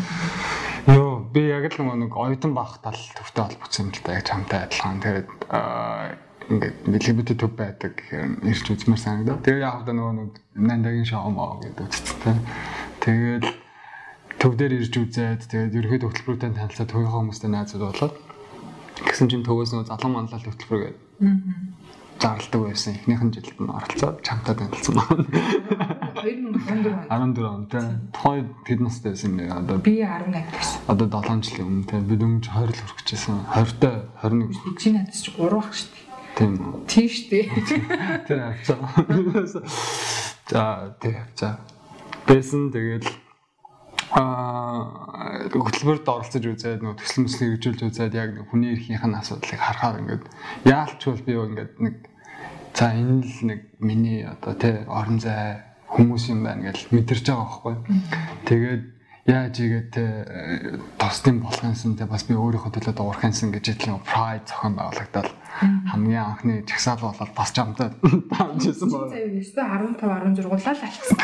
Йоо 0.91 1.23
би 1.31 1.41
яг 1.47 1.65
л 1.71 1.81
нэг 1.81 2.11
оюутан 2.13 2.53
байх 2.53 2.77
тал 2.83 2.99
төвтэй 2.99 3.43
холбогдсон 3.43 3.87
юм 3.87 3.91
л 3.95 4.03
да 4.03 4.19
яг 4.19 4.25
чамтай 4.27 4.59
адилхан. 4.67 4.99
Тэгээд 5.01 5.27
ингээд 6.51 6.75
нэлээд 6.91 7.39
төв 7.39 7.51
байдаг 7.55 7.95
ирж 8.43 8.65
үзмээр 8.67 8.99
санагдав. 8.99 9.39
Тэгээ 9.47 9.63
яг 9.63 9.87
одоо 9.87 9.95
нөгөө 9.95 10.13
нэг 10.19 10.31
нандагийн 10.59 11.07
шоу 11.07 11.31
маа 11.31 11.57
гэдэг 11.63 11.87
үсттэй. 11.87 12.35
Тэгээд 12.99 13.45
төв 14.43 14.53
дээр 14.59 14.73
ирж 14.83 14.93
үзээд 14.93 15.41
тэгээд 15.47 15.77
ерөөд 15.79 16.03
хөтөлбөртэй 16.03 16.51
танилцаад 16.51 16.91
төвийнхөө 16.91 17.19
хүмүүстэй 17.23 17.47
найзууд 17.47 17.83
болоод 17.87 18.15
гэсэн 19.07 19.31
чинь 19.31 19.47
төвөөс 19.47 19.71
нөгөө 19.71 19.87
залан 19.87 20.11
манлал 20.11 20.43
хөтөлбөр 20.43 20.79
гэдэг. 20.83 21.01
Зарладаг 22.23 22.61
байсан. 22.71 22.95
Эхнийхэн 22.95 23.35
жилд 23.35 23.59
нь 23.59 23.67
оролцоод 23.67 24.23
чамтай 24.23 24.55
танилцсан 24.55 24.95
байна. 24.95 25.27
2014 26.23 27.11
онд. 27.11 27.35
14 27.35 27.43
онд 27.43 27.67
тий. 27.67 27.83
Тухайн 28.15 28.47
хэд 28.63 28.79
настай 28.79 29.11
байсан 29.11 29.35
бэ? 29.35 29.51
Одоо 29.51 29.77
би 29.83 29.99
18 29.99 30.31
байсан. 30.31 30.79
Одоо 30.87 31.07
7 31.11 31.43
жилийн 31.43 31.67
өмнө 31.67 31.83
тий. 31.83 31.99
Бид 31.99 32.23
өмнө 32.23 32.39
20 32.39 32.71
л 32.71 32.79
хүрэх 32.79 33.03
гэжсэн. 33.03 33.43
20-тай 33.51 33.95
21. 34.23 34.55
Би 34.55 34.71
чинь 34.79 34.95
надад 34.95 35.19
чи 35.19 35.31
3 35.35 35.51
байх 35.51 35.71
шүү 35.75 35.89
дээ. 35.91 36.03
Тийм. 36.39 36.51
Тийм 36.87 37.07
шүү 37.11 37.27
дээ. 37.27 37.45
Тэр 38.31 38.39
авцаа. 38.55 38.79
За 40.47 40.95
тий 41.03 41.15
авцаа. 41.19 41.59
Бэсэн 42.23 42.71
тэгэл 42.71 43.11
аа 44.15 45.43
хөтөлбөрт 45.51 46.07
оролцож 46.07 46.45
үзээд 46.45 46.85
нөгөө 46.85 47.03
төсөл 47.03 47.25
мөслийг 47.25 47.49
хэрэгжүүлж 47.59 47.81
үзээд 47.83 48.13
яг 48.15 48.31
хүний 48.47 48.77
эрхийнх 48.77 49.03
нь 49.09 49.17
асуудлыг 49.17 49.59
харахаар 49.59 49.99
ингээд 50.05 50.23
яалчвал 50.69 51.19
би 51.25 51.33
ингээд 51.33 51.73
нэг 51.81 51.95
за 52.73 52.93
энэ 52.93 53.21
л 53.21 53.37
нэг 53.45 53.59
миний 53.79 54.25
одоо 54.25 54.53
тий 54.57 54.75
орон 54.89 55.19
зай 55.21 55.61
хүмүүс 55.93 56.33
юм 56.33 56.41
байна 56.43 56.73
гэж 56.73 56.89
мэдэрч 56.89 57.25
байгаа 57.29 57.45
байхгүй. 57.45 57.75
Тэгээд 58.49 58.83
яаж 59.23 59.55
игээд 59.55 59.87
те 59.95 60.03
тосдын 60.99 61.39
болгонсон 61.39 61.95
те 61.95 62.03
бас 62.03 62.27
би 62.27 62.35
өөрийнхөө 62.35 62.75
төлөө 62.75 62.95
дуурхансан 62.99 63.55
гэж 63.55 63.71
итгэл 63.71 64.03
pride 64.03 64.51
зохион 64.51 64.75
байгуулагдал 64.75 65.31
хамгийн 65.63 66.23
анхны 66.27 66.53
жагсаал 66.67 66.99
болоод 66.99 67.31
бас 67.31 67.55
жамтай 67.55 67.95
таамжсэн 68.03 68.89
байна. 68.91 69.39
Цаа 69.47 69.79
15 69.79 70.43
16 70.43 70.43
гуулаа 70.43 70.75
л 70.75 70.83
алцсан. 70.83 71.17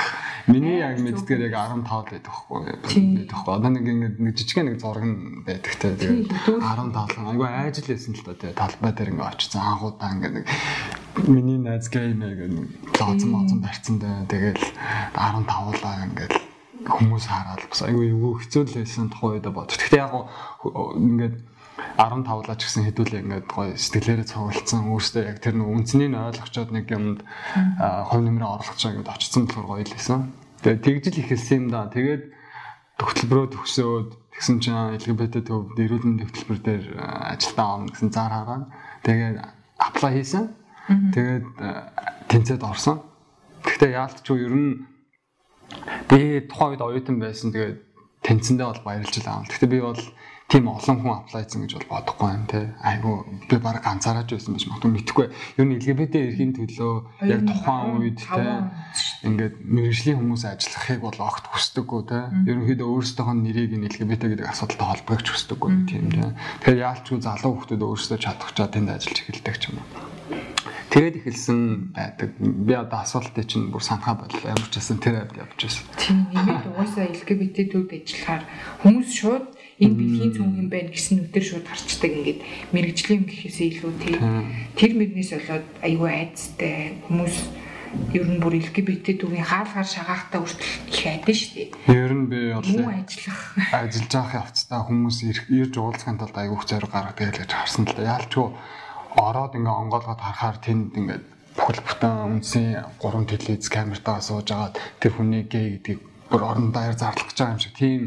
Миний 0.48 0.80
яг 0.80 0.96
мэддгээр 0.96 1.52
яг 1.52 1.56
15 1.60 1.92
л 1.92 2.08
байдаг 2.08 2.32
хгүй. 2.32 2.62
Байдаг 2.88 3.36
хгүй. 3.36 3.54
Одоо 3.60 3.70
нэг 3.76 3.84
ингэ 3.84 4.10
нэг 4.16 4.34
жижиг 4.38 4.64
нэг 4.64 4.80
зураг 4.80 5.04
нь 5.04 5.44
байдаг 5.44 5.74
те. 5.76 5.92
Тэгээд 5.92 6.32
15 6.56 7.20
л 7.20 7.30
айгүй 7.36 7.50
айжл 7.52 7.90
байсан 7.92 8.14
л 8.16 8.24
та 8.24 8.34
те. 8.40 8.56
Талбай 8.56 8.92
дээр 8.96 9.12
ингэ 9.12 9.28
очсон 9.28 9.60
анхудаа 9.60 10.10
ингэ 10.16 10.30
нэг 10.40 10.46
миний 11.28 11.60
найз 11.60 11.92
гей 11.92 12.16
мэг 12.16 12.40
нэг 12.48 12.68
лооцсон 12.96 13.30
моцсон 13.34 13.60
барьцсан 13.60 14.00
те. 14.00 14.08
Тэгэл 14.32 14.64
15 15.20 15.84
лаа 15.84 16.08
ингээд 16.08 16.49
хүмүүс 16.88 17.26
хараад 17.28 17.64
бас 17.68 17.82
айгүй 17.84 18.14
юу 18.16 18.40
хэцүү 18.40 18.64
л 18.64 18.76
байсан 18.80 19.10
тухай 19.12 19.40
үед 19.40 19.48
бод. 19.52 19.76
Гэхдээ 19.76 20.00
яг 20.00 20.14
ингээд 20.64 21.36
15 22.00 22.48
лаач 22.48 22.62
гэсэн 22.64 22.88
хэдүүлээ 22.88 23.24
ингээд 23.24 23.48
гоё 23.52 23.76
сэтгэлээрээ 23.76 24.28
цугулсан 24.32 24.88
өөртөө 24.88 25.24
яг 25.28 25.38
тэр 25.44 25.56
нэг 25.60 25.68
үнцнийг 25.68 26.16
ойлгочоод 26.16 26.72
нэг 26.72 26.86
юмд 26.92 27.20
хувь 28.08 28.24
нэмрээ 28.24 28.56
гэж 28.64 28.80
ингээд 28.88 29.12
очсон 29.12 29.44
болохоор 29.48 29.68
гоё 29.68 29.84
л 29.84 29.96
байсан. 29.96 30.20
Тэгээд 30.64 30.84
тэгжил 30.84 31.20
ихэлсэн 31.24 31.58
юм 31.60 31.68
да. 31.72 31.92
Тэгээд 31.92 32.24
хөтөлбөрөө 33.00 33.48
төгсөөд 33.56 34.10
тэгсэн 34.36 34.56
чинь 34.60 34.80
LGBT 35.00 35.44
төв 35.48 35.72
эрүүл 35.76 36.04
мэндийн 36.04 36.28
хөтөлбөр 36.32 36.60
дээр 36.64 36.86
ажилтаа 37.00 37.68
авна 37.80 37.92
гэсэн 37.92 38.12
зар 38.12 38.32
хараад 38.32 38.66
тэгээд 39.04 39.38
аплай 39.80 40.12
хийсэн. 40.20 40.46
Тэгээд 41.16 41.46
тэнцээд 42.28 42.64
орсон. 42.64 43.04
Гэхдээ 43.64 43.96
яалтчгүй 43.96 44.38
ер 44.44 44.56
нь 44.56 44.72
би 46.10 46.42
тухайн 46.50 46.76
үед 46.76 46.84
оюутан 46.84 47.20
байсан. 47.20 47.54
Тэгээд 47.54 47.78
тэнцэндээ 48.24 48.68
бол 48.68 48.86
баярлж 48.86 49.16
байгаа 49.16 49.40
юм. 49.40 49.48
Гэхдээ 49.48 49.72
би 49.72 49.80
бол 49.80 50.02
тийм 50.50 50.66
олон 50.66 50.98
хүн 50.98 51.14
аплайцсан 51.14 51.62
гэж 51.62 51.72
бол 51.78 51.90
бодохгүй 51.94 52.30
юм 52.34 52.46
те. 52.50 52.74
Айгу 52.82 53.24
би 53.46 53.56
баг 53.62 53.86
ганцаараач 53.86 54.34
байсан 54.34 54.58
байж 54.58 54.66
магадгүй 54.66 54.92
мэдхгүй. 54.98 55.28
Ер 55.62 55.66
нь 55.70 55.78
LGBT 55.78 56.14
эрхийн 56.34 56.54
төлөө 56.58 56.94
яг 57.30 57.42
тухайн 57.46 58.02
үед 58.02 58.18
те 58.18 58.44
ингээд 59.30 59.56
мэрэгжлийн 59.62 60.18
хүмүүс 60.18 60.44
ажиллахыг 60.50 61.00
бол 61.06 61.20
огт 61.22 61.46
хүсдэггүй 61.54 62.02
те. 62.10 62.20
Ерөнхийдөө 62.50 62.88
өөрсдийнхөө 62.90 63.36
нэрийг 63.46 63.78
LGBT 63.78 64.22
гэдэг 64.26 64.50
асуудалтай 64.50 64.88
холбоогч 64.90 65.28
хүсдэггүй 65.30 65.72
тийм 65.86 66.06
те. 66.18 66.34
Тэгэхээр 66.66 66.82
яалчгүй 66.82 67.22
залуу 67.22 67.54
хүмүүс 67.62 67.86
өөрсдөө 67.86 68.18
чадах 68.18 68.52
чад 68.58 68.74
тэнд 68.74 68.90
ажиллаж 68.90 69.18
эхэлдэг 69.22 69.56
ч 69.62 69.70
юм 69.70 69.78
уу. 69.78 70.09
Тэгээд 70.90 71.22
эхэлсэн 71.22 71.94
байдаг. 71.94 72.34
Би 72.42 72.74
одоо 72.74 73.06
асуултыг 73.06 73.46
чинь 73.46 73.70
бүр 73.70 73.86
санахаа 73.86 74.26
бодлоо. 74.26 74.50
Ямар 74.50 74.70
ч 74.74 74.82
гэсэн 74.82 74.98
тэр 74.98 75.22
авд 75.22 75.38
явж 75.38 75.60
байсан. 75.62 75.86
Тийм 76.02 76.18
нэмээд 76.34 76.66
угаасаа 76.66 77.06
LGBT 77.14 77.58
төвд 77.70 77.92
ажиллахаар 77.94 78.44
хүмүүс 78.82 79.10
шууд 79.14 79.46
энэ 79.78 79.96
бэлгийн 80.02 80.34
цөм 80.34 80.50
юм 80.58 80.68
байна 80.74 80.90
гэсэн 80.90 81.16
нүдээр 81.22 81.46
шууд 81.46 81.68
харцдаг 81.70 82.10
ингээд 82.10 82.42
мэрэгжлийн 82.74 83.24
гэхээсээ 83.30 83.68
илүү 83.70 83.94
тий. 84.02 84.18
Тэр 84.74 84.92
мөрнээс 84.98 85.32
болоод 85.38 85.68
айгүй 85.86 86.10
айцтай 86.10 86.98
хүмүүс 87.06 87.36
ер 88.18 88.26
нь 88.26 88.42
бүр 88.42 88.58
LGBT 88.58 89.18
түүгийн 89.22 89.46
хаал 89.46 89.70
хаар 89.70 89.86
шагаахтаа 89.86 90.42
хүртэл 90.42 90.90
их 90.90 91.06
айдэн 91.06 91.38
шүү 91.38 91.54
дээ. 91.54 91.70
Ер 91.94 92.14
нь 92.18 92.26
би 92.30 92.40
бол 92.54 92.66
муу 92.66 92.90
ажиллах 92.98 93.40
ажиллаж 93.78 94.14
явах 94.14 94.34
явцдаа 94.42 94.82
хүмүүс 94.86 95.18
ирж 95.54 95.74
уулзахын 95.78 96.18
тулд 96.22 96.38
айгүйх 96.38 96.66
зориг 96.70 96.92
гаргадаг 96.94 97.34
гэж 97.34 97.50
харсан 97.50 97.86
л 97.90 97.94
да. 97.98 98.18
Яалчгүй 98.18 98.48
ороод 99.20 99.54
ингээ 99.60 99.76
онгоолгоод 99.84 100.22
харахаар 100.24 100.58
тэнд 100.64 100.96
ингээ 100.96 101.20
бүхэл 101.60 101.84
бүтэн 101.84 102.40
үнсэн 102.40 102.66
гурван 103.02 103.28
телевиз 103.28 103.68
камертаа 103.68 104.24
сууж 104.24 104.48
агаад 104.48 104.80
тэр 105.04 105.12
хүний 105.20 105.44
гей 105.44 105.76
гэдгийг 105.76 106.00
бүр 106.32 106.42
орон 106.48 106.72
даяар 106.72 106.96
зарлах 106.96 107.28
гэж 107.28 107.38
байгаа 107.38 107.54
юм 107.56 107.60
шиг. 107.60 107.76
Тийм 107.76 108.02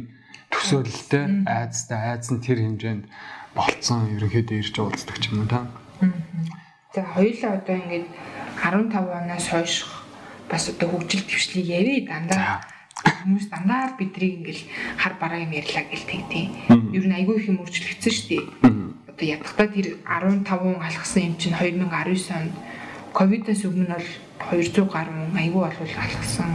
төсөөлөлтэй 0.52 1.24
айцтай 1.44 2.00
айц 2.16 2.26
нь 2.32 2.40
тэр 2.40 2.58
хэмжээнд 2.64 3.04
болцсон 3.56 4.08
ерөнхийдөө 4.16 4.56
ирж 4.62 4.76
уулздаг 4.80 5.16
ч 5.20 5.28
юм 5.28 5.44
уу 5.44 5.48
та. 5.52 5.68
За 6.94 7.02
хоёулаа 7.04 7.60
одоо 7.60 7.76
ингээд 7.76 8.06
15 8.62 8.96
оноос 8.96 9.46
хойш 9.52 9.74
бас 10.48 10.68
одоо 10.72 10.88
хөгжил 10.92 11.24
твшлийг 11.28 11.66
ярий 11.66 12.00
дандаа. 12.08 12.64
Хүмүүс 13.02 13.48
дандаа 13.52 13.96
бидрийг 13.98 14.44
ингээл 14.44 14.64
хар 14.96 15.14
бараа 15.20 15.40
юм 15.44 15.52
ярьлаа 15.52 15.84
гэл 15.88 16.08
тэгтээ. 16.08 16.44
Ер 16.96 17.04
нь 17.08 17.16
айгүй 17.16 17.36
их 17.40 17.48
юм 17.48 17.64
өөрчлөгдсөн 17.64 18.12
шүү 18.12 18.28
дээ. 18.28 18.91
Одоо 19.22 19.38
ядахтаа 19.38 19.70
тэр 19.70 20.02
15 20.02 20.82
алхсан 20.82 21.22
юм 21.22 21.34
чинь 21.38 21.54
2019 21.54 22.34
онд 22.34 22.50
ковидоос 23.14 23.62
өмнө 23.70 23.94
бол 23.94 24.10
200 24.50 24.90
гаруй 24.90 25.30
айгүй 25.38 25.62
болвол 25.62 25.94
алхсан. 25.94 26.50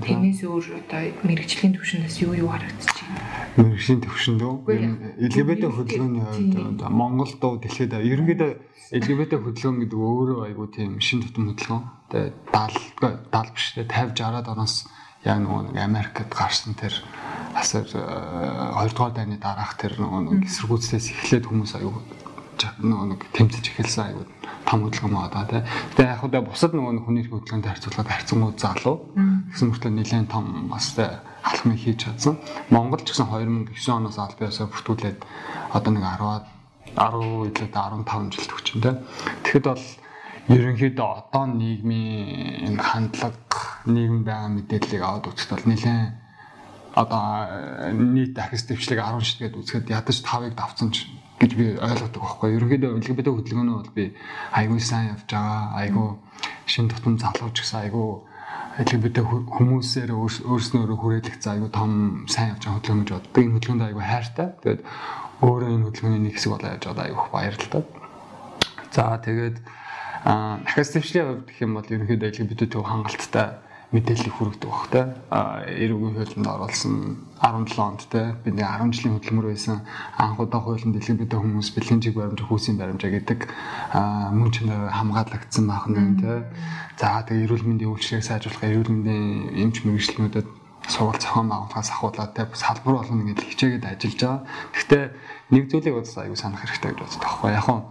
Тэрнээс 0.00 0.40
өөр 0.40 0.80
одоо 0.80 1.02
мэрэгжлийн 1.20 1.76
төвшөндөөс 1.76 2.16
юу 2.24 2.32
юу 2.32 2.48
харагдчих 2.48 2.96
юм. 2.96 3.12
Мэрэгжлийн 3.60 4.00
төвшөндөө 4.08 4.52
LGBT 5.20 5.62
хөдөлгөөний 5.68 6.24
хувьд 6.24 6.80
Монголд 6.88 7.36
доо 7.44 7.60
дэлхийд 7.60 7.92
ерөнхийдөө 7.92 8.50
LGBT 8.96 9.32
хөдөлгөөн 9.44 9.76
гэдэг 9.84 10.00
өөрөө 10.00 10.40
айгүй 10.48 10.68
тийм 10.72 10.96
шин 10.96 11.20
тутам 11.20 11.52
хөдөлгөөн. 11.52 11.84
Тэгээ 12.08 12.32
70 12.56 13.20
70 13.36 13.52
биш 13.52 13.66
тэгээ 13.76 14.16
50 14.16 14.16
60-аад 14.16 14.48
оноос 14.48 14.88
яг 15.24 15.38
нөгөө 15.38 15.60
нэг 15.70 15.76
Америкт 15.78 16.30
гарсан 16.34 16.74
тэр 16.74 16.94
асар 17.54 17.86
2 17.86 18.90
дугаар 18.90 19.14
дайны 19.14 19.38
дараах 19.38 19.78
тэр 19.78 20.00
нөгөө 20.00 20.42
эсэргүүцлээс 20.48 21.06
эхлээд 21.14 21.46
хүмүүс 21.46 21.78
аюу 21.78 22.02
нөгөө 22.82 23.06
нэг 23.14 23.20
тэмцэж 23.34 23.64
эхэлсэн 23.70 24.04
аюу 24.14 24.26
том 24.66 24.86
хөдөлгөөн 24.86 25.14
байгаа 25.14 25.46
тий. 25.50 25.62
Тэгээ 25.98 26.12
яг 26.14 26.20
хөө 26.22 26.42
бусад 26.46 26.72
нөгөө 26.74 27.02
хүний 27.02 27.24
хөдөлгөөнтэй 27.26 27.70
харьцуулахад 27.70 28.12
харьцангуй 28.12 28.52
залуу. 28.56 28.96
Гэсэн 29.50 29.66
мөртлөө 29.68 29.92
нэлээд 29.92 30.30
том 30.30 30.46
бас 30.70 30.94
алхмыг 30.96 31.78
хийж 31.82 31.98
чадсан. 32.06 32.38
Монгол 32.70 33.02
ч 33.02 33.10
гэсэн 33.10 33.26
2009 33.26 33.98
оноос 33.98 34.18
аль 34.22 34.38
биесээ 34.38 34.70
бүртгүүлээд 34.70 35.18
одоо 35.74 35.90
нэг 35.90 36.04
10-аад 36.06 36.46
10 36.94 37.50
илээд 37.50 37.74
15 37.74 38.30
жил 38.32 38.46
төгчөн 38.46 38.80
тий. 38.82 38.94
Тэгэхэд 39.42 39.66
бол 39.66 39.84
ерөнхийдөө 40.54 41.08
одоо 41.18 41.44
нийгмийн 41.50 42.66
энэ 42.70 42.82
хандлага 42.82 43.34
нийгэм 43.86 44.22
байгаа 44.24 44.50
мэдээллийг 44.52 45.02
аваад 45.02 45.26
үзэхэд 45.30 45.52
бол 45.52 45.68
нэлээд 45.70 46.22
одоо 46.94 47.24
нийт 47.92 48.36
ахис 48.38 48.68
дэвшлиг 48.68 49.00
10 49.00 49.24
шидгээд 49.24 49.56
үзэхэд 49.56 49.90
ядаж 49.90 50.18
5-ыг 50.20 50.54
давцсан 50.54 50.92
ч 50.92 51.08
гэж 51.40 51.52
би 51.56 51.66
ойлгодог 51.80 52.20
байхгүй. 52.22 52.54
Ерөнхийдөө 52.56 52.90
LGBT 53.00 53.28
хөдөлгөөнөө 53.32 53.76
бол 53.80 53.92
би 53.96 54.04
айгүй 54.52 54.80
сайн 54.80 55.16
явж 55.16 55.26
байгаа. 55.26 55.72
Айгүй 55.80 56.08
шин 56.68 56.86
тутам 56.92 57.16
залууч 57.16 57.56
гэсэн 57.58 57.88
айгүй 57.88 58.08
LGBT 58.84 59.16
хүмүүсээр 59.24 60.10
өөрснөөрөө 60.12 60.98
хүрээлэх 61.00 61.36
за 61.40 61.56
айгүй 61.56 61.70
том 61.72 62.24
сайн 62.28 62.54
явж 62.54 62.62
байгаа 62.68 62.78
хөдөлгөөн 62.78 63.02
гэж 63.02 63.10
боддог. 63.16 63.40
Энэ 63.42 63.54
хөдөлгөөнд 63.56 63.86
айгүй 63.88 64.04
хайртай. 64.04 64.48
Тэгээд 64.60 64.82
өөрөө 65.42 65.70
энэ 65.72 65.86
хөдөлгөөний 65.88 66.22
нэг 66.22 66.34
хэсэг 66.36 66.50
болоо 66.52 66.70
явж 66.76 66.84
байгаа 66.86 67.04
айгүй 67.08 67.26
баярлалаа. 67.32 67.84
За 68.92 69.02
тэгээд 69.16 69.56
төвчлийн 70.92 71.26
хувьд 71.26 71.48
гэх 71.48 71.64
юм 71.64 71.72
бол 71.74 71.88
ерөнхийдөө 71.88 72.28
LGBT 72.30 72.60
төв 72.70 72.84
хангалттай 72.86 73.48
мэдээлэл 73.92 74.32
хүргэдэг 74.32 74.70
баг 74.72 74.86
та. 74.88 75.00
А 75.28 75.60
эрүүгийн 75.68 76.16
хуулинд 76.16 76.48
оруулсан 76.48 76.94
17 77.44 77.76
онд 77.76 78.02
те 78.08 78.32
бидний 78.40 78.64
10 78.64 78.88
жилийн 78.96 79.20
хөдөлмөр 79.20 79.52
байсан 79.52 79.84
анх 80.16 80.40
удаа 80.40 80.64
хуулийн 80.64 80.96
дэлгэбэдэ 80.96 81.36
хүмүүс 81.36 81.68
бэлэнжиг 81.76 82.16
баримж 82.16 82.40
хүүсийн 82.40 82.80
баримжаа 82.80 83.12
гэдэг 83.12 83.40
мөн 84.32 84.50
чанар 84.50 84.88
хамгаалагдсан 84.96 85.64
бахан 85.68 86.16
те. 86.16 86.48
За 86.96 87.20
тэгээ 87.20 87.44
эрүүл 87.44 87.68
мэндийн 87.68 87.92
үйлчлэгийг 87.92 88.24
сайжруулах 88.24 88.64
эрүүл 88.64 88.92
мэндийн 88.96 89.60
эмч 89.60 89.84
мэрэгчлэнүүдэд 89.84 90.48
сургалт 90.88 91.22
зохион 91.22 91.48
байгуулахаас 91.52 91.90
ахуулаад 91.92 92.32
те 92.32 92.48
салбар 92.56 93.04
болгоно 93.04 93.28
гэж 93.28 93.38
хичээгээд 93.44 93.86
ажиллаж 93.86 94.18
байгаа. 94.18 94.40
Гэхдээ 94.72 95.04
нэг 95.52 95.64
зүйлийг 95.70 95.94
бас 96.00 96.16
аягүй 96.16 96.38
санах 96.40 96.64
хэрэгтэй 96.64 96.90
гэж 96.90 97.00
боддог 97.00 97.22
байхгүй 97.22 97.50
яг 97.52 97.68
нь 97.70 97.82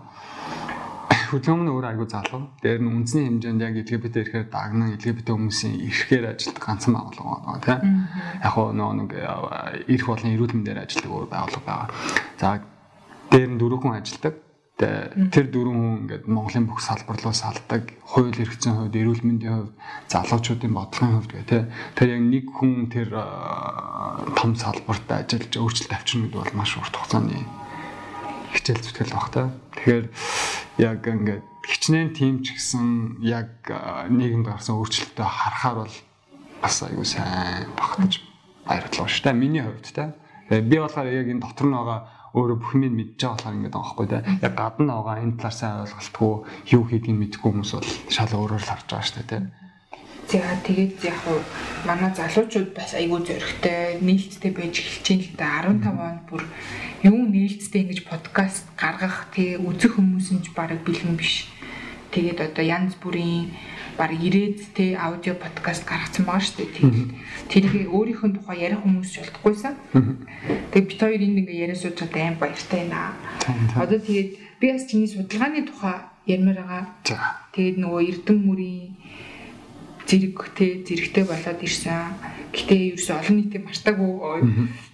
хөдөлгөөн 1.12 1.64
нь 1.66 1.74
өөр 1.74 1.86
айгу 1.92 2.06
залуу. 2.08 2.54
Дээр 2.64 2.80
нь 2.80 2.92
үндэсний 2.92 3.26
хэмжээнд 3.28 3.64
яг 3.66 3.76
LGBT 3.84 4.16
ирэхээр 4.22 4.48
дагнан 4.48 4.96
LGBT 4.96 5.28
хүмүүсийн 5.36 5.76
ирэхээр 5.88 6.26
ажилтдаг 6.32 6.64
ганцхан 6.64 6.94
байгууллага 6.96 7.42
байна 7.42 7.64
тийм. 7.66 7.82
Яг 8.40 8.52
хоо 8.56 8.68
нөгөө 8.72 8.96
нэг 9.02 9.12
ирэх 9.92 10.08
болон 10.08 10.32
эрүүл 10.32 10.56
мэндээр 10.56 10.84
ажилтдаг 10.86 11.12
өөр 11.12 11.28
байгууллага 11.32 11.68
байгаа. 11.68 11.90
За 12.40 12.50
дээр 13.32 13.50
нь 13.52 13.60
дөрөв 13.60 13.80
хүн 13.82 13.98
ажилтдаг. 14.00 14.36
Тэр 14.82 15.46
дөрвөн 15.54 15.78
хүн 15.78 16.00
ингээд 16.10 16.26
Монголын 16.26 16.66
бүх 16.66 16.82
салбар 16.82 17.18
руу 17.22 17.36
салдаг. 17.38 17.86
Хууль 18.02 18.34
эрхцэн 18.34 18.82
хувьд, 18.82 18.98
эрүүл 18.98 19.22
мэндийн 19.22 19.70
хувьд, 19.70 19.76
залуучуудын 20.10 20.74
бодлогын 20.74 21.16
хувьд 21.22 21.32
гэх 21.38 21.46
тийм. 21.46 21.66
Тэр 21.94 22.08
яг 22.18 22.22
нэг 22.26 22.46
хүн 22.50 22.90
тэр 22.90 23.14
том 24.34 24.58
салбарт 24.58 25.06
ажиллаж 25.06 25.54
өөрчлөлт 25.54 25.94
авчирна 25.94 26.34
гэдэг 26.34 26.42
бол 26.42 26.58
маш 26.58 26.74
урт 26.82 26.98
хугацааны 26.98 27.61
хичээл 28.54 28.84
зүтгэл 28.84 29.16
баг 29.16 29.28
та. 29.32 29.44
Тэгэхээр 29.76 30.06
яг 30.80 31.00
ингээд 31.08 31.44
хичнээн 31.68 32.10
тим 32.16 32.44
ч 32.44 32.58
гэсэн 32.58 33.22
яг 33.24 33.66
нийгэмд 34.12 34.48
гарсан 34.48 34.80
өөрчлөлтөө 34.80 35.28
харахаар 35.28 35.78
бол 35.86 35.96
бас 36.62 36.78
аюу 36.84 37.06
сайн 37.06 37.72
багтаж 37.78 38.22
баярлалаа 38.66 39.08
шүү 39.08 39.24
дээ. 39.30 39.38
Миний 39.38 39.64
хувьд 39.64 39.88
те. 39.90 40.14
Би 40.50 40.78
болохоор 40.78 41.08
яг 41.08 41.28
энэ 41.32 41.42
дотор 41.42 41.68
нь 41.70 41.76
байгаа 41.76 42.00
өөрөө 42.36 42.58
бүх 42.60 42.72
юм 42.76 42.92
мэдж 42.96 43.20
байгаа 43.20 43.36
болохоор 43.36 43.56
ингээд 43.56 43.76
байгаа 43.76 43.88
байхгүй 43.88 44.08
те. 44.08 44.20
Яг 44.42 44.54
гадна 44.56 44.94
байгаа 45.00 45.24
энэ 45.24 45.38
талаар 45.40 45.58
сайн 45.58 45.82
ойлголтгүй 45.84 46.34
юу 46.76 46.84
хийдгийг 46.88 47.18
мэдэхгүй 47.20 47.50
хүмүүс 47.52 47.72
бол 47.76 47.92
шал 48.08 48.32
өөрөөр 48.32 48.64
л 48.64 48.70
харж 48.72 48.88
байгаа 48.88 49.08
шүү 49.08 49.26
дээ. 49.28 49.44
За 50.32 50.40
тэгээд 50.64 51.04
яг 51.04 51.18
хуу 51.28 51.44
манай 51.84 52.08
залуучууд 52.16 52.72
бас 52.72 52.96
айгүй 52.96 53.20
зөрөгтэй 53.20 54.00
нээлттэй 54.00 54.52
байж 54.56 54.80
эхэлж 54.80 55.36
байна 55.36 55.68
л 55.68 55.84
да 55.84 55.92
15 55.92 56.08
онд 56.08 56.22
бүр 56.32 56.44
юу 57.04 57.20
нээлттэй 57.28 57.84
ингэж 57.84 58.08
подкаст 58.08 58.64
гаргах 58.80 59.28
тэгээ 59.36 59.60
үзэх 59.60 60.00
хүмүүс 60.00 60.32
нь 60.32 60.40
ч 60.40 60.56
бараг 60.56 60.88
бэлэн 60.88 61.20
биш. 61.20 61.52
Тэгээд 62.16 62.48
одоо 62.48 62.64
янз 62.64 62.96
бүрийн 63.04 63.52
баг 64.00 64.16
ирээд 64.16 64.72
те 64.72 64.96
аудио 64.96 65.36
подкаст 65.36 65.84
гаргацсан 65.84 66.24
байгаа 66.24 66.48
шүү 66.48 66.64
дээ. 66.64 66.80
Тэгээд 66.80 67.10
тэрийг 67.52 67.92
өөрийнх 67.92 68.24
нь 68.24 68.36
тухай 68.40 68.64
ярих 68.64 68.88
хүмүүс 68.88 69.12
болтгойсэн. 69.12 69.76
Тэгээд 70.72 70.88
бит 70.96 71.02
хоёр 71.04 71.22
энд 71.28 71.40
ингээ 71.44 71.60
яриа 71.68 71.76
сууж 71.76 72.08
байгаа 72.08 72.32
аим 72.32 72.40
баяртай 72.40 72.88
байна. 72.88 73.20
Одоо 73.76 74.00
тэгээд 74.00 74.32
би 74.64 74.66
бас 74.72 74.88
чиний 74.88 75.12
судалгааны 75.12 75.68
тухай 75.68 76.08
ярмаар 76.24 76.64
байгаа. 76.64 76.84
Тэгээд 77.52 77.78
нөгөө 77.84 78.02
Эрдэнэ 78.08 78.44
мөрийн 78.48 79.01
зэрэг 80.12 80.38
те 80.52 80.84
зэрэгтэй 80.84 81.24
болоод 81.24 81.60
ирсэн. 81.64 82.20
Гэтэ 82.52 82.76
ерөөсө 83.00 83.12
олон 83.16 83.36
нийтийг 83.40 83.64
мартаагүй. 83.64 84.12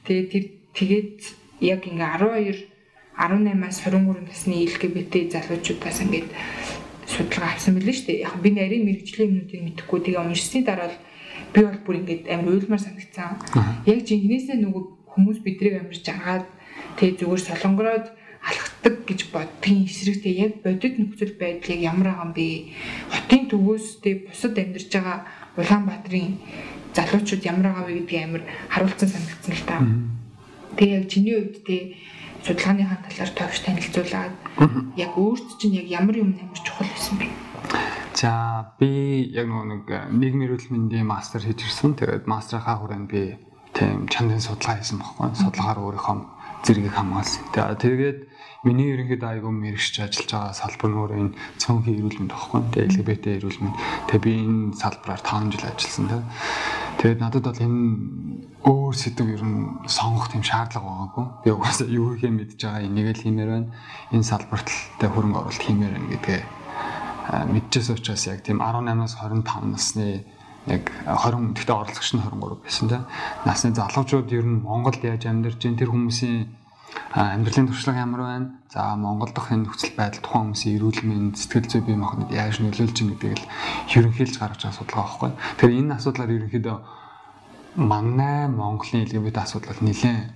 Тэгээ 0.06 0.26
тэр 0.30 0.46
тэгээд 0.78 1.18
яг 1.66 1.82
ингээ 1.90 2.22
12 2.22 2.78
18-аас 3.18 3.82
23 3.82 4.30
насны 4.30 4.62
LGBT 4.70 5.14
залуучуудаас 5.34 6.06
ингээд 6.06 6.30
судалгаа 7.10 7.58
авсан 7.58 7.74
мэлээ 7.74 7.96
шүү 7.98 8.08
дээ. 8.14 8.26
Яг 8.30 8.36
би 8.46 8.50
нарийн 8.54 8.86
мэрэгжлийн 8.86 9.30
юмнуудыг 9.34 9.62
мэдэхгүй 9.66 10.00
тэгээ 10.06 10.22
уншсны 10.22 10.62
дараа 10.62 10.94
л 10.94 11.02
би 11.50 11.60
бол 11.66 11.82
бүр 11.82 11.96
ингээд 12.06 12.24
амар 12.30 12.54
уйлмар 12.54 12.78
санагцсан. 12.78 13.42
Яг 13.90 14.00
жинхнээсээ 14.06 14.62
нөгөө 14.62 14.84
хүмүүс 15.18 15.42
бидрийг 15.42 15.82
амар 15.82 15.98
жаргаад 15.98 16.46
тэг 17.02 17.18
зүгээр 17.18 17.42
солонгороод 17.42 18.06
алхдаг 18.48 18.96
гэж 19.04 19.22
боддгийн 19.36 19.86
эсрэгтэй 19.86 20.34
яг 20.40 20.54
бодит 20.64 20.96
нөхцөл 20.96 21.36
байдлыг 21.36 21.80
ямар 21.84 22.16
юм 22.16 22.32
бэ? 22.32 22.72
Хотын 23.12 23.52
төвөөс 23.52 24.00
тэг 24.00 24.32
бусад 24.32 24.56
амьдарч 24.56 24.88
байгаа 24.92 25.28
Улаанбаатарын 25.60 26.40
залуучууд 26.96 27.44
ямар 27.44 27.66
байгаа 27.70 27.86
вэ 27.86 27.94
гэдгийг 28.00 28.24
амар 28.24 28.44
харуулсан 28.72 29.10
санагдсан 29.12 29.54
л 29.54 29.68
та. 29.68 29.78
Тэгээ 30.80 30.96
яг 30.98 31.06
чиний 31.12 31.36
хувьд 31.36 31.58
тэг 31.68 31.82
судалгааныхаа 32.46 33.00
талаар 33.04 33.32
товч 33.36 33.56
танилцуулаад 33.66 34.34
яг 34.96 35.12
өөрт 35.18 35.48
чинь 35.60 35.76
яг 35.82 35.88
ямар 35.92 36.16
юм 36.16 36.32
амар 36.38 36.62
чухал 36.64 36.88
байсан 36.88 37.18
бэ? 37.20 37.28
За 38.16 38.74
би 38.80 39.28
яг 39.34 39.46
нэг 39.46 39.86
нийгмийн 40.16 40.48
эрүүл 40.48 40.72
мэндийн 40.72 41.06
мастер 41.06 41.44
хийж 41.44 41.68
ирсэн. 41.68 41.94
Тэгээд 42.00 42.26
мастрынхаа 42.26 42.82
хүрээнд 42.82 43.10
би 43.12 43.38
тийм 43.78 44.08
чандын 44.10 44.42
судалгаа 44.42 44.82
хийсэн 44.82 44.98
баггүй. 44.98 45.38
Судалгаагаар 45.38 45.84
өөрийнхөө 45.86 46.18
зэргийг 46.66 46.94
хамгаалсан. 46.98 47.44
Тэгээд 47.54 48.18
миний 48.68 48.92
ерөнхийд 48.92 49.24
айгүй 49.24 49.48
мэрэгч 49.48 49.96
ажиллаж 50.04 50.28
байгаа 50.28 50.52
салбар 50.52 50.90
нь 50.92 51.00
өөрөө 51.00 51.20
энэ 51.24 51.34
цөөнхийн 51.64 51.98
эрүүл 52.04 52.20
мэнд 52.20 52.34
баггүй. 52.36 52.60
Тэгээд 52.76 52.92
LGBT 52.92 53.26
эрүүл 53.40 53.60
мэнд. 53.64 53.78
Тэгээд 54.12 54.26
би 54.28 54.34
энэ 54.44 54.76
салбараар 54.76 55.22
5 55.24 55.56
жил 55.56 55.66
ажилласан 55.72 56.06
тийм. 56.12 56.24
Тэгээд 57.00 57.22
надад 57.24 57.46
бол 57.48 57.64
энэ 57.64 57.80
өөр 58.68 58.96
сэдв 59.00 59.28
ер 59.32 59.44
нь 59.48 59.60
сонгох 59.88 60.28
тийм 60.28 60.44
шаардлага 60.44 60.84
байгаагүй. 60.84 61.26
Би 61.48 61.50
угаасаа 61.56 61.88
юу 61.88 62.20
хийхээ 62.20 62.34
мэдж 62.36 62.60
байгаа 62.60 62.84
энийг 62.84 63.08
л 63.16 63.24
хиймээр 63.24 63.50
байна. 63.56 63.72
Энэ 64.12 64.28
салбарт 64.28 64.68
тэ 65.00 65.08
хөрөнгө 65.08 65.40
оруулалт 65.40 65.64
хиймээр 65.64 65.94
байна 65.96 66.12
гэдгээ 66.12 66.42
мэдчихсэн 67.56 67.96
учраас 67.96 68.24
яг 68.28 68.44
тийм 68.44 68.60
18-аас 68.60 69.16
25 69.20 69.72
насны 69.72 70.24
яг 70.68 70.92
20 71.08 71.56
гэхдээ 71.56 71.76
оролцогч 71.76 72.10
нь 72.16 72.24
23 72.24 72.60
байсан 72.64 72.86
тийм. 72.92 73.04
Насны 73.48 73.72
залуучууд 73.72 74.28
ер 74.36 74.46
нь 74.48 74.64
Монголд 74.64 75.00
яаж 75.04 75.24
амьдарч 75.28 75.64
тэр 75.64 75.92
хүмүүсийн 75.92 76.67
амьдралын 77.14 77.68
туршлага 77.68 78.04
ямар 78.04 78.22
байна? 78.22 78.48
За 78.70 78.96
Монгол 78.96 79.32
дахь 79.34 79.52
энэ 79.52 79.66
нөхцөл 79.68 79.96
байдал 79.98 80.22
тухайн 80.22 80.54
хүмүүсийн 80.54 80.76
эрүүл 80.78 81.02
мэнд, 81.04 81.36
сэтгэл 81.38 81.72
зүй 81.72 81.82
бие 81.82 81.98
махбод 81.98 82.32
яаж 82.32 82.60
нөлөөлж 82.62 82.98
байгаа 82.98 83.12
гэдгийг 83.16 83.38
л 83.38 83.50
ерөнхийлж 83.98 84.36
гаргаж 84.38 84.62
байгаа 84.64 84.78
судалгаа 84.78 85.04
байхгүй. 85.04 85.32
Тэгэхээр 85.58 85.80
энэ 85.82 85.96
асуудлаар 85.98 86.36
ерөнхийдөө 86.38 86.78
манай 87.78 88.48
Монголын 88.48 89.06
LGBT 89.06 89.38
асуудал 89.44 89.82
нэлээд 89.82 90.30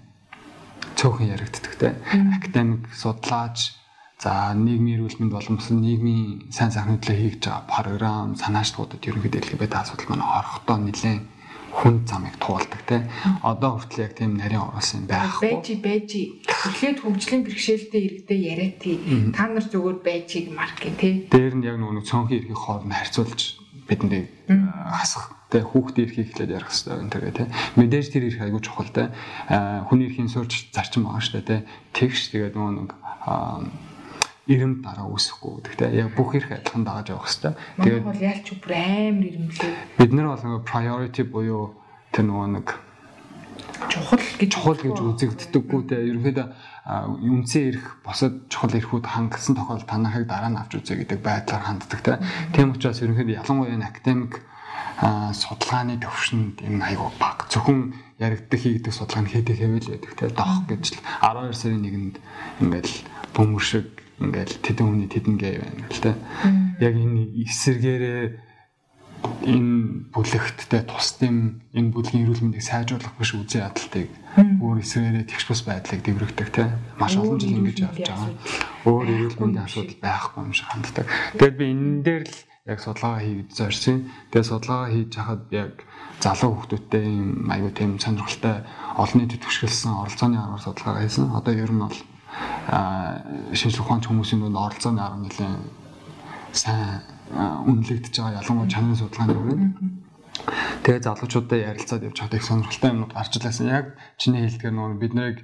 цөөхөн 0.97 1.31
яригддаг 1.33 1.73
те. 1.79 1.89
Академик 2.37 2.89
судлаач 2.93 3.81
За 4.21 4.53
нийгмийн 4.53 5.01
эрүүл 5.01 5.17
мэнд 5.17 5.33
бус 5.33 5.73
нийгмийн 5.73 6.53
сайн 6.53 6.69
сайхны 6.69 7.01
төлөө 7.01 7.41
хийж 7.41 7.41
байгаа 7.41 7.65
програм, 7.65 8.37
санаачлуудад 8.37 9.01
ерөнхийдөө 9.01 9.41
LGBT 9.41 9.73
асуудал 9.81 10.13
маань 10.13 10.29
орохдоо 10.29 10.77
нэлээд 10.77 11.25
хүн 11.71 12.03
замыг 12.05 12.35
туулдаг 12.37 12.81
те. 12.85 13.07
Одоо 13.41 13.79
хүртэл 13.79 14.05
яг 14.05 14.13
тийм 14.19 14.35
нарийн 14.35 14.61
оруулсан 14.61 15.07
байхгүй. 15.07 15.49
Бэжи 15.55 15.73
бэжи 15.79 16.21
эхлээд 16.45 16.99
хөгжлийн 17.01 17.43
бэрхшээлтэй 17.47 18.01
иргэдээ 18.05 18.39
яриа 18.51 18.71
тий. 18.75 18.97
Та 19.31 19.47
нар 19.47 19.65
зүгээр 19.65 19.99
бэжиг 20.03 20.51
маркет 20.51 20.99
тий. 20.99 21.25
Дээр 21.31 21.55
нь 21.55 21.65
яг 21.65 21.79
нөгөө 21.79 22.03
цөөнхийн 22.05 22.39
эрхийг 22.43 22.59
хооронд 22.59 22.93
харьцуулж 22.93 23.61
бидэндээ 23.87 24.23
хасах 24.91 25.35
тэ 25.51 25.67
хүүхдийн 25.67 26.07
эрхийг 26.07 26.27
эхлээд 26.31 26.55
ярих 26.55 26.71
хэрэгтэй 26.71 26.95
энэ 26.95 27.11
төргээ 27.11 27.35
тэ 27.35 27.51
мэдээж 27.75 28.07
тэр 28.07 28.23
эрх 28.31 28.39
айгүй 28.39 28.61
чухал 28.63 28.87
тэ 28.87 29.11
хүний 29.91 30.07
эрхийн 30.07 30.31
суурч 30.31 30.71
зарчим 30.71 31.03
байгаа 31.03 31.19
шүү 31.19 31.43
дээ 31.43 31.47
тэ 31.51 31.67
тэгш 31.91 32.31
тэгээд 32.31 32.55
нөгөө 32.55 32.73
нэг 32.79 32.91
ирэм 34.51 34.73
дараа 34.83 35.07
үүсэхгүй 35.07 35.51
гэдэг 35.63 35.75
тийм 35.79 35.95
яг 35.95 36.09
бүх 36.15 36.35
их 36.35 36.51
адилхан 36.51 36.83
дагаж 36.83 37.07
явах 37.11 37.27
хэрэгтэй. 37.27 37.53
Тэгээд 37.79 38.05
бол 38.05 38.25
яалч 38.27 38.47
бүр 38.59 38.73
амар 38.75 39.25
ирэмлээ. 39.31 39.73
Бид 39.97 40.11
нар 40.11 40.27
бол 40.31 40.43
нөгөө 40.45 40.61
priority 40.67 41.23
буюу 41.23 41.63
тэр 42.11 42.25
нөгөө 42.27 42.47
нэг 42.59 42.67
чухал 43.89 44.21
гэж 44.39 44.49
чухал 44.51 44.77
гэж 44.77 44.97
үзэгддэггүй 44.99 45.81
те 45.89 45.95
ерөнхийдөө 46.11 46.47
үнцэн 47.21 47.63
ирэх 47.71 47.85
босод 48.05 48.45
чухал 48.51 48.73
ирэхүүд 48.73 49.05
хангасан 49.05 49.55
тохиолдолд 49.57 49.89
танахыг 49.89 50.25
дараа 50.27 50.51
нь 50.53 50.59
авч 50.59 50.77
үзье 50.77 51.01
гэдэг 51.01 51.19
байдлаар 51.21 51.63
ханддаг 51.65 51.99
те. 52.01 52.19
Тийм 52.53 52.73
учраас 52.75 53.01
ерөнхийдөө 53.01 53.39
ялангуяа 53.41 53.73
энэ 53.73 53.89
академик 53.89 54.33
судалгааны 55.01 55.97
төвшөнд 55.97 56.61
энэ 56.61 56.85
айгуу 56.93 57.09
баг 57.17 57.49
зөвхөн 57.49 57.93
яригддаг 58.21 58.59
хийгдэх 58.59 58.93
судалгаа 58.93 59.23
нь 59.25 59.31
хэдэг 59.33 59.57
хэвэл 59.57 59.89
байдаг 59.97 60.13
те. 60.13 60.25
Доох 60.29 60.61
гэж 60.69 60.83
л 60.93 61.01
12 61.25 61.57
сарын 61.57 61.85
1-нд 61.89 62.15
ингээд 62.61 62.89
бөмбөр 63.33 63.65
шиг 63.65 63.87
ингээл 64.21 64.55
тэдэн 64.61 64.85
хүний 64.85 65.09
тэдэн 65.09 65.35
гээ 65.41 65.55
байна 65.59 65.85
гэл 65.89 66.03
тэ. 66.05 66.13
Яг 66.79 66.93
энэ 66.95 67.21
эсэргээрээ 67.45 68.25
энэ 69.21 70.13
бүлэгттэй 70.13 70.81
тусдим 70.85 71.61
энэ 71.73 71.93
бүлгийн 71.93 72.25
эрүүл 72.25 72.41
мэндийг 72.45 72.65
сайжруулах 72.65 73.13
биш 73.17 73.33
үзэн 73.33 73.65
ядалтыг 73.69 74.09
өөр 74.61 74.81
эсрэгээрээ 74.81 75.25
тэгш 75.29 75.45
бус 75.49 75.61
байдлыг 75.65 76.01
дэврэгдэг 76.05 76.49
те 76.53 76.69
маш 76.97 77.17
олон 77.17 77.41
жил 77.41 77.57
ингэж 77.57 77.77
явж 77.85 77.97
байгаа. 78.05 78.29
Өөр 78.85 79.05
эрүүл 79.09 79.37
мэндийн 79.41 79.65
асуудал 79.65 79.97
байхгүй 80.01 80.41
юм 80.45 80.53
шиг 80.53 80.67
ханддаг. 80.69 81.07
Тэгээд 81.37 81.57
би 81.57 81.65
энэ 81.73 82.01
дээр 82.05 82.23
л 82.29 82.37
яг 82.69 82.79
судалгаа 82.81 83.21
хийгээд 83.21 83.49
зорьсон. 83.49 83.97
Тэгээд 84.29 84.49
судалгаа 84.49 84.89
хийж 84.93 85.11
хахад 85.17 85.43
яг 85.49 85.73
залуу 86.21 86.51
хүмүүсттэй 86.61 87.05
юм 87.09 87.49
аюу 87.49 87.71
тийм 87.73 87.91
сонирхолтой 87.97 88.55
олон 88.97 89.17
нийтэд 89.17 89.41
төвшгөлсөн 89.41 89.91
оролцооны 90.05 90.37
аргаар 90.37 90.65
судалгаа 90.65 91.01
хийсэн. 91.01 91.33
Одоо 91.33 91.53
ер 91.57 91.71
нь 91.73 91.81
бол 91.81 91.97
шинжлэх 92.69 93.85
ухаанч 93.85 94.05
хүмүүсийн 94.07 94.41
дунд 94.41 94.57
оролцооны 94.57 95.01
арга 95.01 95.21
нэлээд 95.23 95.59
сайн 96.53 97.01
үнэлэгдэж 97.31 98.13
байгаа 98.15 98.39
ялангуяа 98.43 98.69
чанарын 98.69 98.99
судалгааны 98.99 99.33
хүрээнд 99.33 99.65
тэгээ 100.83 101.05
залуучуудаа 101.05 101.59
ярилцаад 101.71 102.05
явж 102.09 102.17
их 102.21 102.43
сонирхолтой 102.43 102.89
юмнууд 102.91 103.13
гарч 103.13 103.33
ирлээсэн. 103.37 103.67
Яг 103.69 103.85
чиний 104.17 104.41
хэлдгээр 104.43 104.75
нөгөө 104.75 104.99
бид 104.99 105.13
нарыг 105.13 105.37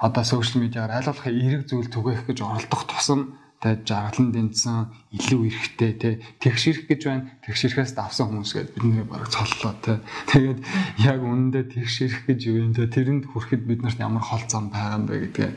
одоо 0.00 0.24
сошиал 0.24 0.62
медиагаар 0.62 1.02
аль 1.02 1.08
болох 1.10 1.26
эерэг 1.26 1.62
зүйл 1.66 1.90
түгээх 1.90 2.22
гэж 2.28 2.38
оролдох 2.44 2.82
тусам 2.86 3.20
тэгээ 3.64 3.84
жаргалан 3.88 4.28
дэнцсэн 4.32 4.78
илүү 5.16 5.40
эрэхтэй 5.48 5.92
те 5.96 6.10
тэгшэрх 6.38 6.84
гэж 6.84 7.00
байна. 7.08 7.28
Тэгшэрхээс 7.48 7.92
давсан 7.96 8.28
хүмүүс 8.28 8.52
гээд 8.52 8.70
бидний 8.76 9.04
бараг 9.08 9.32
цоллоо 9.32 9.72
те. 9.80 10.04
Тэгээд 10.28 10.60
яг 11.00 11.20
үнэндээ 11.24 11.64
тэгшэрх 11.72 12.28
гэж 12.28 12.38
юу 12.52 12.60
юм 12.60 12.72
те 12.76 12.84
тэрэнд 12.84 13.32
хүрэхэд 13.32 13.62
бид 13.64 13.80
нарт 13.80 13.98
ямар 14.04 14.20
хол 14.20 14.44
зам 14.44 14.68
байгаа 14.68 15.00
юм 15.00 15.04
бэ 15.08 15.14
гэдгээ 15.32 15.50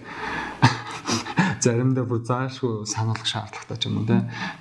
заримдаа 1.64 2.06
бүр 2.06 2.22
заашгүй 2.26 2.86
сануулах 2.86 3.28
шаардлагатай 3.28 3.78
ч 3.78 3.84
юм 3.88 3.98
уу 4.02 4.08
те 4.10 4.18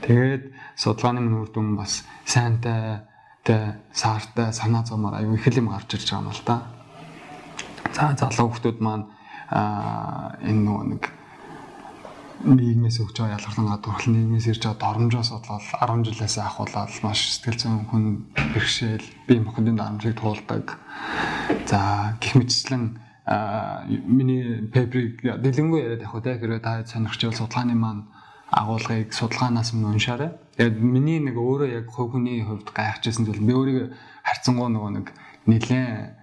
тэгээд 0.06 0.44
судалгааны 0.76 1.20
мөн 1.20 1.40
үр 1.42 1.50
дүн 1.52 1.76
бас 1.76 2.04
сайнтай 2.24 3.04
тэ 3.46 3.78
саартай 3.92 4.52
санаа 4.52 4.82
зовмоор 4.86 5.20
аюу 5.20 5.34
их 5.38 5.46
юм 5.52 5.70
гарч 5.70 5.94
ирж 5.94 6.08
байгаа 6.10 6.26
юм 6.26 6.34
л 6.34 6.46
та 6.48 6.56
за 7.94 8.14
залуу 8.18 8.52
хүмүүс 8.52 8.80
маань 8.80 9.06
а 9.50 10.34
энэ 10.42 10.74
нэг 10.90 11.02
нийгмээс 12.44 13.00
өгч 13.00 13.16
байгаа 13.16 13.38
ялгарлан 13.38 13.70
гадуурхал 13.72 14.12
нийгмээс 14.12 14.46
ирж 14.52 14.62
байгаа 14.66 14.82
доромжоос 14.82 15.30
бодлоо 15.32 15.60
10 15.80 16.04
жилээс 16.04 16.36
ахуулаад 16.38 16.92
маш 17.02 17.20
сэтгэл 17.32 17.58
зүйн 17.58 17.86
хүн 17.88 18.04
бэрхшээл 18.34 19.08
бие 19.26 19.40
махбодын 19.40 19.78
дарамжийг 19.78 20.20
туулдаг. 20.20 20.76
За 21.64 22.14
гих 22.20 22.34
мэтчлэн 22.36 23.00
миний 23.26 24.70
пеприйг 24.70 25.18
дэлгэнгүй 25.22 25.80
яриад 25.82 26.06
явах 26.06 26.22
үү 26.22 26.38
хэрвээ 26.38 26.62
та 26.62 26.86
сонирхч 26.86 27.26
бол 27.26 27.40
судалгааны 27.42 27.74
маань 27.74 28.06
агуулгыг 28.50 29.10
судалгаанаас 29.10 29.74
нь 29.74 29.82
уншаарай. 29.82 30.30
Тэгээд 30.54 30.78
миний 30.78 31.18
нэг 31.18 31.34
өөрөө 31.34 31.68
яг 31.82 31.90
хувь 31.90 32.14
хүний 32.14 32.46
хувьд 32.46 32.70
гайхажсэн 32.70 33.26
зүйл 33.26 33.42
би 33.42 33.52
өөрийгөө 33.52 33.86
харьцангуй 34.22 34.68
нөгөө 34.70 34.90
нэг 34.94 35.06
нэлээд 35.50 36.14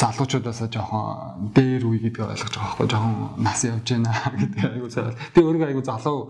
залуучуудаас 0.00 0.60
жоохон 0.68 1.52
дээр 1.56 1.84
үе 1.84 1.98
гэдгийг 2.04 2.24
ойлгож 2.24 2.52
байгаа 2.56 2.68
байхгүй 2.72 2.88
жоохон 2.88 3.16
нас 3.40 3.60
явж 3.64 3.88
байна 3.88 4.12
гэдэг 4.40 4.64
айгуу 4.64 4.88
цаа. 4.92 5.12
Би 5.32 5.40
өөрөө 5.40 5.68
айгуу 5.68 5.84
залуу 5.84 6.20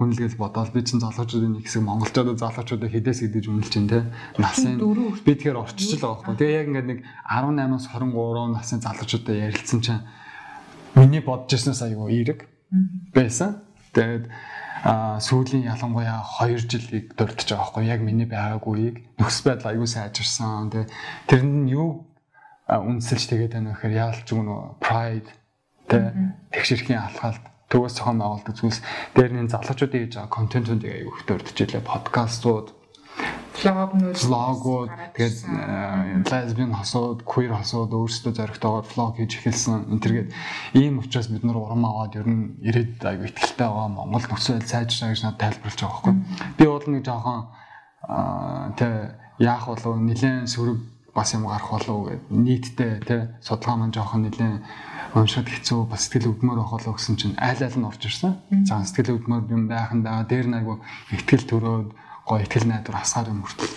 хүн 0.00 0.16
л 0.16 0.20
гэж 0.24 0.40
бодоод 0.40 0.72
би 0.72 0.80
чинь 0.80 1.04
залуучуудын 1.04 1.60
нэг 1.60 1.68
хэсэг 1.68 1.84
монголчуудад 1.84 2.40
залуучуудыг 2.40 2.88
хідээс 2.88 3.20
хідэж 3.20 3.52
үнэлж 3.52 3.68
чинь 3.68 3.84
те. 3.84 4.08
Насын 4.40 4.80
би 4.80 5.36
тэгэхээр 5.36 5.60
орчиж 5.60 6.00
л 6.00 6.00
байгаа 6.00 6.24
байхгүй. 6.24 6.40
Тэгээ 6.40 6.56
яг 6.56 6.68
ингээд 6.72 6.88
нэг 6.88 6.98
18-аас 7.28 7.84
23 7.92 8.56
насны 8.56 8.80
залуучуудад 8.80 9.36
ярилцсан 9.36 9.80
чинь 9.84 10.00
миний 10.96 11.20
бодож 11.20 11.52
ирснээс 11.52 11.84
айгуу 11.84 12.08
эерэг 12.08 12.48
байсан. 13.12 13.60
Тэгээд 13.92 14.24
а 14.88 15.20
сүүлийн 15.20 15.68
ялангуяа 15.68 16.24
2 16.24 16.64
жилийг 16.64 17.12
дурдж 17.12 17.52
байгаа 17.52 17.60
байхгүй. 17.68 17.84
Яг 17.84 18.00
миний 18.00 18.24
байгаагүй 18.24 18.72
үеийг 18.72 18.96
нөхс 19.20 19.44
байдал 19.44 19.76
аягүй 19.76 19.84
сайжирсан. 19.84 20.72
Тэгээ 20.72 20.88
тэрэнд 21.28 21.56
нь 21.68 21.72
юу 21.76 22.08
үнсэлж 22.64 23.28
тэгээд 23.28 23.52
байна 23.52 23.76
гэхээр 23.76 24.00
яалч 24.00 24.32
нөгөө 24.32 24.80
pride. 24.80 25.28
Тэ 25.92 26.16
тэгшэрхийн 26.56 27.04
алхалт 27.04 27.49
төвөөс 27.70 27.94
цохон 27.96 28.18
байгуулдаг 28.20 28.54
зүйлс 28.58 28.80
дээр 29.14 29.32
нь 29.38 29.52
залуучуудын 29.52 30.02
хийж 30.04 30.14
байгаа 30.18 30.36
контентуудыг 30.36 30.90
аягүй 30.90 31.14
их 31.14 31.26
дурдчихлээ 31.26 31.82
подкастууд 31.86 32.66
влогнууд 33.60 34.16
влогууд 34.16 34.90
тэгээд 35.14 35.36
лесбиан 36.30 36.72
хосууд 36.74 37.20
queer 37.26 37.52
хосууд 37.52 37.92
өөрсдөө 37.92 38.32
зоригтойгоор 38.32 38.86
влог 38.88 39.16
хийж 39.18 39.32
эхэлсэн. 39.36 39.90
Энэ 39.92 40.00
төргээд 40.00 40.30
ийм 40.80 41.02
учраас 41.02 41.28
бид 41.28 41.44
нар 41.44 41.58
урам 41.60 41.84
аваад 41.84 42.16
ер 42.16 42.28
нь 42.28 42.56
ирээд 42.64 43.04
аягүй 43.04 43.28
ихтэй 43.28 43.66
байгаа 43.68 43.88
Монгол 43.92 44.24
нөхцөл 44.24 44.64
сайжраа 44.64 45.12
гэж 45.12 45.20
надад 45.24 45.42
тайлбарлаж 45.44 45.80
байгаа 45.82 46.00
байхгүй. 46.00 46.14
Би 46.56 46.64
бол 46.64 46.86
нэг 46.88 47.02
жоохон 47.04 47.40
тэ 48.80 48.88
яах 49.38 49.64
болов 49.68 49.94
нэлээд 49.98 50.48
сөрөг 50.48 50.78
бас 51.14 51.34
юм 51.34 51.44
гарах 51.46 51.70
болов 51.70 51.98
гэд 52.08 52.22
нийтдээ 52.30 52.92
тий 53.04 53.20
судалгаа 53.44 53.76
маань 53.76 53.92
жоохон 53.92 54.24
нэлээд 54.24 54.62
уншаад 55.14 55.48
хэцүү 55.50 55.90
бас 55.90 56.06
сэтгэл 56.06 56.30
өвдмөр 56.30 56.58
байх 56.62 56.70
болов 56.70 56.94
гэсэн 56.98 57.16
чинь 57.18 57.36
айл 57.38 57.58
айл 57.58 57.76
нь 57.78 57.88
орж 57.88 58.02
ирсэн. 58.06 58.32
За 58.62 58.78
сэтгэл 58.86 59.18
өвдмөр 59.18 59.50
юм 59.50 59.66
байхандаа 59.66 60.22
дээр 60.22 60.46
нэг 60.46 60.66
ихтгэл 61.10 61.50
төрөөд 61.50 61.88
гоё 62.26 62.40
ихтгэл 62.46 62.70
найдвар 62.70 63.02
хасгаар 63.02 63.34
юм 63.34 63.42
хүртэл 63.42 63.74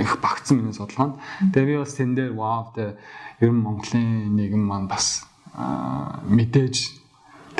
их 0.00 0.12
багцсан 0.24 0.56
миний 0.56 0.72
судалгаанд. 0.72 1.20
Тэгээ 1.52 1.68
би 1.68 1.76
бас 1.76 1.92
тэн 2.00 2.16
дээр 2.16 2.32
вау 2.32 2.72
тэ 2.72 2.96
ер 3.44 3.52
нь 3.52 3.60
Монголын 3.60 4.32
нийгэм 4.32 4.64
маань 4.64 4.88
бас 4.88 5.28
мэдээж 5.52 6.76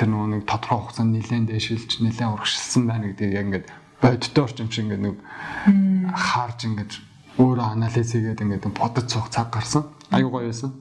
тэр 0.01 0.09
нэг 0.09 0.49
тодорхой 0.49 0.89
хугацаанд 0.89 1.13
нэлээд 1.13 1.53
дэшилж 1.53 2.01
нэлээд 2.01 2.33
урагшилсан 2.33 2.89
байна 2.89 3.13
гэдгийг 3.13 3.37
яг 3.37 3.45
ингээд 3.53 3.67
боддоор 4.01 4.51
ч 4.55 4.57
юм 4.65 4.71
шиг 4.73 4.85
ингээд 4.89 5.05
нэг 5.05 5.17
харж 6.17 6.59
ингээд 6.65 6.93
өөрөө 7.37 7.67
анализ 7.77 8.09
хийгээд 8.17 8.41
ингээд 8.41 8.65
бодож 8.73 9.07
суух 9.13 9.29
цаг 9.29 9.53
гарсан. 9.53 9.85
Аюу 10.09 10.33
гоё 10.33 10.49
байсан. 10.49 10.73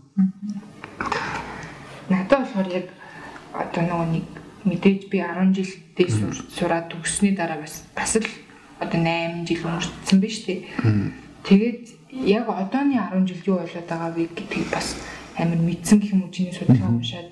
Надад 2.09 2.41
болохоор 2.41 2.69
яг 2.73 2.87
одоо 3.53 3.83
нөгөө 3.85 4.07
нэг 4.13 4.27
мэдээж 4.65 5.01
би 5.13 5.21
10 5.21 5.53
жилдээ 5.55 6.07
сураад 6.49 6.89
төгссөний 6.91 7.35
дараа 7.37 7.61
бас 7.61 7.85
бас 7.95 8.17
л 8.17 8.27
одоо 8.81 8.99
8 8.99 9.45
жил 9.47 9.63
өнгөрцөн 9.69 10.19
биз 10.19 10.43
дээ. 10.45 10.65
Тэгээд 11.45 11.83
яг 12.25 12.49
одооны 12.49 12.97
10 12.97 13.29
жил 13.29 13.41
юу 13.45 13.57
болоод 13.61 13.87
байгаа 13.87 14.11
вэ 14.17 14.25
гэдгийг 14.35 14.67
бас 14.73 14.97
амар 15.37 15.61
мэдсэн 15.61 15.99
гэх 15.99 16.13
юм 16.13 16.25
уу 16.25 16.33
чиний 16.33 16.53
судалгаа 16.53 16.91
уншаад. 16.91 17.29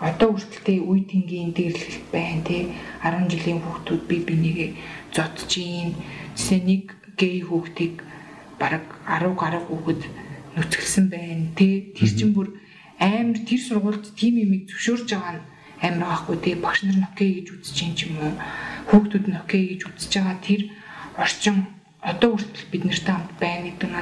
Одоо 0.00 0.34
хүртэлтэй 0.34 0.78
үе 0.82 1.02
тэнгийн 1.06 1.52
дэрлэлт 1.52 2.06
байна 2.10 2.42
тий 2.46 2.72
10 3.02 3.30
жилийн 3.30 3.60
хүүхдүүд 3.62 4.02
би 4.08 4.16
бинийгээ 4.22 4.70
зодж 5.14 5.50
ийн. 5.58 5.94
Тэсээ 6.34 6.60
нэг 6.62 6.84
гей 7.18 7.42
хүүхдийг 7.42 8.02
бараг 8.58 8.86
10 9.06 9.34
гаруй 9.34 9.62
хүүхэд 9.66 10.02
нүцгэлсэн 10.56 11.06
байна 11.10 11.46
тий 11.58 11.92
тэр 11.94 12.10
чин 12.10 12.30
бүр 12.34 12.48
амар 13.02 13.38
тэр 13.42 13.60
сургуульд 13.60 14.06
тим 14.14 14.34
юмыг 14.38 14.62
зөвшөөрж 14.70 15.08
байгаа 15.10 15.34
нь 15.34 15.42
амар 15.82 16.06
байхгүй 16.06 16.36
тий 16.38 16.54
багш 16.54 16.80
нар 16.86 16.98
нь 17.02 17.08
окей 17.10 17.30
гэж 17.42 17.46
үзэж 17.58 17.78
ийн 17.82 17.94
ч 17.98 18.00
юм 18.06 18.14
уу? 18.22 18.34
Хүүхдүүд 18.88 19.26
нь 19.26 19.40
окей 19.42 19.62
гэж 19.74 19.80
үзэж 19.90 20.12
байгаа 20.14 20.38
тэр 20.38 20.62
орчин 21.18 21.56
одоо 21.98 22.30
хүртэл 22.38 22.70
бид 22.70 22.82
нартай 22.86 23.14
хамт 23.14 23.32
байна 23.42 23.66
гэдэг 23.66 23.90
нь 23.90 23.98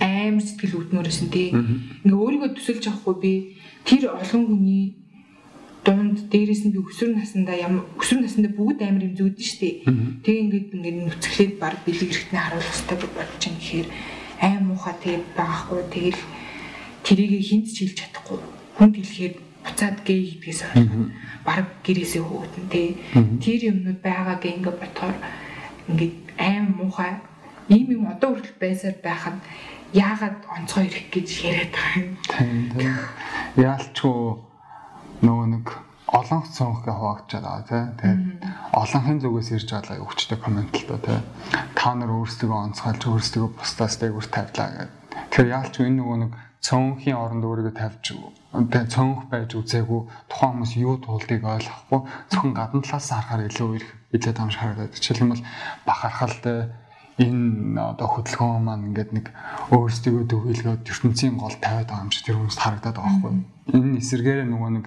амар 0.00 0.44
сэтгэл 0.46 0.78
үүднөрөөсөн 0.78 1.28
тий. 1.34 1.48
Ингээ 2.06 2.22
өөрийгөө 2.22 2.50
төсөлж 2.56 2.84
авахгүй 2.88 3.16
би 3.20 3.32
тэр 3.84 4.14
олон 4.14 4.42
хүний 4.48 4.84
дунд 5.84 6.30
дээрээс 6.32 6.62
нь 6.64 6.72
би 6.72 6.80
өсвөр 6.80 7.16
насндаа 7.16 7.56
ямар 7.56 7.84
өсвөр 8.00 8.20
насндаа 8.24 8.52
бүгд 8.54 8.80
амар 8.80 9.04
юм 9.10 9.14
зүүдэн 9.18 9.46
штэ. 9.50 9.84
Тэгээ 10.24 10.42
ингээд 10.44 10.68
ингээд 10.76 10.98
нүцгэлээд 11.04 11.52
баг 11.60 11.76
бэлэг 11.84 12.10
эрэхтний 12.10 12.40
харуулах 12.40 12.70
хэрэгтэй 12.70 13.10
бодож 13.16 13.42
юм 13.48 13.56
гэхээр 13.60 13.88
аим 14.40 14.62
муухай 14.68 14.94
тэгээд 15.00 15.26
байхгүй 15.36 15.80
тэгэл 15.92 16.20
тэрийг 17.10 17.42
хинт 17.42 17.66
ч 17.74 17.90
хэлж 17.90 17.98
чадахгүй 18.06 18.38
хүнд 18.78 18.94
хэлэхээр 18.94 19.34
буцаад 19.66 19.98
гээ 20.06 20.20
гэдгээс 20.38 20.60
баг 21.42 21.66
гэрээсээ 21.82 22.22
хөөгдөн 22.22 22.66
тий. 22.70 22.88
Тэр 23.42 23.60
юмнууд 23.74 23.98
байгааг 23.98 24.42
ингээд 24.46 24.78
бодохоор 24.78 25.18
ингээд 25.90 26.16
аим 26.38 26.66
муухай 26.78 27.18
ийм 27.66 27.86
юм 27.98 28.04
одоо 28.14 28.38
хүртэл 28.38 28.62
байсаар 28.62 28.96
байхад 29.02 29.36
яагаад 29.90 30.38
онцгой 30.54 30.86
ирэх 30.86 31.10
гэж 31.10 31.28
яриад 31.50 31.74
байгаа 31.74 31.98
юм. 31.98 32.14
Яалчгүй 33.58 34.18
нөгөө 35.26 35.46
нэг 35.58 35.66
олон 36.14 36.42
цонх 36.46 36.86
гэ 36.86 36.92
хуваагдчихад 36.94 37.42
байгаа 37.42 37.66
тий. 37.66 37.84
Тэгээд 37.98 38.22
олонхын 38.80 39.18
зүгээс 39.18 39.50
ирж 39.58 39.68
байгаа 39.74 39.98
өвчтэй 40.06 40.38
доо 40.38 41.00
тий. 41.02 41.18
Та 41.74 41.94
нар 41.94 42.10
өөрсдөө 42.14 42.50
онцгойлж 42.54 43.02
өөрсдөө 43.02 43.44
бусдаас 43.58 43.94
дээгүүр 43.98 44.26
тавьлаа 44.30 44.68
гэдэг. 44.70 44.90
Тэгэхээр 45.30 45.54
яалч 45.58 45.74
энэ 45.82 45.98
нөгөө 45.98 46.18
нэг 46.22 46.32
цонхийн 46.60 47.16
оронд 47.16 47.44
өөрийгөө 47.44 47.74
тавьж 47.76 48.04
цонх 48.92 49.32
байж 49.32 49.56
үзээгүй 49.56 50.00
тухайн 50.28 50.52
хүмүүс 50.60 50.72
юу 50.76 51.00
туулдыг 51.00 51.40
ойлгохгүй 51.40 52.00
зөвхөн 52.28 52.52
гадна 52.52 52.84
талаас 52.84 53.08
харахаар 53.08 53.48
илүү 53.48 53.70
их 53.80 53.86
илээд 54.12 54.38
амш 54.40 54.56
харагдаад. 54.60 54.92
Жишээлбэл 54.92 55.46
бахархалтай 55.88 56.68
энэ 57.20 57.80
одоо 57.80 58.08
хөдөлгөөн 58.12 58.64
маань 58.64 58.86
ингээд 58.92 59.10
нэг 59.16 59.26
өөрсдөө 59.72 60.28
төвлөгөөд 60.28 60.88
ертөнцийн 60.88 61.36
гол 61.40 61.56
тавиад 61.60 61.88
байгаа 61.88 62.04
юм 62.04 62.12
чи 62.12 62.20
тэр 62.24 62.36
хүмүүст 62.40 62.60
харагдаад 62.60 62.96
байгаа 62.96 63.12
байхгүй. 63.12 63.32
Энэ 63.76 63.98
эсэргээр 64.00 64.40
нөгөө 64.48 64.70
нэг 64.76 64.86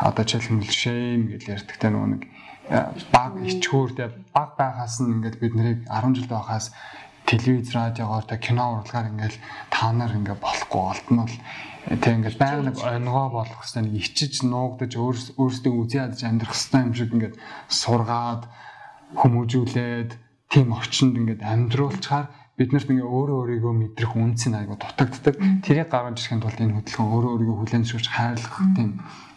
одоо 0.00 0.24
жишээлбэл 0.24 0.72
шэйм 0.72 1.20
гэж 1.32 1.42
ярьдаг 1.48 1.76
те 1.76 1.88
нөгөө 1.92 2.08
нэг 2.12 2.22
баг 3.12 3.32
ичгүүртэй 3.42 4.08
баг 4.36 4.50
байгаас 4.60 5.00
нь 5.00 5.12
ингээд 5.16 5.36
бид 5.40 5.52
нарыг 5.56 5.78
10 5.88 6.16
жил 6.16 6.28
байхаас 6.30 6.72
телевиз 7.26 7.74
радиогоор 7.74 8.24
та 8.24 8.36
кино 8.36 8.82
урлагаар 8.82 9.10
ингээд 9.12 9.36
та 9.70 9.92
нар 9.92 10.12
ингээд 10.12 10.40
болохгүй. 10.42 10.82
Олдмол 10.92 11.34
тэг 11.88 12.12
ингээд 12.18 12.38
байнга 12.38 12.70
нэг 12.70 12.78
онгоо 12.78 13.28
болох 13.30 13.60
хэвээр 13.62 13.86
нэг 13.86 13.94
ичиж 14.02 14.42
нуугдаж 14.46 14.92
өөрсдөө 14.94 15.72
үзий 15.72 16.00
ядаж 16.02 16.20
амьдрах 16.22 16.54
хэвээр 16.54 16.86
юм 16.86 16.94
шиг 16.94 17.10
ингээд 17.14 17.36
сургаад 17.68 18.42
хүмүүжүүлээд 19.18 20.10
тийм 20.52 20.68
орчинд 20.76 21.16
ингээд 21.20 21.42
амьдруулчаар 21.42 22.26
бид 22.56 22.70
нарт 22.72 22.88
ингээ 22.92 23.08
өөрөө 23.08 23.36
өөрийгөө 23.40 23.72
мэдрэх 23.72 24.12
үнцийн 24.12 24.54
айгу 24.60 24.76
дутагддаг. 24.76 25.40
Тэрийг 25.64 25.88
гаргаж 25.88 26.20
ирэхин 26.20 26.44
тулд 26.44 26.60
энэ 26.60 26.76
хөдөлгөөн 26.76 27.12
өөрөө 27.16 27.32
өөрийгөө 27.32 27.56
хүлээн 27.58 27.84
зөвшөөрч 27.88 28.08
хайрлах 28.12 28.56
тийм 28.76 28.90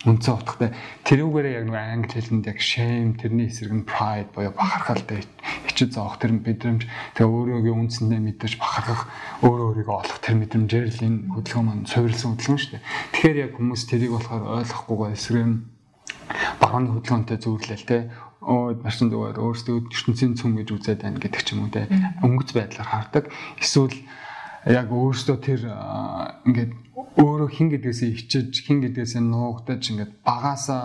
үнцэн 0.06 0.38
утгатай. 0.38 0.70
Тэрүүгээрээ 1.10 1.54
яг 1.58 1.66
нэг 1.66 1.76
англи 1.76 2.14
хэлэнд 2.14 2.46
яг 2.46 2.60
shame 2.62 3.18
тэрний 3.18 3.50
эсрэг 3.50 3.74
нь 3.74 3.90
pride 3.90 4.30
буюу 4.38 4.54
бахархалтай 4.54 5.26
ичид 5.66 5.98
зоох 5.98 6.22
тэр 6.22 6.38
мэдрэмж. 6.38 6.86
Тэгээ 7.18 7.26
өөрийгөө 7.26 7.74
үнцэндээ 7.74 8.22
мэдэрч 8.22 8.56
бахархах 8.62 9.10
өөрөө 9.42 9.82
өөрийгөө 9.82 9.96
олох 9.98 10.20
тэр 10.22 10.38
мэдрэмжээр 10.38 10.88
л 10.94 11.06
энэ 11.10 11.20
хөдөлгөөн 11.34 11.66
маань 11.66 11.90
суурилсан 11.90 12.38
хөдөлгөөн 12.38 12.62
шүү 12.62 12.72
дээ. 12.78 12.86
Тэгэхээр 13.18 13.42
яг 13.50 13.52
хүмүүс 13.58 13.84
тэрийг 13.90 14.12
болохоор 14.14 14.44
ойлгохгүйгээ 14.62 15.12
эсрэг 15.18 15.46
нь 15.50 15.58
барууны 16.62 16.90
хөдөлгөөнтэй 16.94 17.38
зүйрлэл 17.42 17.90
те. 17.90 17.98
Оо 18.46 18.78
марчин 18.78 19.10
зүгээр 19.10 19.42
өөрсдөө 19.42 19.90
ертөнцийн 19.90 20.38
цөм 20.38 20.54
гэж 20.62 20.70
үзээд 20.70 21.02
байна 21.02 21.18
гэдэг 21.18 21.42
ч 21.42 21.58
юм 21.58 21.66
уу 21.66 21.74
те. 21.74 21.90
Өнгөц 22.22 22.54
байдлаар 22.54 22.90
хардаг. 22.94 23.34
Эсвэл 23.58 23.98
яг 24.70 24.94
өөрсдөө 24.94 25.38
тэр 25.42 25.62
ингээд 26.46 26.85
өөрөө 26.96 27.50
хин 27.52 27.68
гэдгээсээ 27.74 28.10
ичиж 28.16 28.52
хин 28.66 28.80
гэдгээсээ 28.84 29.24
нуугдаж 29.24 29.84
ингээд 29.92 30.14
багаасаа 30.24 30.84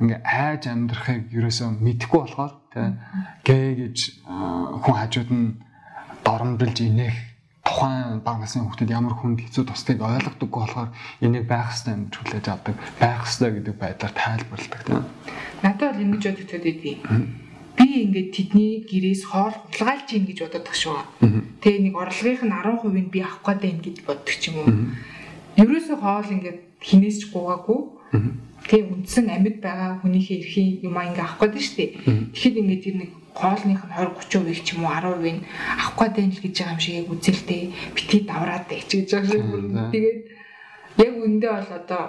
ингээ 0.00 0.20
айж 0.24 0.62
амьдрахыг 0.72 1.28
ерөөсөө 1.36 1.68
мэдэхгүй 1.84 2.20
болохоор 2.20 2.52
тий 2.72 2.88
гээ 3.46 3.68
гэж 3.80 3.98
хүн 4.82 4.96
хажууд 4.96 5.30
нь 5.30 5.60
доромжилж 6.24 6.78
инех 6.82 7.16
тухайн 7.62 8.24
баг 8.26 8.42
насны 8.42 8.66
хүүхдэд 8.66 8.90
ямар 8.90 9.14
хүнд 9.14 9.44
хэцүү 9.44 9.64
тусдыг 9.68 10.02
ойлгодоггүй 10.02 10.60
болохоор 10.62 10.90
энийг 11.22 11.46
байх 11.46 11.70
хэрэгтэй 11.70 11.94
юм 11.94 12.10
хүлээж 12.10 12.46
авдаг 12.50 12.74
байх 12.98 13.22
хэрэгтэй 13.22 13.50
гэдэг 13.54 13.76
байдлаар 13.78 14.14
тайлбарладаг 14.16 14.82
тийм 14.82 15.04
Надад 15.62 15.94
бол 15.94 16.02
ингэж 16.02 16.22
бодогдод 16.26 16.66
идэв. 16.66 17.06
Би 17.78 17.86
ингээд 18.02 18.34
тэдний 18.34 18.82
гэрээс 18.82 19.30
хоол 19.30 19.54
хулгайлж 19.70 20.08
ийн 20.10 20.26
гэж 20.26 20.38
боддог 20.50 20.74
шүү. 20.74 20.98
Тэгээ 21.62 21.86
нэг 21.86 21.94
орлогынх 21.94 22.42
нь 22.42 22.50
10%-ийг 22.50 23.08
би 23.14 23.22
авах 23.22 23.46
гээд 23.46 23.62
байна 23.62 23.82
гэж 23.86 23.96
боддог 24.02 24.34
ч 24.34 24.50
юм 24.50 24.56
уу. 24.58 24.68
Ерөөсөө 25.62 25.96
хоол 26.02 26.28
ингээд 26.34 26.60
хинээс 26.82 27.16
ч 27.22 27.22
гуугаагүй. 27.30 27.80
Тэгээ 28.66 28.90
үндсэн 28.90 29.26
амьд 29.30 29.58
байгаа 29.62 30.02
хүнийхээ 30.02 30.38
эрхийн 30.42 30.70
юм 30.82 30.98
аа 30.98 31.06
ингээд 31.06 31.22
авах 31.22 31.38
гээд 31.46 31.62
шүү 31.62 31.76
дээ. 31.78 31.90
Тэгэхэд 32.34 32.60
ингээд 32.62 32.82
тэр 32.82 32.96
нэг 32.98 33.10
хоолных 33.34 33.82
нь 33.86 33.94
20 33.94 34.10
30% 34.26 34.66
ч 34.66 34.68
юм 34.74 34.82
уу 34.82 34.90
10% 34.90 35.38
нь 35.38 35.42
авах 35.78 35.94
гээд 35.98 36.14
байна 36.18 36.34
л 36.34 36.42
гэж 36.42 36.54
байгаа 36.58 36.74
юм 36.74 36.82
шиг 36.82 37.10
үзэлтэй 37.14 37.62
бити 37.94 38.18
давраад 38.26 38.64
байж 38.66 38.88
гэж 38.90 39.08
байгаа 39.14 39.30
шиг. 39.30 39.46
Тэгээд 39.94 40.18
яг 40.98 41.12
үндэ 41.22 41.46
бол 41.46 41.70
одоо 41.78 42.02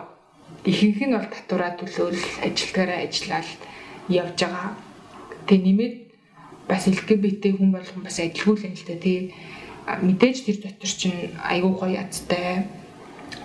ихэнх 0.65 0.99
нь 1.05 1.13
бол 1.13 1.29
татвараа 1.29 1.71
төлөөл 1.77 2.21
ажилтгаараа 2.41 2.99
ажиллаад 3.05 3.49
явж 4.09 4.37
байгаа. 4.41 4.69
Тэг 5.45 5.59
нэмээд 5.61 5.95
бас 6.67 6.83
LGBT 6.89 7.43
хүн 7.53 7.69
болгон 7.69 8.01
бас 8.01 8.17
адилгүй 8.17 8.55
л 8.57 8.65
юм 8.65 8.73
л 8.73 8.87
та 8.87 8.95
тий. 8.97 9.19
Мэдээж 9.83 10.37
тэр 10.47 10.57
дотор 10.63 10.91
чинь 10.91 11.35
айгүй 11.43 11.73
гоё 11.75 12.01
ядтай 12.01 12.65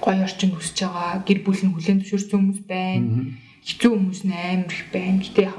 гоё 0.03 0.23
орчин 0.25 0.55
өсөж 0.57 0.79
байгаа. 0.87 1.23
Гэр 1.27 1.41
бүл 1.45 1.63
нь 1.65 1.75
хүлэн 1.75 1.99
зөвшөөрсөн 2.03 2.39
хүмүүс 2.39 2.63
байна. 2.65 3.37
Хэцүү 3.67 3.91
хүмүүс 3.93 4.23
нь 4.25 4.35
амар 4.35 4.73
их 4.73 4.87
байна. 4.95 5.21
Гэтэ 5.23 5.43
яг 5.45 5.57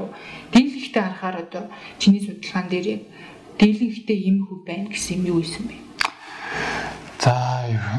дийлэнхтэй 0.54 1.04
харахаар 1.04 1.38
одоо 1.44 1.64
чиний 2.02 2.22
судалгаан 2.24 2.68
дээр 2.72 2.88
яг 2.96 3.04
дийлэнхтэй 3.60 4.18
юм 4.32 4.38
хүү 4.48 4.58
байна 4.66 4.88
гэсэн 4.90 5.20
юм 5.20 5.24
юу 5.36 5.40
исэн 5.44 5.68
бэ? 5.68 5.76
За 7.20 7.36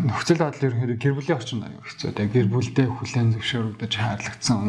нөхцөл 0.01 0.41
байдал 0.41 0.73
ерөнхийдөө 0.73 0.97
гэр 0.97 1.15
бүлийн 1.21 1.37
орчинд 1.37 1.69
аюу 1.69 1.85
хэцүү. 1.85 2.11
Тэгээ 2.17 2.35
гэр 2.35 2.49
бүлдээ 2.49 2.89
хүлээн 2.89 3.37
зөвшөөрөгдөж 3.37 3.93
хайрлагдсан 4.01 4.61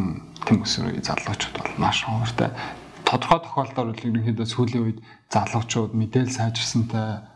хүмүүс 0.44 0.74
залуучууд 1.08 1.56
бол 1.56 1.74
маш 1.80 2.04
хууртай. 2.04 2.52
Тодорхой 3.08 3.40
тохиолдолд 3.48 4.04
ерөнхийдөө 4.04 4.48
сүүлийн 4.52 4.84
үед 4.84 5.00
залуучууд 5.32 5.96
мэдээлэл 5.96 6.36
сайжирсантай 6.36 7.31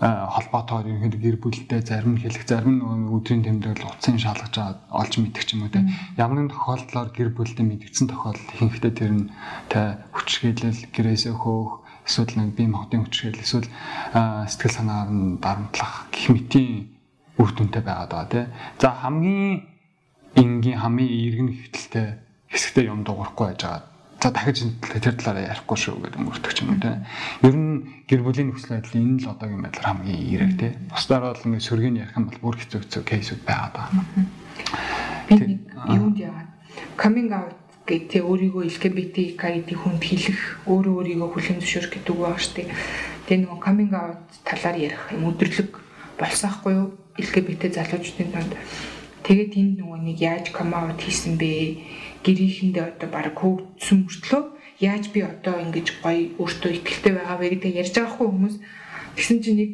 холбоотойгоор 0.00 0.88
ерөнхийдөө 0.88 1.20
гэр 1.20 1.38
бүлдээ 1.44 1.80
зарим 1.84 2.16
нь 2.16 2.22
хэлэх 2.24 2.48
зарим 2.48 2.80
нь 2.80 3.12
өдрийн 3.12 3.44
тэмдэглэл 3.44 3.92
утсын 3.92 4.16
шалгаж 4.16 4.80
олж 4.88 5.12
мэдэх 5.20 5.44
ч 5.44 5.60
юм 5.60 5.68
уу 5.68 5.72
те. 5.72 5.84
Ямар 6.16 6.40
нэгэн 6.40 6.56
тохиолдлоор 6.56 7.12
гэр 7.12 7.30
бүлдээ 7.36 7.66
мэдгдсэн 7.68 8.08
тохиолдол 8.08 8.48
ихэнхдээ 8.56 8.92
тэр 8.96 9.12
нь 9.12 9.28
та 9.68 10.00
хүчрхийлэл 10.16 10.80
гэрээсээ 10.88 11.36
хөөх 11.36 11.84
эсвэл 12.08 12.32
нэг 12.32 12.56
бие 12.56 12.72
махбодын 12.72 13.04
хүчрхийл 13.04 13.44
эсвэл 13.44 13.68
сэтгэл 14.48 14.76
санаагаар 14.80 15.10
нь 15.12 15.36
дарамтлах 15.36 16.08
гэх 16.08 16.32
мэтийн 16.32 16.96
үр 17.36 17.50
дүнтэй 17.52 17.84
байгаад 17.84 18.08
байгаа 18.08 18.32
тий. 18.32 18.44
За 18.80 18.88
хамгийн 19.04 19.68
энгийн 20.32 20.80
хамгийн 20.80 21.12
эргэн 21.28 21.48
хөвтөлтэй 21.52 22.08
хэсэгтээ 22.48 22.88
юм 22.88 23.04
дуурахгүй 23.04 23.52
байж 23.52 23.60
байгаа. 23.68 23.89
За 24.20 24.30
дахиж 24.30 24.68
тэр 24.84 25.16
талаараа 25.16 25.48
ярихгүй 25.48 25.78
шүү 25.80 25.96
гэдэг 26.04 26.20
мөрдөх 26.20 26.52
юм 26.60 26.76
тий. 26.76 26.92
Ер 27.40 27.56
нь 27.56 28.04
гэр 28.04 28.20
бүлийн 28.20 28.52
нөхцөл 28.52 28.76
байдал 28.76 29.00
энэ 29.00 29.16
л 29.24 29.32
одоогийн 29.32 29.64
байдлаар 29.64 29.88
хамгийн 29.96 30.20
эерэг 30.20 30.52
тий. 30.60 30.72
Бусдаар 30.92 31.32
бол 31.32 31.46
ингээд 31.48 31.64
сөргийг 31.64 31.96
ярих 31.96 32.16
юм 32.20 32.28
бол 32.28 32.40
бүр 32.52 32.56
хэцүү 32.60 32.80
хэцүү 32.84 33.02
кейсүүд 33.08 33.42
байгаад 33.48 33.74
байгаа. 33.80 34.04
Би 35.24 35.34
нэг 35.40 35.60
юунд 35.88 36.18
яагаад 36.20 36.50
coming 37.00 37.32
out 37.32 37.56
гэдэг 37.88 38.22
өөрийгөө 38.22 38.64
LGBTQ 38.68 39.40
гэдэг 39.40 39.78
хүнд 39.80 40.02
хэлэх, 40.04 40.40
өөрөө 40.68 40.94
өөрийгөө 41.00 41.28
хүлээн 41.32 41.60
зөвшөөрөх 41.64 41.92
гэдэг 41.96 42.14
үг 42.14 42.38
шүү 42.38 42.54
дээ. 42.60 42.68
Тэгээ 43.24 43.40
нөгөө 43.48 43.58
coming 43.64 43.92
out 43.96 44.20
талаар 44.44 44.76
ярих 44.78 45.02
юм 45.10 45.32
өдөрлөг 45.32 45.70
болсаахгүй 46.20 46.72
юу? 46.76 46.88
LGBT 47.18 47.72
залуучдын 47.72 48.30
донд. 48.30 48.52
Тэгээд 49.24 49.50
тэнд 49.52 49.72
нөгөө 49.80 49.98
нэг 50.06 50.18
яаж 50.20 50.46
come 50.54 50.76
out 50.76 51.00
хийсэн 51.00 51.34
бэ? 51.40 51.80
Гэрийнхэндээ 52.24 52.84
одоо 52.96 53.08
баг 53.08 53.36
хөгжсөн 53.36 53.98
мөртлөө 54.04 54.42
яаж 54.80 55.04
би 55.12 55.20
одоо 55.24 55.56
ингэж 55.60 55.88
гоё 56.04 56.36
өөртөө 56.40 56.70
ихтэй 56.76 57.12
байгаа 57.16 57.36
вэ 57.40 57.46
гэдэг 57.56 57.80
ярьж 57.80 57.94
байгаа 57.96 58.16
хүмүүс. 58.20 58.56
Тэгсэн 59.16 59.38
чинь 59.44 59.58
нэг 59.60 59.72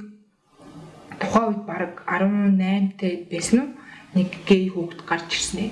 тухайн 1.23 1.49
үед 1.51 1.63
баг 1.67 1.93
18 2.07 2.99
тай 2.99 3.13
байсан 3.31 3.59
уу? 3.63 3.71
Нэг 4.19 4.31
гей 4.49 4.71
хүүхэд 4.71 5.03
гарч 5.07 5.29
ирсэн 5.31 5.59
ээ. 5.67 5.71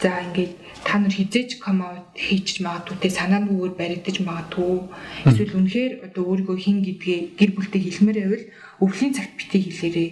За 0.00 0.22
ингээд 0.24 0.54
та 0.84 0.98
нар 0.98 1.12
хизээч 1.12 1.60
come 1.60 1.84
out 1.84 2.16
хийчих 2.16 2.64
магадгүй 2.64 2.96
те 3.00 3.08
санаа 3.10 3.44
өөр 3.44 3.76
баригдаж 3.76 4.16
магадгүй 4.24 4.88
эсвэл 5.28 5.58
үнэхээр 5.60 5.92
одоо 6.08 6.22
өөрийгөө 6.24 6.56
хин 6.56 6.78
гэдгээ 6.80 7.20
гэр 7.36 7.50
бүлтэй 7.52 7.80
хэлмээр 7.84 8.18
байвал 8.24 8.46
өвлийн 8.80 9.12
цагт 9.12 9.36
битгий 9.36 9.62
хэлээрээ 9.68 10.10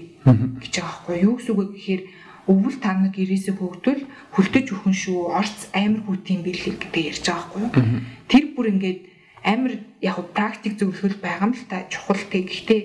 гэж 0.61 0.74
байгаа 0.76 0.92
байхгүй 0.92 1.16
юу 1.24 1.34
гэсэн 1.40 1.55
үг 1.57 1.72
гэхээр 1.72 2.03
өвөл 2.49 2.76
та 2.80 2.96
нар 2.96 3.12
гэрээсээ 3.12 3.55
хөөгдвөл 3.61 4.03
хүлтэж 4.32 4.66
өхөн 4.72 4.96
шүү. 4.96 5.36
Орц 5.36 5.68
амар 5.76 6.03
хүүтийн 6.09 6.40
бэлэг 6.40 6.76
гэдэг 6.80 7.03
ярьж 7.12 7.24
байгаа 7.28 7.68
байхгүй 7.68 7.84
юу? 7.84 8.03
Тэр 8.24 8.44
бүр 8.57 8.66
ингээд 8.72 9.01
амар 9.44 9.72
яг 10.01 10.16
практик 10.32 10.80
зөвлөхөл 10.80 11.20
байгаа 11.20 11.53
юм 11.53 11.55
л 11.55 11.68
та. 11.68 11.84
Чухал 11.92 12.24
те. 12.32 12.40
Гэхдээ 12.49 12.80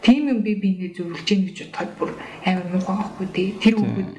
тийм 0.00 0.32
юм 0.32 0.40
би 0.40 0.56
биенээ 0.56 0.96
зөвлөж 0.96 1.28
гин 1.28 1.44
гэж 1.44 1.58
бодоход 1.76 1.92
бүр 2.00 2.10
амар 2.48 2.66
муухай 2.72 2.96
байхгүй 2.96 3.26
те. 3.36 3.44
Тэр 3.60 3.74
хүүхэд 3.76 4.10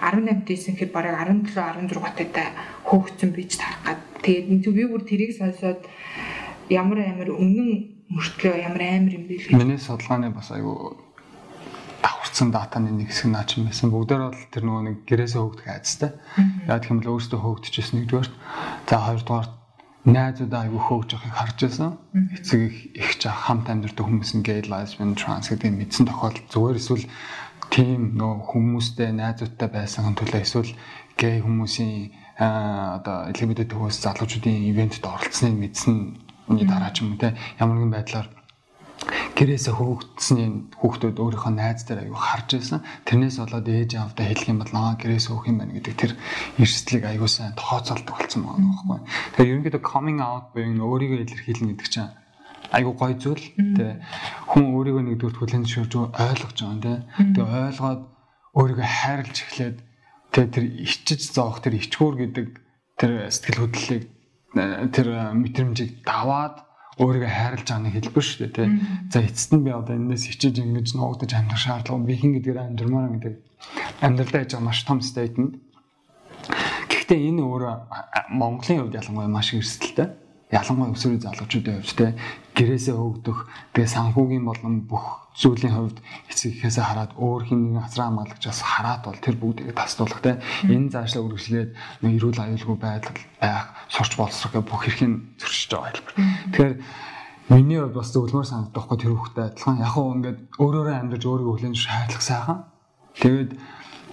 18 0.00 0.46
дэсэн 0.46 0.74
гэхэд 0.78 0.94
бараг 0.94 1.14
17 1.26 1.90
16 1.90 2.30
таа 2.30 2.48
хөөгцөн 2.86 3.30
бич 3.34 3.58
тарах 3.58 3.82
гад. 3.82 4.00
Тэгээд 4.22 4.46
би 4.62 4.84
бүр 4.86 5.02
тэрийг 5.04 5.34
сонсоод 5.34 5.82
ямар 6.70 7.02
амар 7.02 7.34
үнэн 7.34 7.98
мөртлөө 8.08 8.54
ямар 8.62 8.82
амар 8.82 9.12
юм 9.18 9.24
бэ. 9.26 9.54
Миний 9.58 9.78
судалгааны 9.78 10.30
бас 10.30 10.50
айгүй 10.54 11.09
давхарцсан 12.00 12.48
датаны 12.50 12.90
нэг 12.90 13.12
хэсэг 13.12 13.28
наа 13.30 13.44
чинь 13.44 13.68
байсан. 13.68 13.92
Бүгдээр 13.92 14.22
бол 14.28 14.42
тэр 14.52 14.64
нөгөө 14.64 14.82
нэг 14.88 14.96
гэрээсээ 15.06 15.40
хөөгдөх 15.40 15.68
айцтай. 15.68 16.10
Яг 16.68 16.82
юм 16.88 17.00
бол 17.00 17.20
өөртөө 17.20 17.40
хөөгдөжсэн 17.40 17.96
нэгдүгээр. 18.00 18.30
За 18.88 18.96
хоёрдугаар 19.00 19.48
найзуудаа 20.04 20.60
айгүй 20.64 20.80
хөөгж 20.80 21.08
явахыг 21.12 21.36
харж 21.36 21.58
байсан. 21.60 21.90
Эцэг 22.32 22.60
их 22.64 22.76
их 22.96 23.10
жаа 23.20 23.36
хамт 23.36 23.68
амьдардаг 23.68 24.00
хүмүүс 24.00 24.32
gay 24.40 24.64
lesbian 24.64 25.12
trans 25.12 25.52
гэдэг 25.52 25.76
мэдсэн 25.76 26.08
тохиолдол 26.08 26.48
зүгээр 26.48 26.80
эсвэл 26.80 27.04
тийм 27.68 28.16
нөө 28.16 28.48
хүмүүстэй 28.48 29.12
найзуудтай 29.12 29.68
байсан 29.68 30.16
төлөө 30.16 30.40
эсвэл 30.40 30.72
гей 31.20 31.44
хүмүүсийн 31.44 32.16
одоо 32.40 33.28
LGBT 33.28 33.68
төвөөс 33.68 34.00
залуучуудын 34.00 34.72
ивентэд 34.72 35.04
оролцсныг 35.04 35.52
мэдсэн 35.60 35.96
үний 36.48 36.64
дараа 36.64 36.90
ч 36.96 37.04
юм 37.04 37.12
уу 37.12 37.20
те 37.20 37.36
ямар 37.60 37.76
нэгэн 37.76 37.92
байдлаар 37.92 38.28
гэрээсээ 39.38 39.74
хөөгдсөний 39.76 40.48
хүүхдүүд 40.80 41.16
өөрийнхөө 41.20 41.52
найз 41.54 41.84
дээр 41.86 42.08
аягүй 42.08 42.20
харж 42.20 42.48
байсан. 42.56 42.80
Тэрнээс 43.06 43.36
болоод 43.40 43.68
ээж 43.68 43.90
аавдаа 43.96 44.26
хэлэх 44.26 44.50
юм 44.50 44.60
бол 44.62 44.74
аа 44.74 44.94
гэрээсээ 45.00 45.32
өөх 45.34 45.46
юм 45.50 45.58
байна 45.60 45.76
гэдэг 45.76 45.94
тэр 45.96 46.12
эрсдлийг 46.60 47.04
аягүй 47.06 47.30
сайн 47.30 47.54
тооцоолдог 47.54 48.16
болсон 48.16 48.42
байгаа 48.44 48.60
юм 48.60 48.88
байна. 48.88 49.06
Тэгэхээр 49.36 49.52
ерөнхийдөө 49.52 49.82
coming 49.86 50.18
out 50.20 50.52
буюу 50.52 50.74
өөрийгөө 50.74 51.18
илэрхийлнэ 51.24 51.70
гэдэг 51.76 51.88
чинь 51.88 52.12
айгу 52.70 52.92
гой 52.94 53.14
зүйл 53.18 53.44
тий 53.56 53.92
хүн 54.50 54.64
өөрийгөө 54.74 55.02
нэгдүгээр 55.02 55.38
хүлэн 55.38 55.64
зөвшөөрж 55.66 55.92
ойлгож 56.14 56.58
байгаа 56.58 56.70
юм 56.70 56.80
тий 56.84 56.96
тэгээ 57.34 57.66
ойлгоод 57.70 58.02
өөрийгөө 58.54 58.88
хайрлж 59.00 59.36
эхлээд 59.42 59.76
тий 60.30 60.44
тэр 60.54 60.64
ичиж 60.86 61.20
зоох 61.34 61.58
тэр 61.58 61.74
ичгүүр 61.82 62.14
гэдэг 62.22 62.48
тэр 62.94 63.10
сэтгэл 63.34 63.62
хөдлөлийг 63.66 64.04
тэр 64.94 65.08
мэдрэмжийг 65.34 66.06
даваад 66.06 66.62
өөрийгөө 67.00 67.32
хайрлж 67.32 67.64
байгаа 67.64 67.84
нэг 67.88 67.94
хэлбэр 67.96 68.24
шүү 68.28 68.38
дээ 68.44 68.52
тий. 68.52 68.68
За 69.08 69.18
эцэст 69.24 69.50
нь 69.56 69.64
би 69.64 69.72
одоо 69.72 69.96
энэс 69.96 70.28
ичиж 70.28 70.60
ингэж 70.60 70.92
нуугдаж 70.94 71.32
амьдрах 71.32 71.64
шаардлага 71.64 72.04
би 72.04 72.14
хин 72.20 72.36
гэдгээр 72.36 72.60
амьдрмаар 72.60 73.10
гэдэг. 73.16 73.34
Амьдралдаа 74.04 74.44
яж 74.44 74.52
байгаа 74.52 74.68
маш 74.68 74.84
том 74.84 75.00
стейтмент 75.00 75.56
гэхдээ 76.92 77.20
энэ 77.32 77.42
өөрөө 77.42 77.74
Монголын 78.36 78.86
хувьд 78.86 78.98
ялангуяа 79.00 79.32
маш 79.32 79.56
эрсдэлтэй 79.56 80.19
ялангуяа 80.50 80.90
өсвөр 80.90 81.22
залуучуудын 81.22 81.78
хувьд 81.78 81.94
те 81.94 82.06
гэрээсээ 82.58 82.96
хөөгдөх 82.98 83.38
тэгээ 83.70 83.94
санхүүгийн 83.94 84.44
болон 84.44 84.74
бүх 84.90 85.30
зүйлийн 85.38 85.74
хувьд 85.78 85.98
эцэг 86.26 86.58
ихээсээ 86.58 86.84
хараад 86.90 87.12
өөр 87.14 87.42
хин 87.46 87.60
нэг 87.70 87.86
асраа 87.86 88.10
хамгаалагчаас 88.10 88.60
хараад 88.66 89.02
бол 89.06 89.18
тэр 89.22 89.36
бүгдийг 89.38 89.78
тасдуулах 89.78 90.20
те 90.26 90.42
энэ 90.66 90.90
заашлаа 90.90 91.22
үргэлжлээд 91.22 91.70
нэг 92.02 92.12
эрүүл 92.18 92.42
аюулгүй 92.42 92.78
байдал 92.82 93.18
байх 93.38 93.66
сурч 93.94 94.12
боловсрох 94.18 94.52
гэх 94.58 94.66
бүх 94.66 94.82
эрхийг 94.90 95.38
зөрчиж 95.38 95.70
байгаа 95.70 95.90
хэлбэр. 95.94 96.14
Тэгэхээр 96.50 96.74
миний 97.54 97.78
хувьд 97.78 97.94
бас 97.94 98.10
зөвлөмөр 98.10 98.50
санагдахгүй 98.50 98.98
тэр 98.98 99.12
хүүхдэд 99.14 99.46
адилхан 99.54 99.78
яг 99.78 99.92
хөө 99.94 100.14
ингээд 100.18 100.38
өөрөөрөө 100.58 100.96
амьдарч 100.98 101.24
өөрийгөө 101.30 101.54
хүлэн 101.54 101.78
шаардлах 101.78 102.24
сайхан. 102.26 102.58
Тэгээд 103.22 103.50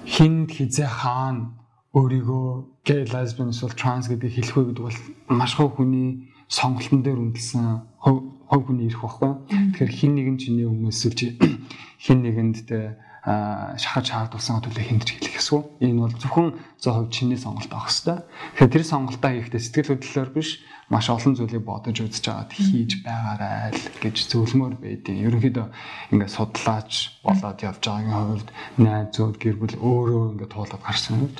хинд 0.05 0.49
хизээ 0.53 0.89
хаана 0.89 1.57
өөрийгөө 1.97 2.47
gay 2.85 3.01
lesbian 3.09 3.49
эсвэл 3.53 3.73
trans 3.73 4.05
гэдгийг 4.07 4.33
хэлэх 4.37 4.57
үү 4.57 4.65
гэдэг 4.69 4.85
бол 4.85 4.99
маш 5.33 5.51
хөө 5.57 5.69
хүний 5.73 6.29
сонголтон 6.45 7.01
дээр 7.01 7.19
үндэсэн 7.25 7.65
хов 7.97 8.61
хүний 8.63 8.87
ирэх 8.87 9.01
баггүй. 9.01 9.31
Тэгэхээр 9.73 9.91
хин 9.97 10.11
нэгэн 10.15 10.37
чиний 10.37 10.67
өмнөөс 10.69 11.01
л 11.09 11.17
хин 12.05 12.19
нэгэнд 12.21 12.57
тэ 12.69 12.95
шахаж 13.28 14.07
хаагдуулсан 14.07 14.63
төлөө 14.63 14.88
хинтэр 14.88 15.11
хэлэх 15.19 15.36
эсвэл 15.36 15.67
энэ 15.84 15.99
бол 15.99 16.15
зөвхөн 16.15 16.49
зөв 16.80 16.93
хувь 16.95 17.11
чиний 17.11 17.36
сонголт 17.36 17.67
авах 17.75 17.91
хэрэгтэй. 17.91 18.23
Тэгэхээр 18.55 18.71
тэр 18.71 18.86
сонголтоо 18.88 19.32
хийхдээ 19.36 19.61
сэтгэл 19.67 19.91
хөдлөлөөр 19.99 20.32
биш 20.32 20.49
маш 20.88 21.11
олон 21.11 21.36
зүйлийг 21.36 21.67
бодож 21.67 21.99
үзэж 21.99 22.25
аваад 22.32 22.51
хийж 22.55 23.03
байгаарай 23.03 23.75
л 23.75 23.84
гэж 23.99 24.15
зөвлөмөр 24.32 24.80
байдیں۔ 24.80 25.19
Ерөнхийдөө 25.28 25.67
ингээд 26.15 26.36
судлаач 26.39 27.19
болоод 27.19 27.59
явж 27.59 27.84
байгаагийн 27.84 28.15
хувьд 28.15 28.49
найзууд 28.80 29.36
гэр 29.36 29.55
бүл 29.59 29.75
өөрөө 29.75 30.23
ингээд 30.39 30.53
туулаад 30.55 30.84
гарсан 30.88 31.19
үед. 31.19 31.38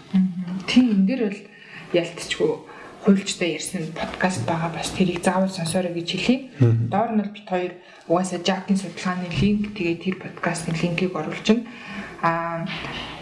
Тийм 0.68 0.92
энэ 0.92 1.08
дэр 1.08 1.22
бол 1.32 1.40
ялтчгүй 1.96 2.52
хуульчтай 3.08 3.56
ярьсан 3.56 3.88
подкаст 3.96 4.44
байгаа 4.44 4.68
бас 4.76 4.92
тэрийг 4.92 5.24
заавал 5.24 5.48
сонсоорой 5.48 5.96
гэж 5.96 6.10
хэлье. 6.12 6.52
Доор 6.92 7.16
нь 7.16 7.24
бит 7.24 7.48
хоёр 7.48 7.72
угаасаа 8.12 8.44
Жакийн 8.44 8.76
судалгааны 8.76 9.32
линк 9.32 9.72
тэгээд 9.80 10.04
тэр 10.04 10.16
подкастын 10.20 10.76
линкийг 10.76 11.16
оруулчихна. 11.16 11.64
Аа 12.20 12.68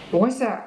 угаасаа 0.09 0.65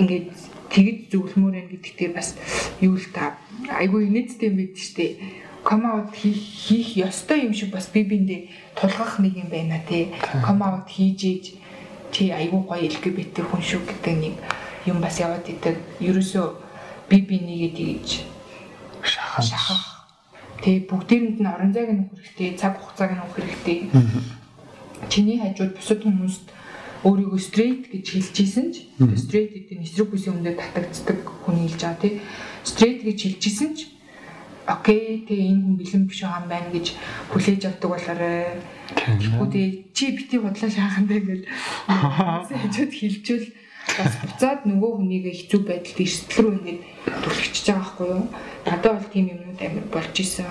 ингээд 0.00 0.32
тэгж 0.72 1.12
зөвлөмөр 1.12 1.52
байх 1.52 1.68
гэдэг 1.68 1.94
дээр 2.00 2.12
бас 2.16 2.32
юу 2.80 2.96
л 2.96 3.08
та. 3.12 3.36
Айгүй 3.68 4.08
инээдтэй 4.08 4.50
бид 4.56 4.80
штэ 4.80 5.20
come 5.60 5.84
out 5.84 6.16
хийх 6.16 6.96
ёстой 6.96 7.44
юм 7.44 7.52
шиг 7.52 7.76
бас 7.76 7.92
би 7.92 8.08
биндээ 8.08 8.48
тулгах 8.72 9.20
нэг 9.20 9.36
юм 9.36 9.52
байна 9.52 9.84
тий 9.84 10.08
come 10.40 10.64
out 10.64 10.88
хийж 10.88 11.20
ийж 11.28 11.44
чи 12.08 12.32
айгүй 12.32 12.64
гоё 12.64 12.88
LGBT 12.88 13.44
хүн 13.44 13.60
шүү 13.60 13.84
гэдэг 13.84 14.16
нэг 14.16 14.34
юм 14.88 15.04
бас 15.04 15.20
яваад 15.20 15.44
идэг. 15.44 15.76
Ерөөсөө 16.00 16.63
би 17.08 17.16
бинийгээ 17.28 17.72
тэгж 17.76 18.08
шахах. 19.04 20.08
Тэгээ 20.62 20.88
бүгдээрэнд 20.88 21.38
нь 21.40 21.50
орон 21.50 21.72
зайг 21.72 21.90
нь 21.92 22.08
хэрэгтэй 22.08 22.56
цаг 22.56 22.80
хугацааг 22.80 23.12
нь 23.12 23.22
хэрэгтэй. 23.36 23.78
Чиний 25.12 25.38
хажууд 25.40 25.76
бусад 25.76 26.00
хүмүүст 26.00 26.44
өөрийгөө 27.04 27.40
straight 27.40 27.84
гэж 27.92 28.06
хэлж 28.16 28.36
ийсэн 28.40 28.66
ч 28.72 28.88
straight 29.20 29.52
гэдэг 29.52 29.76
нь 29.76 29.84
эсрэг 29.84 30.08
хүсийн 30.08 30.40
өмнөд 30.40 30.56
татагддаг 30.56 31.20
хүн 31.44 31.68
хэлж 31.68 31.80
байгаа 31.84 32.00
тий 32.00 32.12
straight 32.64 33.00
гэж 33.04 33.18
хэлж 33.20 33.42
ийсэн 33.44 33.70
ч 33.76 33.80
окей 34.64 35.20
тэгээ 35.28 35.52
энэ 35.52 35.62
хүн 35.68 35.76
бэлэн 35.76 36.04
биш 36.08 36.20
байгаа 36.24 36.40
юм 36.40 36.48
байна 36.48 36.70
гэж 36.72 36.86
хүлээж 37.28 37.62
авдаг 37.68 37.90
болоорой 37.92 38.44
тэгэхгүй 38.96 39.48
тэгээ 39.52 39.72
чи 39.92 40.04
бити 40.16 40.36
бодлоо 40.40 40.70
шаахан 40.72 41.04
даа 41.04 41.20
гэж 41.20 41.42
хажууд 42.64 42.92
хэлжүүл 42.96 43.46
бас 43.92 44.14
буцаад 44.24 44.60
нөгөө 44.64 44.92
хүнийг 44.96 45.24
хэцүү 45.28 45.60
байдалд 45.68 46.00
эрсдэл 46.04 46.38
рүү 46.40 46.52
ингэж 46.56 46.78
түлхчихэж 47.22 47.66
байгаа 47.68 47.82
байхгүй 47.84 48.08
юу? 48.08 48.24
Надад 48.64 48.92
бол 48.96 49.12
тийм 49.12 49.26
юмнууд 49.34 49.60
амар 49.60 49.86
болж 49.92 50.16
исэн. 50.18 50.48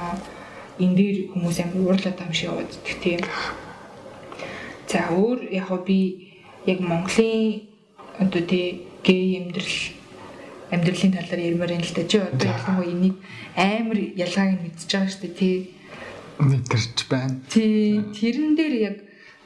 Энэ 0.79 0.95
дээр 0.97 1.17
хүмүүс 1.33 1.57
амар 1.61 1.81
уурлаад 1.81 2.17
байгаа 2.17 2.29
юм 2.29 2.37
шиг 2.37 2.49
яваад 2.49 2.71
идэх 2.71 2.97
тийм. 3.03 3.21
За 4.87 4.99
өөр 5.09 5.39
яг 5.51 5.69
би 5.85 5.99
яг 6.65 6.79
Монголын 6.79 7.67
одоо 8.19 8.41
тий 8.41 8.87
гей 9.03 9.41
амьдрал 9.41 9.75
амьдралын 10.71 11.13
талаар 11.13 11.41
ярмаар 11.41 11.71
юм 11.77 11.83
л 11.83 11.93
да 11.93 12.03
чи 12.07 12.17
одоо 12.17 12.47
ялангуяа 12.49 12.91
энийг 12.93 13.15
амар 13.55 13.99
ялгааг 13.99 14.49
нь 14.53 14.61
мэдчихэж 14.63 14.91
байгаа 14.93 15.11
шүү 15.11 15.21
дээ 15.21 15.39
тий. 15.41 15.57
Мэдэрч 16.39 16.97
байна. 17.09 17.35
Тий, 17.49 18.01
тэрэн 18.15 18.53
дээр 18.57 18.75
яг 18.89 18.97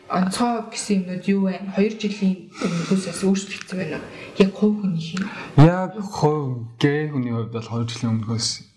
онцгой 0.07 0.71
гэсэн 0.71 1.03
юмнууд 1.03 1.25
юу 1.27 1.41
вэ? 1.51 1.59
2 1.75 1.99
жилийн 1.99 2.47
өмнөөс 2.47 3.23
өөрчлөгдсөн 3.27 3.77
байна 3.77 3.99
уу? 3.99 4.07
Яг 4.39 4.51
хувь 4.55 4.79
хүнийх 4.79 5.09
юм. 5.19 5.27
Яг 5.59 5.99
хувь 5.99 6.63
гээ 6.79 7.11
хүний 7.11 7.33
хувьд 7.35 7.51
бол 7.51 7.67
2 7.67 7.91
жилийн 7.91 8.23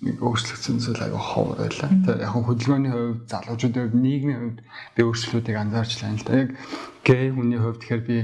нэг 0.01 0.17
өөрчлөгдсөн 0.25 0.81
зүйл 0.81 1.05
аяга 1.05 1.21
ховор 1.21 1.61
байлаа. 1.61 1.91
Тэгээ 1.93 2.25
яг 2.25 2.35
хөдөлгөөний 2.35 2.93
хувьд 2.93 3.21
залуучуудын 3.29 3.83
хувьд 3.85 4.01
нийгмийн 4.01 4.41
хувьд 4.41 4.59
би 4.97 5.01
өөрчлөлтүүдийг 5.05 5.57
анзаарч 5.61 5.93
байна 6.01 6.17
л 6.17 6.25
да. 6.25 6.33
Яг 6.41 6.51
гээ 7.05 7.25
хүний 7.37 7.61
хувьд 7.61 7.79
тэгэхээр 7.85 8.03
би 8.09 8.17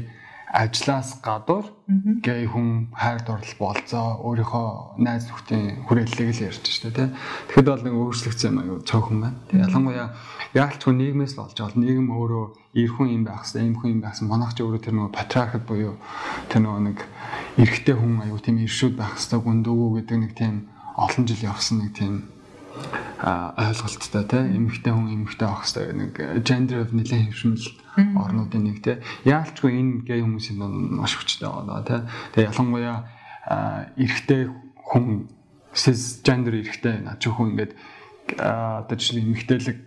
ажлаас 0.57 1.21
гадуур 1.21 1.69
гэй 2.25 2.49
хүн 2.49 2.89
хайр 2.97 3.21
дурлал 3.21 3.57
болцоо 3.61 4.25
өөрийнхөө 4.25 4.97
найз 5.05 5.29
нөхдийн 5.29 5.85
хүрээллийг 5.85 6.33
л 6.33 6.45
ярьж 6.49 6.65
штэ 6.65 6.97
тий. 6.97 7.09
Тэгэхэд 7.53 7.69
бол 7.69 7.85
нэг 7.85 7.95
өөрчлөгдсөн 8.01 8.49
юм 8.57 8.61
аюу 8.65 8.81
цөөхөн 8.89 9.19
байна. 9.21 9.37
Ялангуяа 9.53 10.17
яалтчгүй 10.57 10.95
нийгмээс 10.97 11.37
л 11.37 11.45
олж 11.45 11.61
авал 11.61 11.77
нийгэм 11.77 12.09
өөрөө 12.09 12.45
эрхэн 12.73 13.09
юм 13.13 13.23
байх 13.29 13.45
хэвээр 13.45 13.69
юм 13.69 13.77
хүн 13.77 13.93
юм 13.93 14.01
байхсан 14.01 14.29
манайх 14.33 14.57
ч 14.57 14.65
өөрөө 14.65 14.81
тэр 14.81 14.95
нөгөө 14.97 15.13
патриархат 15.13 15.65
буюу 15.69 15.95
тэр 16.49 16.61
нөгөө 16.65 16.83
нэг 16.89 16.99
эрэгтэй 17.61 17.95
хүн 18.01 18.25
аюу 18.25 18.41
тийм 18.41 18.57
иршүүд 18.65 18.95
байх 18.97 19.13
хэвээр 19.21 19.45
гүндөгөө 19.45 19.91
гэдэг 20.01 20.19
нэг 20.25 20.33
тийм 20.41 20.55
олон 20.97 21.25
жил 21.29 21.53
явсан 21.53 21.85
нэг 21.85 21.93
тийм 21.93 22.15
ойлголттой 23.27 24.25
тийм 24.31 24.55
эмэгтэй 24.55 24.93
хүн 24.95 25.11
эмэгтэй 25.27 25.49
хэрэгтэй 25.51 25.87
нэг 25.99 26.15
gender 26.47 26.79
of 26.87 26.95
нэлээд 26.95 27.35
хөвшмөл 27.35 27.67
орнуудын 28.23 28.63
нэг 28.71 28.79
тийм 28.87 29.03
яалчгүй 29.27 29.73
энэ 29.75 30.07
гей 30.07 30.23
хүмүүсийн 30.23 30.63
дунд 30.63 30.95
маш 30.95 31.19
хүчтэй 31.19 31.51
байгаа 31.51 31.83
тийм 31.83 32.07
тэгээ 32.39 32.51
ялангуяа 32.55 32.99
эрэгтэй 33.99 34.43
хүн 34.79 35.27
cis 35.75 36.23
gender 36.23 36.55
эрэгтэй 36.55 37.03
над 37.03 37.19
зөвхөн 37.19 37.51
ингээд 37.59 37.73
одоо 38.39 38.95
жишээ 38.95 39.27
эмэгтэйлэг 39.27 39.79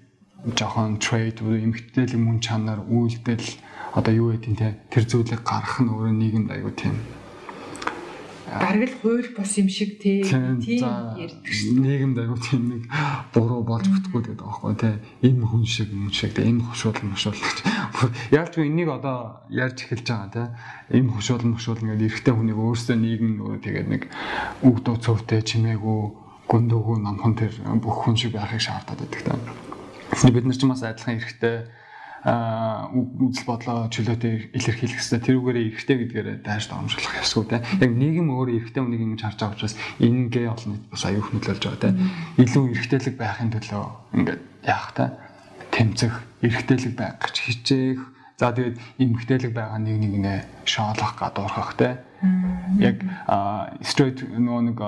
жоохон 0.60 1.00
trade 1.00 1.40
буюу 1.40 1.64
эмэгтэйлэг 1.64 2.20
мөн 2.20 2.44
чанар 2.44 2.84
үйлдэл 2.92 3.48
одоо 3.96 4.14
юу 4.14 4.36
гэдэг 4.36 4.56
тийм 4.60 4.76
тэр 4.92 5.04
зүйлийг 5.08 5.42
гаргах 5.48 5.80
нь 5.80 5.92
өөрөө 5.92 6.12
нийгэмд 6.16 6.52
аягүй 6.52 6.76
тийм 6.76 6.96
бараг 8.50 8.90
л 8.90 8.96
хууль 9.02 9.30
бус 9.38 9.54
юм 9.62 9.70
шиг 9.70 10.02
тий 10.02 10.26
тийм 10.26 10.58
ярьдаг 10.58 11.46
шүү. 11.46 11.78
Нийгэмд 11.78 12.18
аягүй 12.18 12.40
тийм 12.42 12.64
нэг 12.74 12.84
буруу 13.34 13.62
болж 13.62 13.86
бүтэхгүй 13.86 14.22
гэдэг 14.34 14.42
аахгүй 14.42 14.76
тий. 14.76 14.96
Энэ 15.30 15.46
хүн 15.46 15.64
шиг 15.70 15.94
юм 15.94 16.10
шиг 16.10 16.34
тий 16.34 16.50
энэ 16.50 16.66
хушуул 16.66 16.98
мушуул 17.06 17.38
гэж. 17.38 17.58
Яалч 18.34 18.54
энийг 18.58 18.90
одоо 18.90 19.46
ярьж 19.54 19.86
эхэлж 19.86 20.08
байгаа 20.10 20.30
тий. 20.34 20.48
Энэ 20.98 21.14
хушуул 21.14 21.46
мушуул 21.46 21.80
ингээд 21.80 22.06
эрэгтэй 22.10 22.34
хүнийг 22.34 22.58
өөрсдөө 22.58 22.98
нийгэм 22.98 23.32
нөгөө 23.38 23.58
тэгээд 23.62 23.88
нэг 23.88 24.04
үг 24.66 24.78
дуу 24.82 24.98
цөвтэй 24.98 25.46
чимээгүй 25.46 26.00
гүндөгөө 26.50 26.98
намхан 27.06 27.34
тэр 27.38 27.54
бүх 27.78 28.10
хүн 28.10 28.18
шиг 28.18 28.34
байхыг 28.34 28.62
шаардаад 28.62 29.06
байдаг 29.06 29.22
тий. 29.22 30.34
Бид 30.34 30.46
нар 30.50 30.58
ч 30.58 30.66
бас 30.66 30.82
адилхан 30.82 31.22
эрэгтэй 31.22 31.79
үзэл 32.26 33.48
бодлоо 33.48 33.88
чөлөөтэй 33.88 34.52
илэрхийлэх 34.52 35.00
хэрэгтэй. 35.00 35.24
Тэрүүгээрээ 35.24 35.66
эрэгтэй 35.72 35.98
гэдгээрээ 36.04 36.38
дайрч 36.44 36.68
доромжлох 36.68 37.16
ёсгүй 37.24 37.46
те. 37.48 37.64
Яг 37.80 37.92
нийгэм 37.96 38.28
өөрөө 38.28 38.56
эрэгтэй 38.60 38.82
хүнийг 38.84 39.04
ингэж 39.08 39.22
харж 39.24 39.40
байгаа 39.40 39.56
учраас 39.56 39.76
энэ 40.04 40.28
гээ 40.28 40.48
олон 40.52 40.70
нийт 40.76 40.86
бас 40.92 41.04
аюух 41.08 41.30
нөлөөлж 41.32 41.64
байгаа 41.64 41.84
те. 41.84 41.96
Илүү 42.44 42.64
эрэгтэйлэг 42.76 43.16
байхын 43.16 43.52
төлөө 43.56 43.86
ингээд 44.20 44.42
яах 44.68 44.92
те. 44.92 45.06
Тэмцэх, 45.72 46.14
эрэгтэйлэг 46.44 46.94
байх 47.00 47.16
гэж 47.24 47.36
хичээх 47.40 48.00
За 48.40 48.56
тэгээд 48.56 48.80
эмгтээлэг 49.04 49.52
байгаа 49.52 49.80
нэг 49.84 50.00
нэг 50.00 50.14
нэ 50.24 50.34
шоолох 50.64 51.20
гадуурхах 51.20 51.76
те. 51.76 52.00
Яг 52.80 53.00
straight 53.80 54.20
нөгөө 54.28 54.62
нэг 54.68 54.80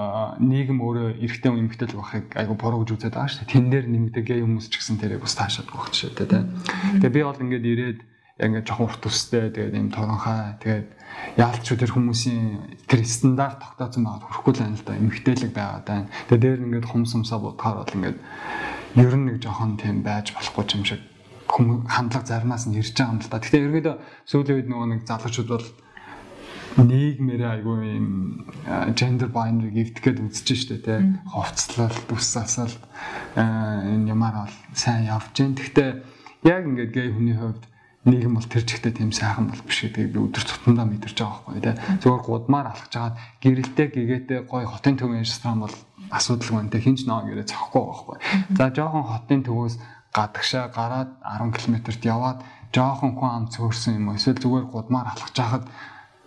нийгэм 0.44 0.80
өөрөө 0.84 1.08
эрэгтэй 1.24 1.52
эмгтэл 1.52 1.96
байхыг 1.96 2.28
айгу 2.36 2.56
буруу 2.60 2.84
гэж 2.84 3.00
үзээд 3.00 3.16
байгаа 3.16 3.32
шүү 3.32 3.42
дээ. 3.48 3.54
Тэн 3.56 3.68
дээр 3.72 3.86
нэмэгдээ 3.88 4.24
гей 4.28 4.40
хүмүүс 4.44 4.68
ч 4.68 4.76
гэсэн 4.84 5.00
тэрийг 5.00 5.24
бас 5.24 5.36
таашаад 5.40 5.72
байх 5.72 5.88
жишээ 5.96 6.28
те. 6.28 6.44
Тэгээ 7.00 7.16
би 7.16 7.22
бол 7.24 7.40
ингээд 7.40 7.66
ирээд 7.72 8.00
ингээд 8.36 8.68
жоохон 8.68 8.88
урт 8.92 9.04
устэй 9.08 9.48
тэгээд 9.48 9.80
юм 9.80 9.90
торонхай 9.96 10.60
тэгээд 10.60 10.88
яалч 11.40 11.66
тэр 11.72 11.92
хүмүүсийн 11.96 12.84
тэр 12.90 13.02
стандарт 13.08 13.64
тогтоосон 13.64 14.04
байгаад 14.04 14.26
хүрэхгүй 14.28 14.52
л 14.52 14.62
байна 14.66 14.76
л 14.76 14.86
да. 14.88 15.00
Эмгтээлэг 15.00 15.52
байгаад 15.56 15.86
байна. 15.88 16.08
Тэгээд 16.28 16.44
дээр 16.44 16.60
ингээд 16.68 16.90
хумсамсаа 16.92 17.40
бодохоор 17.40 17.78
бол 17.86 17.96
ингээд 17.96 18.18
ер 19.00 19.14
нь 19.16 19.26
нэг 19.32 19.38
жоохон 19.40 19.80
тийм 19.80 20.04
байж 20.04 20.36
болохгүй 20.36 20.68
юм 20.76 20.84
шиг 20.84 21.02
хүм 21.48 21.88
хандлага 21.88 22.28
заримаас 22.28 22.68
нь 22.68 22.80
ирж 22.80 22.96
байгаа 22.96 23.14
юм 23.16 23.22
л 23.24 23.32
та. 23.32 23.40
Гэхдээ 23.40 23.64
ерөөдөө 23.68 23.96
сүүлийн 24.28 24.58
үед 24.58 24.68
нөгөө 24.72 24.88
нэг 24.92 25.02
залуучууд 25.08 25.50
бол 25.52 25.68
нийгмээрээ 26.80 27.52
айгүй 27.60 27.78
юм 28.00 28.08
gender 28.96 29.28
binary 29.28 29.72
гівдэх 29.76 30.04
гээд 30.04 30.24
үзэж 30.24 30.48
штэ 30.56 30.78
тэ 30.80 30.96
хувцлал 31.28 31.92
дүс 32.08 32.32
асал 32.40 32.72
энэ 33.36 34.12
ямаар 34.12 34.48
бол 34.48 34.56
сайн 34.72 35.12
явж 35.12 35.36
гин. 35.36 35.56
Гэхдээ 35.60 35.90
яг 36.48 36.64
ингээд 36.64 36.92
гей 36.96 37.10
хүний 37.12 37.36
хувьд 37.36 37.68
нийгэм 38.08 38.34
бол 38.34 38.48
тэр 38.48 38.64
чигтээ 38.66 38.98
тийм 38.98 39.12
сайхан 39.12 39.52
бол 39.52 39.62
биш 39.68 39.86
гэдгийг 39.86 40.10
би 40.16 40.20
өдөр 40.26 40.42
тутамдаа 40.42 40.88
мэдэрч 40.90 41.18
байгаа 41.22 41.44
байхгүй 41.46 41.62
тий. 41.62 41.76
Зөвхөн 42.02 42.26
гудмаар 42.26 42.68
алхаж 42.74 42.94
хагаад 42.96 43.18
гэрэлтэй 43.44 43.88
гэгээтэй 43.94 44.40
гой 44.50 44.64
хотын 44.66 44.98
төвийн 44.98 45.22
ресторан 45.22 45.68
бол 45.68 45.76
асуудал 46.10 46.58
байна. 46.58 46.74
Тэг 46.74 46.82
хинч 46.82 47.06
нөө 47.06 47.30
гэрээ 47.30 47.52
цахгүй 47.52 47.84
байхгүй. 47.86 48.18
За 48.58 48.74
жоохон 48.74 49.06
хотын 49.06 49.46
төвөөс 49.46 49.76
гадагшаа 50.18 50.66
гараад 50.74 51.10
10 51.22 51.54
км-т 51.54 52.02
яваад 52.10 52.42
жоохон 52.74 53.14
хүн 53.16 53.30
ам 53.30 53.46
цөөрсөн 53.54 54.02
юм 54.02 54.16
эсвэл 54.18 54.42
зүгээр 54.42 54.66
гудмаар 54.72 55.14
алхаж 55.14 55.36
хахад 55.38 55.66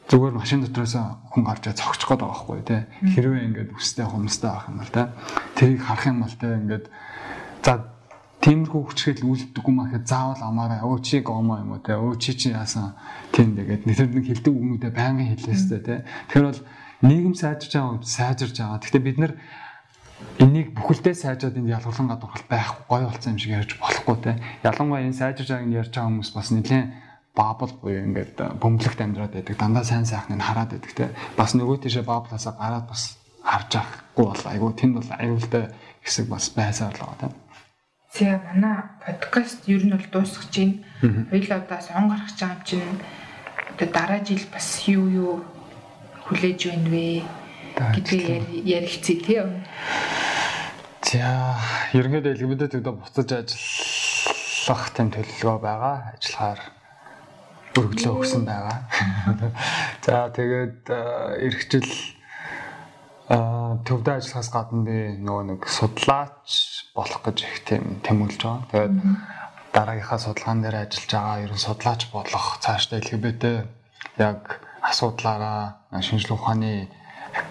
зүгээр 0.08 0.34
машин 0.36 0.60
дотроос 0.60 0.94
хүн 1.32 1.44
гарч 1.48 1.64
цогцох 1.72 2.12
гээд 2.12 2.20
байгаа 2.20 2.36
байхгүй 2.36 2.60
тий 2.68 2.80
хэрвээ 3.16 3.46
ингээд 3.48 3.70
үстэй 3.72 4.04
хумстай 4.04 4.50
байх 4.52 4.68
юм 4.68 4.78
бол 4.84 4.92
тий 4.92 5.06
тэрийг 5.56 5.80
харах 5.80 6.06
юм 6.06 6.18
бол 6.20 6.36
тий 6.36 6.52
ингээд 6.60 6.84
за 7.64 7.72
тиймэрхүү 8.44 8.82
хүчрэл 8.84 9.24
үлддэггүй 9.24 9.72
маа 9.72 9.88
гэхэд 9.88 10.04
заавал 10.04 10.42
амаараа 10.44 10.84
өө 10.84 11.00
чи 11.00 11.24
гомо 11.24 11.56
юм 11.64 11.72
уу 11.72 11.80
тий 11.80 11.96
өө 11.96 12.20
чи 12.20 12.36
чи 12.36 12.52
яасан? 12.52 12.92
Тийм 13.32 13.56
тэгээд 13.56 13.88
нэтэр 13.88 14.08
нэг 14.12 14.24
хилдэг 14.28 14.52
үгнүүдээ 14.52 14.92
байнгын 14.92 15.32
хэлээстэй 15.32 15.80
тий 15.80 15.98
тэгэхээр 16.28 16.48
бол 16.52 16.60
нийгэм 17.08 17.34
сайжирч 17.40 17.72
байгаа 17.72 18.04
сайжирч 18.04 18.56
байгаа. 18.60 18.84
Гэхдээ 18.84 19.00
бид 19.00 19.16
нар 19.16 19.32
энийг 20.36 20.76
бүхэлдээ 20.76 21.14
сайжаад 21.16 21.56
энд 21.56 21.72
ялгарлан 21.72 22.12
гадуурхал 22.12 22.44
байхгүй 22.52 22.84
гоё 22.84 23.08
болсон 23.08 23.32
юм 23.32 23.40
шиг 23.40 23.56
ярьж 23.56 23.72
болохгүй 23.80 24.16
те. 24.20 24.36
Ялангуяа 24.60 25.08
энэ 25.08 25.16
сайжирж 25.16 25.48
байгааг 25.48 25.68
нь 25.68 25.78
ярьж 25.80 25.92
байгаа 25.96 26.08
хүмүүс 26.12 26.30
бас 26.36 26.48
нэлээд 26.52 27.03
баабл 27.34 27.74
буюу 27.82 28.06
ингээд 28.06 28.38
бөмбөлөгт 28.62 29.00
амьдраад 29.02 29.34
байдаг. 29.34 29.58
Дандаа 29.58 29.84
сайн 29.84 30.06
сайхныг 30.06 30.40
хараад 30.40 30.70
байдаг 30.74 30.92
те. 30.94 31.10
Бас 31.36 31.54
нөгөө 31.58 31.82
тийшээ 31.82 32.06
бааблаасаа 32.06 32.54
гараад 32.54 32.86
бас 32.86 33.18
харж 33.42 33.70
авахгүй 33.82 34.24
бол 34.30 34.44
айгүй 34.46 34.72
тэнд 34.78 34.94
бол 35.02 35.10
аюултай 35.18 35.64
хэсэг 36.06 36.26
бас 36.30 36.54
байсаар 36.54 36.94
л 36.94 37.02
байгаа 37.02 37.18
те. 37.20 37.28
За 38.14 38.38
манай 38.46 38.86
подкаст 39.02 39.66
ер 39.66 39.82
нь 39.82 39.90
бол 39.90 40.06
дуусах 40.14 40.46
чинь 40.54 40.86
хоёул 41.02 41.50
удаас 41.58 41.90
он 41.90 42.06
гарах 42.06 42.30
гэж 42.30 42.38
байгаа 42.38 42.54
юм 42.54 42.62
чинь 42.62 42.98
одоо 43.74 43.88
дараа 43.90 44.20
жил 44.22 44.46
бас 44.54 44.86
юу 44.86 45.06
юу 45.10 45.34
хүлээж 46.30 46.60
байна 46.70 46.90
вэ? 46.94 47.26
гэдгийг 47.74 48.46
ярилцъя 48.62 49.18
тий. 49.18 49.42
За, 51.02 51.58
ерөнхийдөө 51.92 52.32
элементүүд 52.38 52.78
өгдөө 52.78 52.94
буцаж 53.02 53.28
ажиллах 53.34 54.82
тэм 54.94 55.10
төлөвлөгөө 55.10 55.58
байгаа. 55.58 56.14
Ажиллахаар 56.14 56.60
өргөдлөө 57.78 58.14
өгсөн 58.18 58.42
байгаа. 58.46 58.78
За, 60.04 60.30
тэгээд 60.30 60.88
эргэжил 61.42 61.90
төвдөө 63.28 64.14
ажиллахаас 64.20 64.50
гадна 64.52 64.84
би 64.84 64.96
нөгөө 65.18 65.44
нэг 65.48 65.60
судлаач 65.68 66.48
болох 66.94 67.20
гэж 67.24 67.38
их 67.42 67.56
тийм 67.64 67.98
тэмүүлж 68.04 68.40
байгаа. 68.44 68.68
Тэгээд 68.70 68.94
дараагийнхаа 69.74 70.18
судалгаан 70.20 70.60
дээр 70.62 70.76
ажиллаж 70.84 71.10
байгаа 71.10 71.42
ерөн 71.44 71.64
судлаач 71.64 72.02
болох 72.12 72.46
цаашдаа 72.60 73.00
LGBT 73.00 73.44
яг 74.20 74.60
асуудлаараа 74.84 75.82
шинжилгээ 75.90 76.36
ухааны 76.36 76.72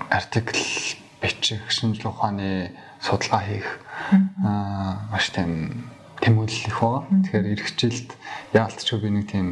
артикл 0.09 0.63
бичих, 1.21 1.65
шинжлэх 1.67 2.13
ухааны 2.13 2.71
судалгаа 3.01 3.41
хийх 3.43 3.67
аа 4.45 5.09
маш 5.11 5.33
тийм 5.35 5.89
тэмүүлэл 6.23 6.69
их 6.69 6.79
байгаа. 6.79 7.03
Тэгэхээр 7.27 7.45
эх 7.51 7.65
хичээлд 7.67 8.09
яалтч 8.53 8.87
би 9.01 9.09
нэг 9.09 9.25
тийм 9.27 9.47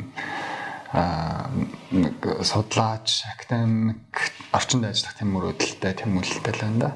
нэг 0.92 2.20
судлаач, 2.44 3.24
академик 3.32 4.12
орчинд 4.52 4.92
ажиллах 4.92 5.16
тийм 5.16 5.32
мөрөөдөлтэй 5.32 5.94
тэмүүлэлтэй 6.04 6.52
л 6.52 6.62
байна 6.68 6.80
да. 6.84 6.92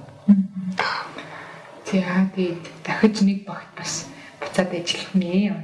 За 1.88 2.28
тэгээд 2.36 2.64
дахиж 2.84 3.16
нэг 3.24 3.48
багт 3.48 3.72
бас 3.80 4.12
буцаад 4.44 4.76
ажиллах 4.76 5.12
нэ. 5.16 5.56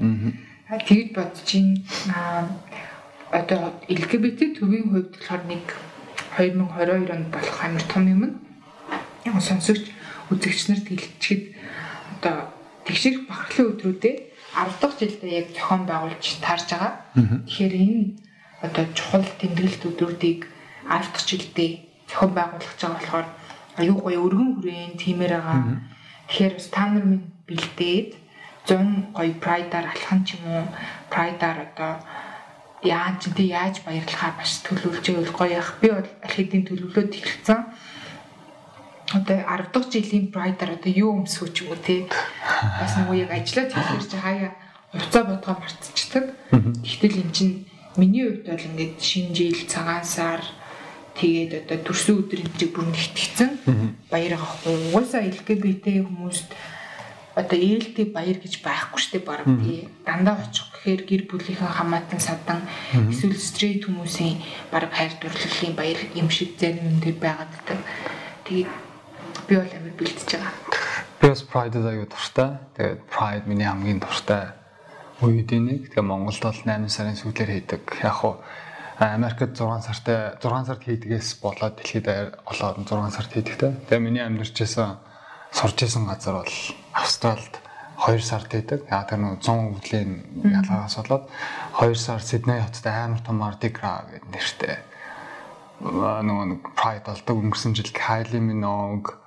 Аа 0.71 0.79
тэгж 0.79 1.11
бодож 1.11 1.49
аа 2.07 2.47
одоо 3.35 3.75
LGBT 3.91 4.55
төвийн 4.63 4.87
хувьд 4.87 5.11
болохоор 5.11 5.43
нэг 5.51 5.65
2022 6.39 7.11
онд 7.11 7.27
болох 7.35 7.57
амар 7.59 7.83
том 7.83 8.07
юм. 8.07 8.39
Сонсогч 9.27 9.91
үзэгч 10.31 10.71
нарт 10.71 10.87
хэлчихэд 10.87 11.51
одоо 12.15 12.47
тэгшэрх 12.87 13.27
бахархлын 13.27 13.75
өдрүүдэд 13.75 14.30
10 14.55 14.79
дахь 14.81 14.97
жилдээ 14.99 15.31
яг 15.39 15.47
зохион 15.55 15.83
байгуулж 15.87 16.25
таарж 16.43 16.67
байгаа. 16.71 16.93
Тэгэхээр 17.47 17.73
энэ 17.83 18.03
одоо 18.61 18.85
чухал 18.97 19.25
тэмдэглэлт 19.39 19.83
өдрүүдийг 19.89 20.39
10 20.87 21.11
дахь 21.13 21.27
жилдээ 21.29 21.71
зохион 22.09 22.31
байгуулах 22.35 22.69
гэж 22.71 22.81
байгаа 22.83 22.99
болохоор 22.99 23.27
аюу 23.79 23.97
гой 24.03 24.15
өргөн 24.19 24.49
хүрээнд 24.59 24.99
тиймэр 24.99 25.33
байгаа. 25.39 25.61
Тэгэхээр 26.27 26.53
бас 26.59 26.67
та 26.67 26.83
нар 26.91 27.05
минь 27.07 27.25
бэлдээд 27.47 28.09
100 28.67 29.15
гоё 29.15 29.33
прайдаар 29.43 29.87
алхан 29.89 30.21
ч 30.27 30.35
юм 30.37 30.43
уу 30.51 30.65
прайдаар 31.09 31.71
одоо 31.71 31.93
яаж 32.83 33.29
тий 33.35 33.49
яаж 33.49 33.81
баярлахаа 33.85 34.35
бас 34.37 34.61
төлөвлөж 34.65 35.05
байвал 35.05 35.37
гоё 35.37 35.51
яах. 35.57 35.79
Би 35.81 35.89
бол 35.89 36.09
аль 36.25 36.35
хэдийн 36.35 36.65
төлөвлөөд 36.67 37.13
эхэлсэн. 37.13 37.59
Одоо 39.11 39.37
10 39.43 39.71
дахь 39.73 39.89
жилийн 39.91 40.31
прайдаар 40.31 40.79
одоо 40.79 40.91
юу 40.91 41.19
өмсөх 41.19 41.51
ч 41.51 41.67
юм 41.67 41.75
уу 41.75 41.79
тий. 41.83 42.07
Бас 42.79 42.95
нөгөө 42.95 43.27
яг 43.27 43.31
ажиллаад 43.35 43.71
хэлэхэр 43.75 44.07
чи 44.07 44.17
хаяа 44.17 44.51
хуцаа 44.95 45.23
бодгоо 45.27 45.55
мартчихдаг. 45.59 46.25
Гэтэл 46.79 47.19
эн 47.19 47.31
чинь 47.35 47.55
миний 47.99 48.23
хувьд 48.23 48.47
бол 48.47 48.67
ингээд 48.71 48.95
шинэ 49.03 49.35
жил 49.35 49.59
цагаан 49.67 50.07
сар 50.07 50.39
тэгээд 51.19 51.67
одоо 51.67 51.77
төрсөн 51.83 52.23
энэ 52.31 52.55
чиг 52.55 52.71
бүр 52.71 52.87
нэгтгэцэн 52.87 53.51
баяр 54.07 54.39
авахгүй. 54.39 54.95
Угаасаа 54.95 55.27
LGBT 55.27 56.07
хүмүүст 56.07 56.47
одоо 57.35 57.59
ээлтэй 57.59 58.07
баяр 58.11 58.37
гэж 58.39 58.63
байхгүй 58.63 59.03
дээ 59.11 59.23
баг 59.23 59.43
тий. 59.43 59.87
Дандаа 60.07 60.39
очих 60.39 60.67
гэхээр 60.71 61.01
гэр 61.07 61.23
бүлийнхэн 61.31 61.67
хамаатан 61.67 62.19
садан 62.19 62.63
эсвэл 63.11 63.39
стрейт 63.39 63.87
хүмүүсийн 63.87 64.39
баг 64.71 64.91
хайр 64.91 65.15
дурлалын 65.19 65.75
баяр 65.75 65.99
юм 66.15 66.27
шиг 66.31 66.55
зарим 66.59 66.83
юм 66.91 66.99
дээр 66.99 67.17
байгаад 67.19 67.51
байдаг. 67.55 67.79
Тэгээд 68.47 68.90
би 69.51 69.59
бол 69.59 69.67
амар 69.75 69.95
бэлтэж 69.99 70.29
байгаа. 70.39 70.55
Би 71.19 71.27
бас 71.27 71.43
Pride-д 71.43 71.83
аягүй 71.83 72.07
дуртай. 72.07 72.49
Тэгээд 72.79 73.01
Pride 73.11 73.45
миний 73.51 73.67
хамгийн 73.67 73.99
дуртай 73.99 74.55
үеийн 75.19 75.67
нэг. 75.67 75.91
Тэгээ 75.91 76.07
Монголд 76.07 76.39
бол 76.39 76.61
8 76.63 76.87
сарын 76.87 77.19
сүүлээр 77.19 77.51
хийдэг. 77.59 77.83
Яг 77.99 78.15
хуу 78.23 78.39
Америкт 78.95 79.51
6 79.59 79.83
сартай 79.83 80.39
6 80.39 80.71
сард 80.71 80.83
хийдгээс 80.87 81.43
болоод 81.43 81.75
дэлхийд 81.83 82.07
олоод 82.47 82.79
6 82.87 83.11
сард 83.11 83.31
хийдэгтэй. 83.35 83.71
Тэгээ 83.91 83.99
миний 83.99 84.23
амьдарчээсэн 84.23 84.95
сурч 85.51 85.83
исэн 85.83 86.07
газар 86.07 86.39
бол 86.39 86.55
Австралид 86.95 87.55
2 88.07 88.23
сард 88.23 88.47
байдаг. 88.55 88.87
Яг 88.87 89.11
тэр 89.11 89.19
нэг 89.19 89.43
100 89.43 89.75
өвлийн 89.75 90.11
ялгаас 90.47 90.95
болоод 90.95 91.27
2 91.75 91.91
сар 91.99 92.23
Сидней 92.23 92.63
хотод 92.63 92.87
амар 92.87 93.19
том 93.19 93.43
Gras 93.43 94.07
гэдэг 94.07 94.31
нэртэй 94.31 94.77
нөгөө 95.81 96.45
нэг 96.53 96.61
Pride 96.77 97.09
болдог 97.09 97.41
өнгөрсөн 97.41 97.73
жил 97.73 97.89
Kylie 97.89 98.41
Minogue 98.41 99.20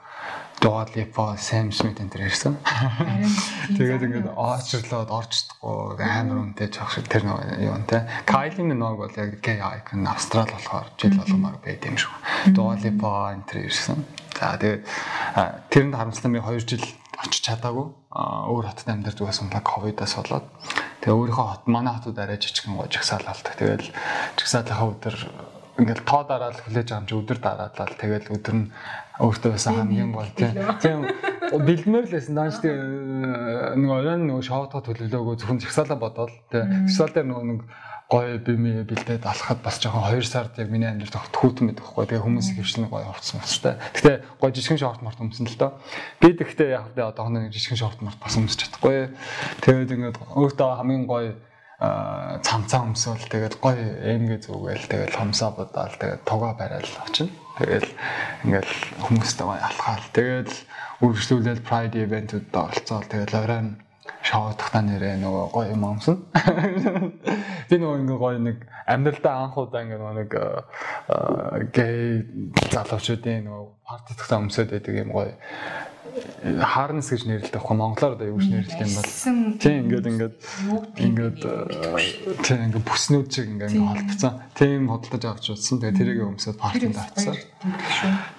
Dua 0.61 0.87
Lipa, 0.95 1.37
Sam 1.37 1.73
Smith 1.73 2.01
энэ 2.01 2.11
төр 2.15 2.25
ирсэн. 2.29 2.55
Тэгээд 3.77 4.07
ингээд 4.07 4.29
очрлоод 4.33 5.11
орчдохгүй 5.13 6.01
амар 6.01 6.41
үнэтэй 6.41 6.69
жоох 6.73 6.95
шиг 6.95 7.11
тэр 7.11 7.29
юу 7.61 7.77
нэ. 7.77 8.25
Kylie 8.25 8.65
Minogue 8.65 9.05
бол 9.05 9.17
яг 9.19 9.43
gay 9.45 9.61
icon 9.61 10.09
Австрал 10.09 10.49
болохоор 10.49 10.89
жил 10.97 11.19
болгомоор 11.19 11.59
байд 11.61 11.85
юм 11.85 11.99
шиг. 12.01 12.13
Dua 12.55 12.79
Lipa 12.81 13.35
энэ 13.37 13.45
төр 13.45 13.67
ирсэн. 13.69 14.01
За 14.39 14.57
тэгээд 14.57 14.83
тэрэнд 15.69 15.95
харамсалтай 15.95 16.33
би 16.33 16.41
2 16.41 16.65
жил 16.65 16.85
очиж 17.19 17.43
чадаагүй. 17.45 17.87
Өөр 18.15 18.67
хотод 18.71 18.89
амьдарч 18.89 19.19
байсан 19.21 19.51
ба 19.51 19.61
ковидаас 19.61 20.15
болоод 20.19 20.47
тэгээ 21.03 21.19
өөрийнхөө 21.19 21.47
хот 21.51 21.65
манай 21.67 21.99
хотод 21.99 22.19
арай 22.19 22.39
жижигхэн 22.39 22.79
гоо 22.79 22.87
жагсаал 22.91 23.27
болдог. 23.27 23.55
Тэгэл 23.59 23.91
жагсаалынхаа 24.39 24.91
өдөр 24.91 25.17
ингээл 25.79 26.07
тоо 26.07 26.22
дараал 26.22 26.55
хүлээж 26.55 26.89
чи 26.95 27.14
өдөр 27.18 27.39
дараалал 27.43 27.95
тэгэл 27.99 28.31
өдөр 28.31 28.55
нь 28.55 28.70
өөртөө 29.18 29.51
байсан 29.55 29.75
хамгийн 29.75 30.12
гол 30.14 30.31
тийм 30.39 31.07
бэлдмээр 31.51 32.07
л 32.07 32.14
байсан 32.14 32.35
дааш 32.39 32.57
тийм 32.62 32.79
нэг 33.83 33.91
оройн 33.91 34.22
нөгөө 34.31 34.45
шоудгаа 34.47 34.83
төлөвлөөгөө 34.87 35.35
зөвхөн 35.43 35.62
жагсаалаа 35.62 35.99
бодоод 35.99 36.33
тийм 36.51 36.87
жагсаал 36.87 37.14
дээр 37.14 37.27
нөгөө 37.27 37.47
нэг 37.51 37.61
гоё 38.11 38.39
бими 38.39 38.85
бэлдээд 38.85 39.25
алхахад 39.25 39.64
бас 39.64 39.81
жоохон 39.81 40.05
2 40.12 40.22
сард 40.22 40.59
яг 40.61 40.68
миний 40.68 40.87
амьдралд 40.87 41.16
огт 41.16 41.35
хүүтэн 41.35 41.72
байдаг 41.72 41.87
хгүй. 41.89 42.05
Тэгээ 42.05 42.20
хүмүүс 42.20 42.49
хөвчлэн 42.53 42.93
гоё 42.93 43.09
хувцсан 43.09 43.41
бастай. 43.41 43.75
Гэтэ 43.97 44.12
гоё 44.39 44.53
жижигэн 44.53 44.83
шорт 44.85 45.01
март 45.01 45.18
өмсөн 45.25 45.49
л 45.49 45.57
доо. 45.57 45.72
Би 46.20 46.37
тэгтээ 46.37 46.68
яг 46.77 46.93
одоо 46.93 47.33
нэг 47.33 47.49
жижигэн 47.49 47.81
шорт 47.81 48.05
март 48.05 48.20
бас 48.20 48.37
өмсөж 48.37 48.61
чадахгүй. 48.61 49.09
Тэгээд 49.64 49.95
ингээд 49.97 50.16
өөртөө 50.37 50.68
хамгийн 50.85 51.09
гоё 51.09 51.33
цамцаа 52.45 52.80
өмсөөл 52.89 53.24
тэгээд 53.30 53.55
гоё 53.61 53.85
эмгээ 54.03 54.41
зүгээл 54.45 54.85
тэгээд 54.91 55.12
хомсоо 55.16 55.51
бодаал 55.55 55.95
тэгээд 55.99 56.22
тогоо 56.24 56.53
барайл 56.55 56.93
очино. 57.07 57.32
Тэгэл 57.59 57.91
ингээл 58.45 58.72
хүмүүстэй 59.05 59.47
гоё 59.47 59.62
алхаал. 59.62 60.05
Тэгээд 60.11 60.51
үргэлжлүүлээд 61.05 61.61
Pride 61.62 61.97
event-үүд 62.03 62.51
оролцоол 62.51 63.07
тэгээд 63.07 63.32
оройн 63.35 63.68
шоудахтаа 64.24 64.82
нэрээ 64.82 65.16
нөгөө 65.20 65.47
гоё 65.53 65.68
юм 65.70 65.85
амсан. 65.85 66.16
Би 67.68 67.76
нөгөө 67.76 68.01
ингээ 68.01 68.18
гоё 68.24 68.39
нэг 68.41 68.59
амьдралдаа 68.89 69.35
анх 69.45 69.57
удаа 69.61 69.85
ингээ 69.85 70.01
нэг 70.01 70.30
гей 71.76 72.24
залуучуудын 72.72 73.45
нөгөө 73.45 73.64
партитахтаа 73.85 74.41
өмсөд 74.41 74.68
байдаг 74.72 74.95
юм 74.97 75.11
гоё 75.12 75.32
харнес 76.62 77.09
гэж 77.11 77.23
нэрлэдэг 77.27 77.55
байхгүй 77.59 77.77
монголоор 77.77 78.15
одоо 78.15 78.27
юу 78.29 78.39
гэж 78.39 78.49
нэрлэх 78.53 78.81
юм 78.85 78.93
бол? 78.95 79.12
Тийм 79.59 79.77
ингээд 79.89 80.07
ингээд 80.12 80.35
ингээд 81.03 81.39
тийм 82.45 82.61
ингээд 82.69 82.87
бүснүүд 82.87 83.29
шиг 83.31 83.47
ингээд 83.51 83.75
холбогдсон. 83.75 84.33
Тийм 84.55 84.83
хөдөлж 84.91 85.25
авч 85.27 85.45
утсан. 85.55 85.79
Тэгээ 85.83 85.99
тэрийг 85.99 86.21
өмсөд 86.23 86.57
партинд 86.61 86.99
авцсан 87.01 87.35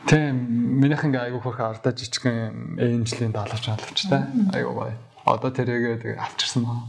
тийм 0.06 0.36
минийх 0.82 1.04
ингээд 1.04 1.34
айгүй 1.34 1.42
хөрх 1.42 1.62
ардаа 1.66 1.94
жижигхэн 1.98 2.78
энжлийн 2.78 3.34
даалгавч 3.34 3.66
алавчтай 3.74 4.22
айгүй 4.54 4.74
гоё. 4.74 4.94
Одоо 5.26 5.50
тэрийгээ 5.50 5.98
тэгээ 6.02 6.22
авчирсан 6.22 6.62
баа. 6.70 6.80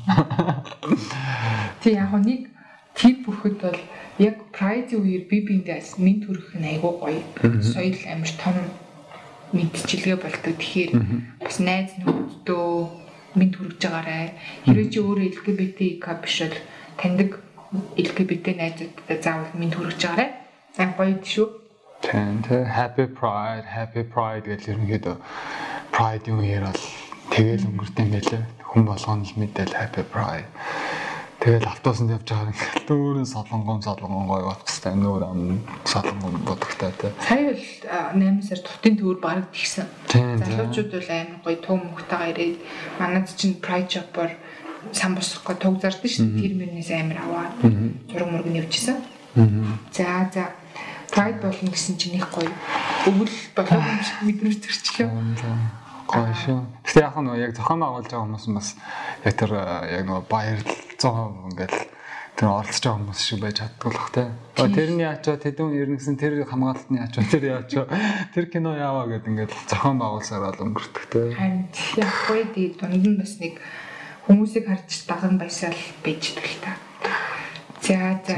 Тэг 1.83 1.97
яг 1.97 2.13
нэг 2.21 2.53
тип 2.93 3.25
бүхэд 3.25 3.57
бол 3.65 3.81
яг 4.21 4.37
Pride 4.53 4.93
үеэр 4.93 5.25
би 5.33 5.41
биндээс 5.49 5.97
мэд 5.97 6.29
төрөх 6.29 6.53
нь 6.61 6.69
айгүй 6.77 6.93
гоё. 7.01 7.21
Соёл 7.65 7.97
амир 8.05 8.33
том 8.37 8.57
мэдчилгээ 9.53 10.17
болдог. 10.19 10.55
Тэгэхээр 10.59 10.91
бас 11.43 11.59
найз 11.61 11.95
нөхөдөө 12.01 12.71
мэд 13.39 13.53
хүрэж 13.59 13.81
байгаарай. 13.85 14.35
Хэрвээ 14.65 14.89
чи 14.91 14.99
өөрөө 15.03 15.27
LGBTQ 15.37 16.05
биш 16.23 16.37
бол 16.43 16.57
таньдаг 16.97 17.31
LGBT 18.01 18.47
найзуудтай 18.57 19.19
заавал 19.23 19.53
мэд 19.55 19.75
хүрэж 19.77 20.01
байгаарай. 20.03 20.31
За 20.75 20.91
гоё 20.97 21.19
шүү. 21.23 21.47
Тэн 22.03 22.45
тэ 22.45 22.67
Happy 22.67 23.07
Pride, 23.09 23.67
Happy 23.67 24.03
Pride 24.05 24.47
гэж 24.51 24.69
ерөнхийдөө 24.71 25.17
Pride 25.95 26.29
юм 26.29 26.45
яар 26.45 26.69
бол 26.71 27.07
Тэгэл 27.37 27.67
өнгөрт 27.69 27.99
юм 28.01 28.11
байлаа. 28.15 28.43
Хүн 28.71 28.83
болгоно 28.87 29.27
л 29.27 29.35
мэдээл 29.37 29.75
happy 29.75 30.05
pride. 30.09 30.49
Тэгэл 31.37 31.69
автобусанд 31.69 32.11
явж 32.17 32.25
байгаа 32.33 32.49
ингээл 32.49 32.89
дөрөв 32.89 33.29
солонгон 33.29 33.81
солонгон 33.85 34.25
гоё 34.25 34.57
батстай 34.57 34.95
нөр 34.97 35.23
ам 35.29 35.61
солонгон 35.85 36.41
бодогтой 36.49 36.93
те. 36.97 37.13
Сая 37.21 37.53
л 37.53 37.61
8 38.17 38.41
сар 38.41 38.61
тутын 38.65 38.97
төвөр 38.97 39.21
бараг 39.21 39.47
тэгсэн. 39.53 39.85
Залуучууд 40.09 40.91
бол 40.97 41.11
амар 41.13 41.39
гоё 41.45 41.59
төв 41.61 41.77
мөхтэйгээ 41.77 42.33
ирээд 42.33 42.57
манад 42.97 43.29
чинь 43.37 43.61
pride 43.61 43.91
shop-оор 43.93 44.33
сан 44.97 45.13
босгохгүй 45.13 45.57
туг 45.61 45.77
зардаг 45.85 46.09
шүү 46.09 46.25
дээ. 46.25 46.41
Тэр 46.41 46.55
мөрнээс 46.57 46.91
амар 46.97 47.19
аваад 47.21 47.53
зураг 48.09 48.29
мөрөг 48.33 48.49
нэвчсэн. 48.57 48.97
За 49.93 50.33
за 50.33 50.57
pride 51.13 51.45
болно 51.45 51.69
гэсэн 51.69 52.01
чинь 52.01 52.17
их 52.17 52.33
гоё. 52.33 52.49
Өвөл 53.05 53.35
болоо 53.53 53.81
мэдрэмж 54.27 54.57
төрчлөө 54.65 55.09
гоё 56.07 56.33
шүү. 56.33 56.59
Гэтэ 56.87 57.01
яг 57.03 57.17
нь 57.19 57.31
яг 57.35 57.53
зохион 57.59 57.81
байгуулж 57.83 58.09
байгаа 58.09 58.25
хүмүүс 58.27 58.47
бас 58.55 58.69
яг 59.27 59.35
тэр 59.35 59.53
яг 59.59 60.03
нөгөө 60.07 60.25
баярлцсан 60.31 61.51
ингээл 61.51 61.79
тэр 62.37 62.49
оролцож 62.53 62.85
байгаа 62.85 62.99
хүмүүс 63.01 63.21
шиг 63.25 63.41
байж 63.41 63.57
чаддаг 63.59 63.89
л 63.91 63.97
бах 63.97 64.11
те. 64.15 64.25
Тэрний 64.55 65.09
ячаа 65.09 65.37
тэдэн 65.41 65.73
ернэсэн 65.73 66.17
тэр 66.21 66.45
хамгаалтны 66.45 67.01
ячаа 67.01 67.25
тэр 67.27 67.45
ячаа 67.65 67.85
тэр 68.37 68.45
кино 68.53 68.77
яаваа 68.77 69.09
гэд 69.09 69.27
ингээл 69.27 69.57
зохион 69.67 69.99
байгуулсаар 69.99 70.45
бол 70.53 70.65
өнгөртөг 70.69 71.05
те. 71.11 71.21
Харин 71.33 71.65
яг 71.97 72.13
гоё 72.29 72.45
ди 72.55 72.65
дунд 72.77 73.05
нь 73.05 73.19
бас 73.19 73.41
нэг 73.41 73.59
хүмүүсийг 74.29 74.69
харж 74.69 74.91
даган 75.09 75.41
баясаал 75.41 75.81
байж 76.05 76.37
тэл 76.37 76.55
та. 76.61 76.77
За 77.81 78.21
за. 78.21 78.37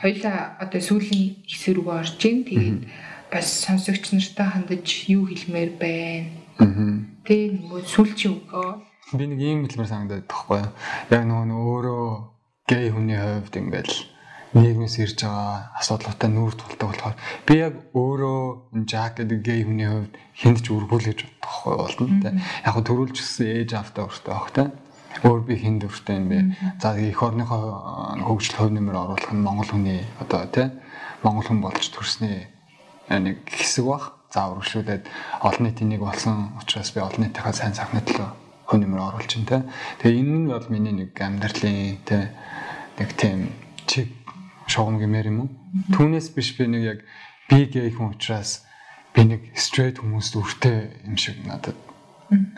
Хоёлаа 0.00 0.56
одоо 0.58 0.80
сүүлийн 0.80 1.44
хэсэг 1.44 1.76
рүү 1.78 1.88
орж 1.90 2.20
ийн. 2.24 2.48
Тэгээд 2.48 2.80
бас 3.28 3.46
сонсогч 3.66 4.14
нартай 4.14 4.46
хандаж 4.46 4.86
юу 5.10 5.26
хэлмээр 5.26 5.70
байна 5.76 6.43
Тэ 6.58 7.34
нөгөө 7.50 7.80
сүлчийн 7.82 8.34
өгөө. 8.38 8.70
Би 9.18 9.24
нэг 9.26 9.40
ийм 9.42 9.66
хэлмээр 9.66 9.90
санагдаад 9.90 10.26
тахгүй. 10.30 10.62
Яг 11.10 11.22
нөгөө 11.26 11.62
өөрөө 11.66 12.04
гей 12.70 12.86
хүний 12.94 13.18
хувьд 13.18 13.54
ингээл 13.58 13.94
нийгмээс 14.54 14.96
ирж 15.02 15.18
байгаа 15.26 15.74
асуудлуудтай 15.82 16.30
нүүр 16.30 16.54
тулдаг 16.54 16.88
болохоор 16.88 17.16
би 17.42 17.54
яг 17.58 17.74
өөрөө 17.90 18.86
Жак 18.86 19.18
гэдэг 19.18 19.40
гей 19.42 19.60
хүний 19.66 19.88
хувьд 19.90 20.14
хүнд 20.14 20.58
ч 20.62 20.66
үргүүл 20.70 21.08
гэж 21.10 21.20
бодохгүй 21.42 21.74
болно 21.74 22.22
те. 22.22 22.30
Яг 22.62 22.76
төрүүлж 22.78 23.18
гисэн 23.18 23.50
ээж 23.50 23.70
автаа 23.74 24.06
өөртөө 24.06 24.34
огтой. 24.38 24.66
Өөр 25.26 25.40
би 25.42 25.54
хүнд 25.58 25.82
өөртөө 25.90 26.14
юм 26.14 26.26
бэ. 26.30 26.38
За 26.78 26.94
эх 26.94 27.18
орныхоо 27.18 27.62
хөгжил 28.22 28.58
хөв 28.62 28.70
нэмэр 28.70 28.94
оруулах 28.94 29.32
нь 29.34 29.42
Монгол 29.42 29.70
хүний 29.74 30.06
одоо 30.22 30.46
те 30.46 30.70
Монгол 31.26 31.50
хүн 31.50 31.60
болж 31.60 31.84
төрсний 31.90 32.46
нэг 33.10 33.42
хэсэг 33.50 33.84
бах 33.90 34.23
за 34.34 34.50
урагшуулад 34.50 35.06
олон 35.46 35.62
нийтийн 35.62 35.94
нэг 35.94 36.02
болсон 36.02 36.58
учраас 36.58 36.90
би 36.90 36.98
олон 36.98 37.22
нийтийнхаа 37.22 37.54
сайн 37.54 37.78
сайхны 37.78 38.02
төлөө 38.02 38.30
хүн 38.66 38.80
нэмэр 38.82 39.06
оруулж 39.06 39.30
байна 39.30 39.46
те. 39.46 39.58
Тэгээ 40.02 40.18
энэ 40.26 40.38
нь 40.42 40.50
бол 40.50 40.66
миний 40.74 40.94
нэг 40.98 41.14
амьдралын 41.14 42.02
те 42.02 42.34
нэг 42.98 43.10
тийм 43.14 43.54
чиг 43.86 44.10
шугам 44.66 44.98
гэмээр 44.98 45.30
юм 45.30 45.46
уу? 45.46 45.50
Түүнээс 45.94 46.34
биш 46.34 46.58
би 46.58 46.66
нэг 46.66 46.82
яг 46.82 46.98
би 47.46 47.70
гей 47.70 47.94
хүн 47.94 48.18
учраас 48.18 48.66
би 49.14 49.22
нэг 49.22 49.54
straight 49.54 50.02
хүмүүст 50.02 50.34
өртөө 50.34 51.06
юм 51.06 51.14
шиг 51.14 51.38
надад 51.46 51.78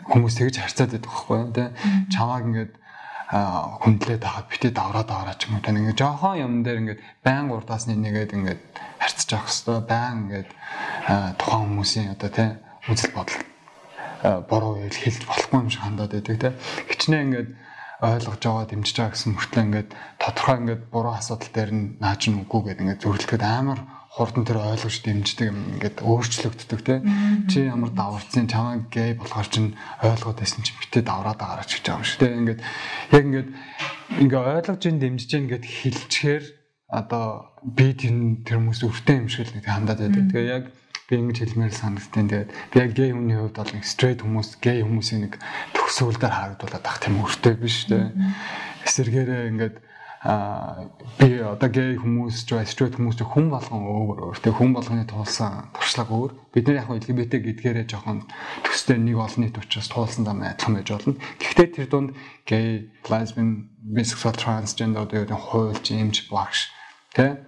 Хүмүүс 0.07 0.37
тэгж 0.39 0.63
харьцаад 0.63 0.91
байдаг 0.95 1.11
байхгүй 1.11 1.37
юу 1.37 1.51
те. 1.51 1.65
Чамааг 2.09 2.43
ингээд 2.47 2.73
хүндлээд 3.83 4.23
хагаад 4.23 4.47
битээ 4.47 4.71
давраад 4.71 5.09
аваараа 5.11 5.35
ч 5.35 5.51
юм 5.51 5.59
уу 5.59 5.63
те. 5.63 5.75
Ингээд 5.75 5.99
жоохон 5.99 6.39
юм 6.39 6.53
дээр 6.63 6.81
ингээд 6.81 7.01
байн 7.21 7.51
урдаасны 7.51 7.93
нэгээд 7.99 8.31
ингээд 8.31 8.61
харьцаж 8.97 9.29
авах 9.35 9.51
хэвээр 9.51 9.85
байн 9.91 10.15
ингээд 10.23 10.49
тухайн 11.07 11.63
хүмүүсийн 11.71 12.13
одоо 12.15 12.29
те 12.29 12.45
үзэл 12.91 13.15
бодол 13.15 13.39
бороо 14.49 14.75
хэлж 14.83 15.23
болохгүй 15.23 15.59
юм 15.59 15.69
шиг 15.71 15.81
хандаад 15.81 16.11
байдаг 16.11 16.37
те. 16.39 16.49
Хичнээн 16.91 17.25
ингээд 17.27 17.49
ойлгож 18.01 18.41
байгаа 18.43 18.67
дэмжиж 18.69 18.95
байгаа 18.97 19.13
гэсэн 19.15 19.31
мөртлөө 19.33 19.63
ингээд 19.65 19.89
тодорхой 20.21 20.57
ингээд 20.61 20.83
буруу 20.93 21.13
асуудал 21.17 21.51
дээр 21.53 21.71
нь 21.73 21.85
нааж 22.03 22.21
нь 22.29 22.39
үгүй 22.43 22.61
гэдэг 22.69 22.83
ингээд 22.83 23.03
зөвлөлтөд 23.03 23.43
амар 23.43 23.79
хурдан 24.17 24.45
тэр 24.45 24.57
ойлгож 24.61 24.97
дэмждэг 25.01 25.47
юм 25.49 25.59
ингээд 25.77 25.97
өөрчлөгддөг 26.01 26.81
те 26.81 26.95
чи 27.49 27.65
ямар 27.65 27.93
даварцсан 27.93 28.45
чамаа 28.49 28.85
гей 28.89 29.13
болохоор 29.17 29.47
чин 29.49 29.77
ойлгоод 30.01 30.37
байсан 30.41 30.61
чи 30.65 30.73
битээ 30.73 31.05
давраад 31.05 31.37
байгаач 31.37 31.69
гэж 31.73 31.85
байгаа 31.85 32.01
юм 32.01 32.05
шиг 32.05 32.19
те 32.21 32.27
ингээд 32.33 32.61
яг 33.13 33.23
ингээд 33.29 33.49
ингээ 34.25 34.43
ойлгож 34.57 34.81
ин 34.89 34.97
дэмжиж 35.01 35.31
ин 35.37 35.45
гэд 35.49 35.65
хэлчихээр 35.65 36.43
одоо 36.89 37.25
би 37.61 37.93
тэр 37.93 38.13
тэр 38.41 38.57
хүмүүс 38.57 38.81
өвтэй 38.85 39.15
юм 39.21 39.27
шиг 39.29 39.49
л 39.49 39.61
хандаад 39.61 39.99
байдаг. 40.01 40.25
Тэгээ 40.31 40.49
яг 40.49 40.65
би 41.07 41.15
ингэж 41.15 41.37
хэлмээр 41.39 41.71
санагдтiin. 41.71 42.27
Тэгээд 42.27 42.51
би 42.51 42.77
яг 42.83 42.91
гей 42.91 43.11
хүний 43.15 43.39
хувьд 43.39 43.55
бол 43.55 43.71
стрейт 43.79 44.19
хүмүүс 44.27 44.59
гей 44.59 44.83
хүмүүсийн 44.83 45.23
нэг 45.23 45.39
төгсгөлдөр 45.71 46.33
харагдуулаад 46.35 46.83
ах 46.83 46.99
тийм 46.99 47.23
өртөө 47.23 47.53
биш 47.63 47.87
үү? 47.87 48.11
Эсэргээрээ 48.83 49.47
ингээд 49.55 49.75
а 50.27 50.91
би 51.15 51.39
одоо 51.39 51.69
гей 51.71 51.95
хүмүүс 51.95 52.43
ч 52.43 52.59
стрейт 52.67 52.99
хүмүүс 52.99 53.15
ч 53.15 53.23
хүн 53.23 53.47
болгон 53.47 53.87
өөр 53.87 54.35
өөр. 54.35 54.37
Тэг 54.43 54.59
хүн 54.59 54.75
болгоны 54.75 55.07
туулсан 55.07 55.71
туршлага 55.71 56.11
өөр. 56.11 56.31
Бид 56.51 56.67
нар 56.67 56.83
яг 56.83 56.91
LGBT 56.91 57.39
гэдгээрээ 57.39 57.87
жоохон 57.87 58.27
төстэй 58.67 58.99
нэг 58.99 59.15
олон 59.15 59.47
нийт 59.47 59.55
учраас 59.55 59.87
туулсан 59.87 60.27
дам 60.27 60.43
адилхан 60.43 60.75
байж 60.75 60.89
болно. 60.91 61.15
Гэхдээ 61.39 61.67
тэр 61.71 61.87
дунд 61.87 62.11
гей, 62.43 62.91
lesbian, 63.07 63.71
bisexual, 63.79 64.35
transgender 64.35 65.07
гэдэг 65.07 65.39
хуульч, 65.39 65.95
эмч, 65.95 66.27
багш 66.27 66.75
тэ 67.15 67.46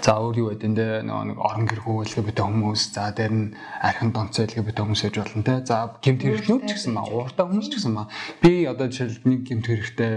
За 0.00 0.16
өөр 0.16 0.36
юу 0.40 0.48
гэдэг 0.56 0.72
нэ 0.72 0.86
нөгөө 1.04 1.24
нэг 1.28 1.38
орон 1.44 1.66
гэрхүү 1.68 1.96
LGBT 2.08 2.38
хүмүүс 2.48 2.82
за 2.96 3.12
дээр 3.12 3.32
нь 3.36 3.46
архин 3.84 4.10
донцоо 4.16 4.48
LGBT 4.48 4.80
хүмүүс 4.80 5.02
яж 5.04 5.16
болно 5.20 5.44
те. 5.44 5.54
За 5.68 5.76
гимт 6.00 6.24
хэрэгтнүүд 6.24 6.64
ч 6.64 6.70
гэсэн 6.80 6.96
маа 6.96 7.04
ууртаа 7.04 7.44
хүмүүс 7.44 7.68
ч 7.68 7.74
гэсэн 7.76 7.92
маа. 7.92 8.08
Би 8.40 8.64
одоо 8.64 8.88
жишээл 8.88 9.20
нэг 9.28 9.40
гимт 9.44 9.68
хэрэгтэй 9.68 10.12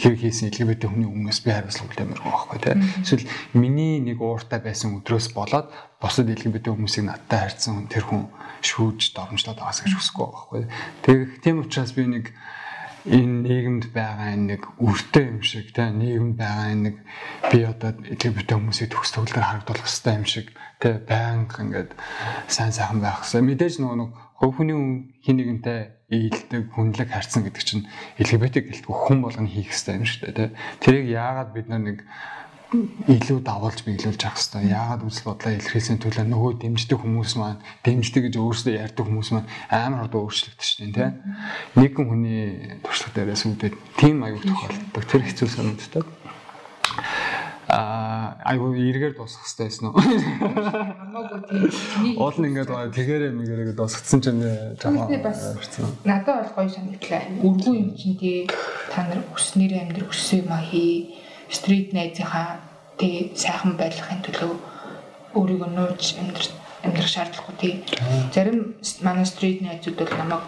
хэрэг 0.00 0.20
хийсэн 0.24 0.48
LGBT 0.56 0.88
хүний 0.88 1.08
өмнөөс 1.12 1.40
би 1.44 1.50
хариуцлага 1.52 1.92
байгаа 2.08 2.24
байхгүй 2.24 2.58
те. 2.64 2.72
Эсвэл 3.04 3.28
миний 3.52 4.00
нэг 4.00 4.16
ууртаа 4.24 4.64
байсан 4.64 4.96
өдрөөс 4.96 5.28
болоод 5.36 5.68
бусад 6.00 6.32
LGBT 6.32 6.72
хүмүүсийг 6.72 7.04
надтай 7.04 7.52
харьцсан 7.52 7.84
тэр 7.92 8.08
хүн 8.08 8.32
шүүж 8.64 9.12
дормжлоод 9.12 9.60
байгаас 9.60 9.84
гэж 9.84 9.92
хүсэхгүй 9.92 10.26
байхгүй. 10.32 10.62
Тэгэх 11.04 11.30
тийм 11.44 11.60
учраас 11.60 11.92
би 11.92 12.08
нэг 12.08 12.32
энэ 13.08 13.48
нийгэмд 13.48 13.84
байгаа 13.96 14.36
нэг 14.36 14.62
үртэй 14.76 15.32
юм 15.32 15.40
шиг 15.40 15.72
те 15.72 15.88
нийгэмд 15.88 16.36
байгаа 16.36 16.74
нэг 16.76 16.96
би 17.48 17.58
одоо 17.64 17.96
LGBT 17.96 18.60
хүмүүсийг 18.60 18.92
төгс 18.92 19.16
төгөлдөр 19.16 19.44
харагдуулах 19.44 19.88
хэрэгтэй 19.88 20.14
юм 20.20 20.26
шиг 20.28 20.46
те 20.76 21.00
байнга 21.00 21.64
ингээд 21.64 21.90
сайн 22.52 22.72
сайхан 22.76 23.00
байх 23.00 23.24
хэрэгтэй. 23.24 23.40
Мэдээж 23.40 23.74
нөгөө 23.80 23.96
нэг 23.96 24.10
хувь 24.36 24.54
хүний 24.60 24.76
хин 25.24 25.36
нэгэнтэй 25.40 25.80
ийдэлдэг 26.12 26.72
хүнлэг 26.76 27.08
харьцсан 27.08 27.44
гэдэг 27.44 27.64
чинь 27.64 27.88
LGBT 28.20 28.68
гэлтгүй 28.68 28.96
хүн 28.96 29.18
болгоно 29.24 29.48
хийх 29.48 29.72
хэрэгтэй 29.72 29.96
юм 29.96 30.04
шиг 30.04 30.28
те. 30.36 30.52
Тэрийг 30.80 31.08
яагаад 31.08 31.50
бид 31.56 31.68
нэг 31.72 32.04
илүү 32.70 33.42
давуулж 33.42 33.82
биелүүлж 33.82 34.22
авах 34.22 34.38
хэрэгтэй. 34.38 34.70
Яагаад 34.70 35.02
үзэл 35.02 35.26
бодлоо 35.26 35.52
илэрхийлсэн 35.58 35.98
төлөө 35.98 36.26
нөгөө 36.30 36.52
дэмждэг 36.62 36.98
хүмүүс 37.02 37.32
маань 37.34 37.58
дэмждэг 37.82 38.30
гэж 38.30 38.34
өөрсдөө 38.38 38.74
ярьдаг 38.78 39.04
хүмүүс 39.10 39.28
маань 39.34 39.50
амар 39.74 40.06
одоо 40.06 40.30
өөрчлөгдөж 40.30 40.70
дээ, 40.78 40.94
тийм. 40.94 41.18
Нэгэн 41.74 42.06
хүний 42.06 42.78
туршлага 42.86 43.26
дээрээс 43.26 43.42
үүдээ 43.50 43.74
тийм 43.98 44.22
аюул 44.22 44.46
тохиолддог. 44.46 45.02
Тэр 45.02 45.22
хэцүү 45.26 45.48
санагддаг. 45.50 46.06
Аа 47.70 48.38
айгу 48.46 48.74
эргээр 48.74 49.14
дуусгах 49.18 49.46
хэрэгтэй 49.46 49.66
байсан 49.66 49.86
уу? 49.90 49.98
Уул 52.22 52.38
нь 52.38 52.48
ингээд 52.54 52.70
тэгээрээ 52.70 53.30
мэгэрээ 53.34 53.74
дуусгацсан 53.78 54.22
чинь 54.22 54.42
жаахан 54.78 55.06
надад 56.06 56.38
бол 56.38 56.54
гоё 56.54 56.70
санагдлаа. 56.70 57.22
Үргүй 57.46 57.74
юм 57.78 57.94
чинь 57.94 58.18
тий 58.18 58.50
та 58.90 59.06
нар 59.06 59.22
өснөр 59.34 59.70
амьдрал 59.74 60.10
өссөн 60.10 60.42
юм 60.42 60.50
а 60.50 60.58
хий 60.62 61.14
стрит 61.50 61.92
найзынхаа 61.92 62.60
тэг 62.98 63.36
сайхан 63.36 63.76
байдлахын 63.76 64.22
төлөө 64.26 64.52
өөрийгөө 65.34 65.70
нууж 65.74 66.02
амьдрах 66.84 67.08
шаардлагагүй 67.08 67.56
тий. 67.60 67.74
Зарим 68.34 68.74
манай 69.02 69.26
стрит 69.26 69.60
найзууд 69.62 69.96
бол 69.98 70.16
намайг 70.18 70.44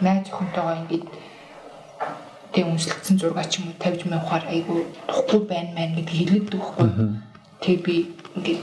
найз 0.00 0.28
охинтойгоо 0.28 0.76
ингээд 0.82 1.06
тэг 2.52 2.64
үнслэгдсэн 2.66 3.16
зураг 3.18 3.48
ч 3.48 3.60
юм 3.60 3.70
уу 3.70 3.78
тавьж 3.78 4.04
маягаар 4.04 4.44
айгу 4.48 4.84
тухгүй 5.08 5.40
байна 5.46 5.72
мэн 5.74 5.94
гэдэг 5.96 6.16
хэлээд 6.18 6.46
дүүхгүй. 6.50 6.88
Тэг 7.64 7.76
би 7.86 7.94
ингээд 8.36 8.62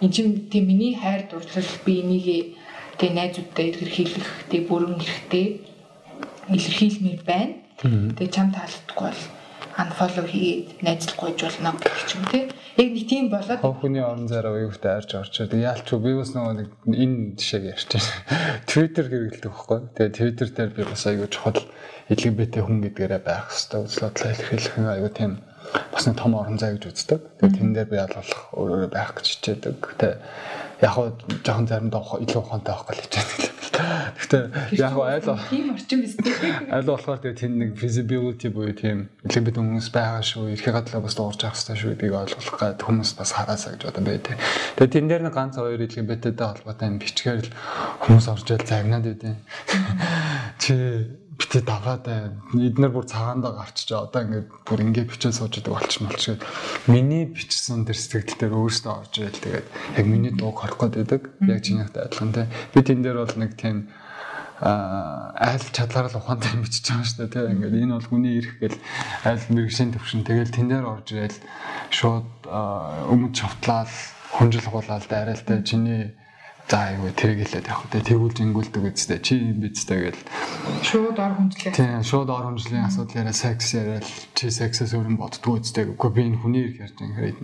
энэ 0.00 0.12
чинь 0.12 0.32
тэг 0.50 0.62
миний 0.66 0.94
хайр 0.94 1.28
дурлал 1.30 1.72
би 1.84 1.92
энийг 2.02 2.56
тэг 2.98 3.10
найзуудтай 3.14 3.70
илэрхийлэх 3.70 4.28
тэг 4.50 4.60
бүрэн 4.68 4.98
хэрэгтэй 4.98 5.46
илэрхийлмээр 6.48 7.22
байна. 7.22 7.54
Тэг 8.18 8.28
чам 8.34 8.50
таалагдахгүй 8.50 9.06
бол 9.06 9.22
unfollow 9.78 10.26
хийгээд 10.26 10.82
найзлах 10.82 11.16
гойж 11.16 11.38
болно 11.46 11.70
гэх 11.78 12.10
юм 12.18 12.24
тий. 12.26 12.44
Яг 12.76 12.88
нэг 12.90 13.06
тийм 13.06 13.30
болоод 13.30 13.62
хүний 13.62 14.02
орон 14.02 14.26
зайраа 14.26 14.58
уягтай 14.58 14.98
арж 14.98 15.14
орчод 15.14 15.54
яалч 15.54 15.86
би 15.94 16.12
бас 16.18 16.34
нөгөө 16.34 16.54
нэг 16.58 16.68
энэ 16.90 17.38
жишээг 17.38 17.64
ярьж 17.78 17.86
байна. 17.94 18.10
Twitter 18.70 19.06
хэрэгэлдэг 19.06 19.52
байхгүй. 19.54 19.80
Тэгээ 19.94 20.16
Twitter 20.18 20.48
дээр 20.50 20.70
би 20.74 20.82
бас 20.82 21.02
аягүй 21.06 21.28
чухал 21.30 21.62
LGBT 22.10 22.54
хүн 22.66 22.78
гэдгээрээ 22.90 23.22
байх 23.22 23.46
хэрэгтэй. 23.54 23.80
Үзлодлоо 23.86 24.30
илэрхийлэх 24.34 24.74
аягүй 24.82 25.12
тийм 25.14 25.32
бас 25.94 26.04
нэг 26.06 26.16
том 26.18 26.34
орон 26.34 26.58
зай 26.58 26.74
гэж 26.74 26.84
үздэг. 26.90 27.20
Тэгээ 27.38 27.54
тэн 27.54 27.70
дээр 27.78 27.88
би 27.92 27.98
алуулах 28.02 28.42
өөрөө 28.58 28.90
байх 28.90 29.14
гэж 29.14 29.26
хичээдэг. 29.30 29.78
Тэгээ 29.94 30.16
яг 30.82 30.92
хоо 30.94 31.12
жоохон 31.44 31.66
заримдаа 31.66 32.02
илүү 32.22 32.40
ухаантай 32.42 32.74
байх 32.74 32.86
гэж 32.86 32.98
хичээдэг. 33.02 33.58
Гэхдээ 33.78 34.44
яг 34.78 34.94
айл 34.98 35.38
тийм 35.50 35.70
орчин 35.74 36.02
биз 36.02 36.14
дээ. 36.18 36.70
Айл 36.74 36.90
болохоор 36.90 37.22
тэгээ 37.22 37.38
тийм 37.38 37.52
нэг 37.62 37.70
visibility 37.78 38.50
буюу 38.50 38.74
тийм 38.74 39.06
LGBT 39.22 39.58
хүмүүс 39.62 39.88
байгаа 39.94 40.22
шүү. 40.22 40.54
Эрхээ 40.58 40.74
гадлаа 40.74 41.02
бас 41.02 41.14
дуурж 41.14 41.40
авах 41.46 41.58
хэрэгтэй 41.58 41.78
шүү 41.78 41.90
гэдгийг 41.94 42.14
ойлгох 42.18 42.58
гад 42.58 42.82
хүмүүс 42.82 43.10
бас 43.18 43.30
хараасаа 43.38 43.74
гэж 43.78 43.82
бодсон 43.86 44.04
байдаг. 44.06 44.34
Тэгээ 44.78 44.94
тэн 44.94 45.06
дээр 45.06 45.22
нэг 45.26 45.34
ганц 45.34 45.54
хоёр 45.58 45.78
LGBT-тэй 45.78 46.46
холбоотой 46.46 46.86
юм 46.90 46.98
бичгээр 46.98 47.38
л 47.46 47.54
хүмүүс 48.02 48.26
орж 48.34 48.46
ил 48.50 48.66
загнаад 48.66 49.06
байдیں۔ 49.06 49.36
Чи 50.58 50.74
битээ 51.38 51.62
даваад 51.62 52.04
эднэр 52.50 52.90
бүр 52.90 53.06
цагаандаа 53.06 53.54
гарчиж 53.62 53.94
одоо 53.94 54.22
ингээд 54.26 54.48
бүр 54.66 54.80
ингээд 54.82 55.10
бичээ 55.14 55.32
сууж 55.32 55.62
идэг 55.62 55.70
болчих 55.70 56.02
молч 56.02 56.22
гээд 56.34 56.42
миний 56.90 57.30
бичсэн 57.30 57.86
тэр 57.86 57.94
сэтгэл 57.94 58.38
дээр 58.42 58.58
өөрөөсөө 58.58 58.92
орж 58.92 59.14
ирэл 59.22 59.44
тэгээд 59.46 59.66
яг 60.02 60.06
миний 60.10 60.34
дууг 60.34 60.58
хорох 60.58 60.90
гээд 60.90 60.98
байдаг. 60.98 61.22
Яг 61.46 61.62
чинийхтэй 61.62 62.02
адилхан 62.10 62.34
те 62.34 62.50
би 62.74 62.80
тэн 62.82 63.00
дээр 63.06 63.22
бол 63.22 63.36
нэг 63.38 63.54
тийм 63.54 63.86
айл 64.58 65.66
чадлаар 65.70 66.10
л 66.10 66.18
ухаантай 66.18 66.58
бичиж 66.58 66.90
байгаа 66.90 67.06
шүү 67.06 67.18
дээ 67.22 67.30
тийм 67.30 67.54
ингээд 67.54 67.78
энэ 67.86 67.94
бол 67.94 68.10
хүний 68.10 68.34
эрх 68.42 68.52
гэл 68.58 68.78
айл 69.22 69.44
мэрэгшин 69.54 69.94
төвшин. 69.94 70.26
Тэгэл 70.26 70.50
тэн 70.50 70.66
дээр 70.74 70.86
орж 70.90 71.08
ирэл 71.14 71.38
шууд 71.94 72.50
өмнө 72.50 73.30
шавтлаад 73.30 73.90
хүнжил 74.34 74.66
хуулаад 74.66 75.06
дайралтай 75.06 75.62
чиний 75.62 76.18
За 76.68 76.92
айгүй 76.92 77.16
тэрэг 77.16 77.48
хэлээд 77.48 77.64
явах. 77.72 77.88
Те 77.88 78.04
тэгвэл 78.04 78.36
зингүүлдэг 78.36 78.92
үстэй 78.92 79.18
чи 79.24 79.40
юм 79.40 79.64
бидтэй 79.64 80.12
гэл. 80.12 80.24
Шууд 80.84 81.16
ор 81.16 81.32
хүндлээ. 81.40 81.72
Тийм 81.72 82.04
шууд 82.04 82.28
ор 82.28 82.44
хүндлэлийн 82.44 82.84
асуудал 82.84 83.24
яриа 83.24 83.32
секс 83.32 83.72
яриа 83.72 84.04
чи 84.36 84.52
сексээс 84.52 84.92
өөр 84.92 85.08
юм 85.08 85.16
боддгоо 85.16 85.64
үстэй 85.64 85.88
үгүй 85.88 86.10
би 86.12 86.28
энэ 86.28 86.40
хүний 86.44 86.68
ирэх 86.68 86.92
ярьж 86.92 86.98
ингээд 87.00 87.40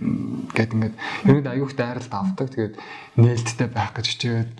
гээд 0.53 0.71
ингээд 0.77 0.95
ерөөд 1.25 1.47
аюух 1.57 1.73
дайралт 1.73 2.13
авдаг. 2.13 2.53
Тэгээд 2.53 2.75
нээлттэй 3.17 3.69
байх 3.73 3.97
гэж 3.97 4.05
хичээгээд 4.13 4.53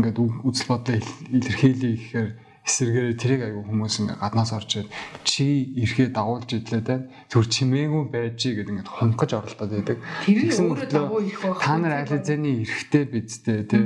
ингээд 0.00 0.16
үзэл 0.48 0.64
бодлоо 0.64 0.96
илэрхийлье 1.36 1.92
гэхээр 2.00 2.28
эсэргээр 2.66 3.14
тэрийг 3.14 3.42
аягүй 3.46 3.62
хүмүүс 3.62 3.94
ингээ 4.02 4.18
гаднаас 4.18 4.50
орж 4.50 4.70
ирээд 4.82 4.90
чи 5.22 5.70
эрхээ 5.86 6.10
дагуулж 6.10 6.50
идлээ 6.50 6.82
те. 6.82 7.06
Зүр 7.30 7.46
чимээгүй 7.46 8.04
байж 8.10 8.42
гэдэг 8.42 8.74
ингээ 8.74 8.90
хунах 8.90 9.18
гэж 9.22 9.30
оролдоод 9.38 9.70
байдаг. 9.70 9.98
Тэгсэн 10.26 10.66
мөртлөө 10.74 11.62
та 11.62 11.78
нар 11.78 12.02
ализаны 12.02 12.66
эрхтэй 12.66 13.04
бидтэй 13.06 13.70
те. 13.70 13.78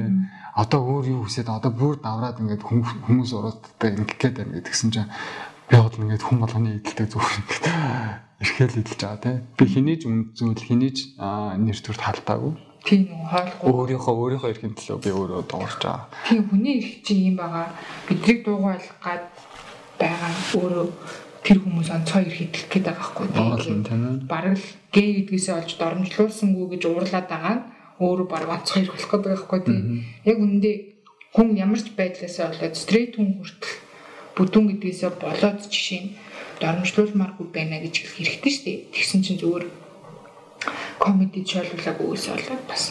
Одоо 0.56 0.80
өөр 0.80 1.12
юу 1.12 1.20
хүсээд 1.28 1.52
одоо 1.52 1.72
бүр 1.76 2.00
давраад 2.00 2.40
ингээ 2.40 2.64
хүмүүс 2.64 3.30
уруудтай 3.36 3.92
ингээ 4.00 4.16
гээд 4.16 4.34
байна 4.40 4.56
гэдгсэн 4.64 4.90
чинь 4.96 5.12
би 5.68 5.76
бодол 5.76 6.04
ингээ 6.08 6.24
хүн 6.24 6.40
болгоны 6.40 6.80
идэлтэй 6.80 7.08
зүг 7.12 7.24
эрхэл 8.40 8.80
идэлж 8.80 8.96
байгаа 8.96 9.20
те. 9.20 9.32
Би 9.60 9.64
хэний 9.68 10.00
ч 10.00 10.08
үнд 10.08 10.32
зүйл 10.32 10.56
хэний 10.56 10.92
ч 10.96 11.12
нэр 11.20 11.76
төрт 11.76 12.00
халдаагүй 12.00 12.69
Тийм 12.84 13.12
үү 13.12 13.24
хойлохгүй. 13.28 13.70
Өөрийнхөө 13.70 14.14
өөрийнхөө 14.20 14.50
эрхийн 14.50 14.74
төлөө 14.76 14.98
би 15.04 15.10
өөрөө 15.12 15.42
дуурч 15.50 15.80
байгаа. 15.84 16.08
Тийм 16.28 16.42
хүний 16.48 16.74
эрх 16.80 16.92
чинь 17.04 17.26
юм 17.28 17.36
байгаа. 17.36 17.66
Бидрийг 18.08 18.40
дуугайлах 18.44 18.96
гад 19.04 19.24
байгаа 20.00 20.32
өөрөө 20.56 20.86
тэр 21.44 21.58
хүмүүс 21.60 21.88
онцгой 21.92 22.24
эрх 22.24 22.40
идэх 22.40 22.64
гээд 22.72 22.84
байгаа 22.88 23.04
байхгүй 23.04 23.26
тийм. 23.84 24.24
Бараг 24.24 24.56
л 24.56 24.68
гей 24.92 25.08
гэдгээсээ 25.20 25.54
олж 25.60 25.70
дормжлуулсангүй 25.76 26.66
гэж 26.72 26.82
уурлаад 26.88 27.28
байгаа 27.28 27.54
нь 27.60 27.64
өөрөө 28.00 28.26
баг 28.32 28.48
онцгой 28.48 28.80
эрх 28.84 28.92
болох 28.96 29.10
байгаа 29.12 29.32
байхгүй 29.36 29.60
тийм. 29.68 29.80
Яг 30.24 30.38
үнэндээ 30.40 30.76
хүн 31.36 31.48
ямар 31.56 31.80
ч 31.84 31.92
байдлаасаа 31.92 32.52
болоод 32.52 32.74
стрейт 32.80 33.12
хүн 33.20 33.38
хүртэл 33.38 33.76
бүдүүн 34.36 34.66
гэдгээсээ 34.72 35.10
болоод 35.20 35.60
жишээ 35.68 36.00
нь 36.00 36.10
доромжлуулмааргүй 36.60 37.46
байна 37.52 37.76
гэж 37.80 37.94
хэлэх 38.04 38.40
хэрэгтэй 38.40 38.52
шүү 38.52 38.64
дээ. 38.64 38.78
Тэгсэн 38.92 39.20
чинь 39.24 39.40
зүгээр 39.40 39.64
комеди 40.98 41.44
шойлуулаагүй 41.46 42.06
ус 42.12 42.24
болоод 42.28 42.64
бас 42.68 42.84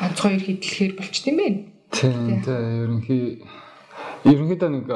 онцгой 0.00 0.38
ихэд 0.38 0.58
дэлэхээр 0.62 0.92
болчт 0.98 1.26
юм 1.26 1.36
байна. 1.42 1.60
Тийм 1.90 2.42
тийм 2.42 2.58
ерөнхий 2.86 3.42
ерөнхийдөө 4.22 4.70
нэг 4.70 4.86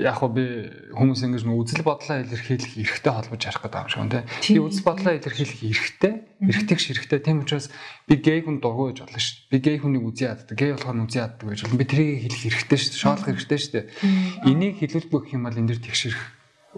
яг 0.00 0.16
хөө 0.16 0.30
би 0.32 0.44
хүмүүс 0.96 1.20
ингэж 1.28 1.44
нэг 1.44 1.56
үзэл 1.60 1.84
бодлоо 1.84 2.24
илэрхийлэх 2.24 2.72
эрхтэй 2.80 3.12
холбож 3.12 3.42
харах 3.44 3.62
гэдэг 3.68 3.80
юм 3.84 3.88
шиг 3.92 4.00
байна 4.00 4.24
тийм. 4.40 4.56
Би 4.56 4.60
үзэл 4.64 4.86
бодлоо 4.88 5.12
илэрхийлэх 5.12 5.60
эрхтэй, 5.60 6.14
эрхтэй 6.40 6.76
ш 6.80 6.84
эрхтэй. 6.96 7.20
Тийм 7.20 7.44
учраас 7.44 7.68
би 8.08 8.16
гей 8.16 8.40
хүн 8.40 8.64
дургу 8.64 8.88
гэж 8.88 9.04
болно 9.04 9.20
шүү 9.20 9.36
дээ. 9.36 9.50
Би 9.52 9.56
гей 9.60 9.76
хүнийг 9.76 10.04
үзий 10.08 10.24
яддаг, 10.32 10.56
гей 10.56 10.72
болохоор 10.72 10.96
нь 10.96 11.04
үзий 11.04 11.20
яддаг 11.20 11.46
гэж 11.52 11.60
болно. 11.68 11.76
Би 11.76 11.84
тэрийг 11.84 12.18
хэлэх 12.24 12.48
эрхтэй 12.48 12.78
шүү 12.80 12.90
дээ. 12.96 13.04
Шоолох 13.04 13.28
эрхтэй 13.28 13.58
шүү 13.60 13.72
дээ. 13.76 13.84
Энийг 14.48 14.74
хэлүүлбэх 14.80 15.20
гэх 15.28 15.36
юм 15.36 15.44
бол 15.44 15.60
энэ 15.60 15.68
дэр 15.68 15.80
тэгшэрх 15.84 16.20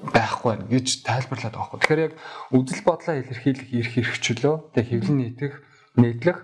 байхгүй 0.02 0.48
байна 0.50 0.66
гэж 0.70 0.86
тайлбарлаад 1.06 1.54
байгаа 1.54 1.70
байхгүй. 1.70 1.80
Тэгэхээр 1.80 2.04
яг 2.04 2.14
үзэл 2.50 2.82
бодлоо 2.82 3.14
илэрхийлэх 3.20 3.70
эрх 3.70 3.92
эрхчлөө 3.98 4.56
тэг 4.74 4.84
хэвлэн 4.90 5.18
нийтэх, 5.22 5.52
нийтлэх 5.96 6.38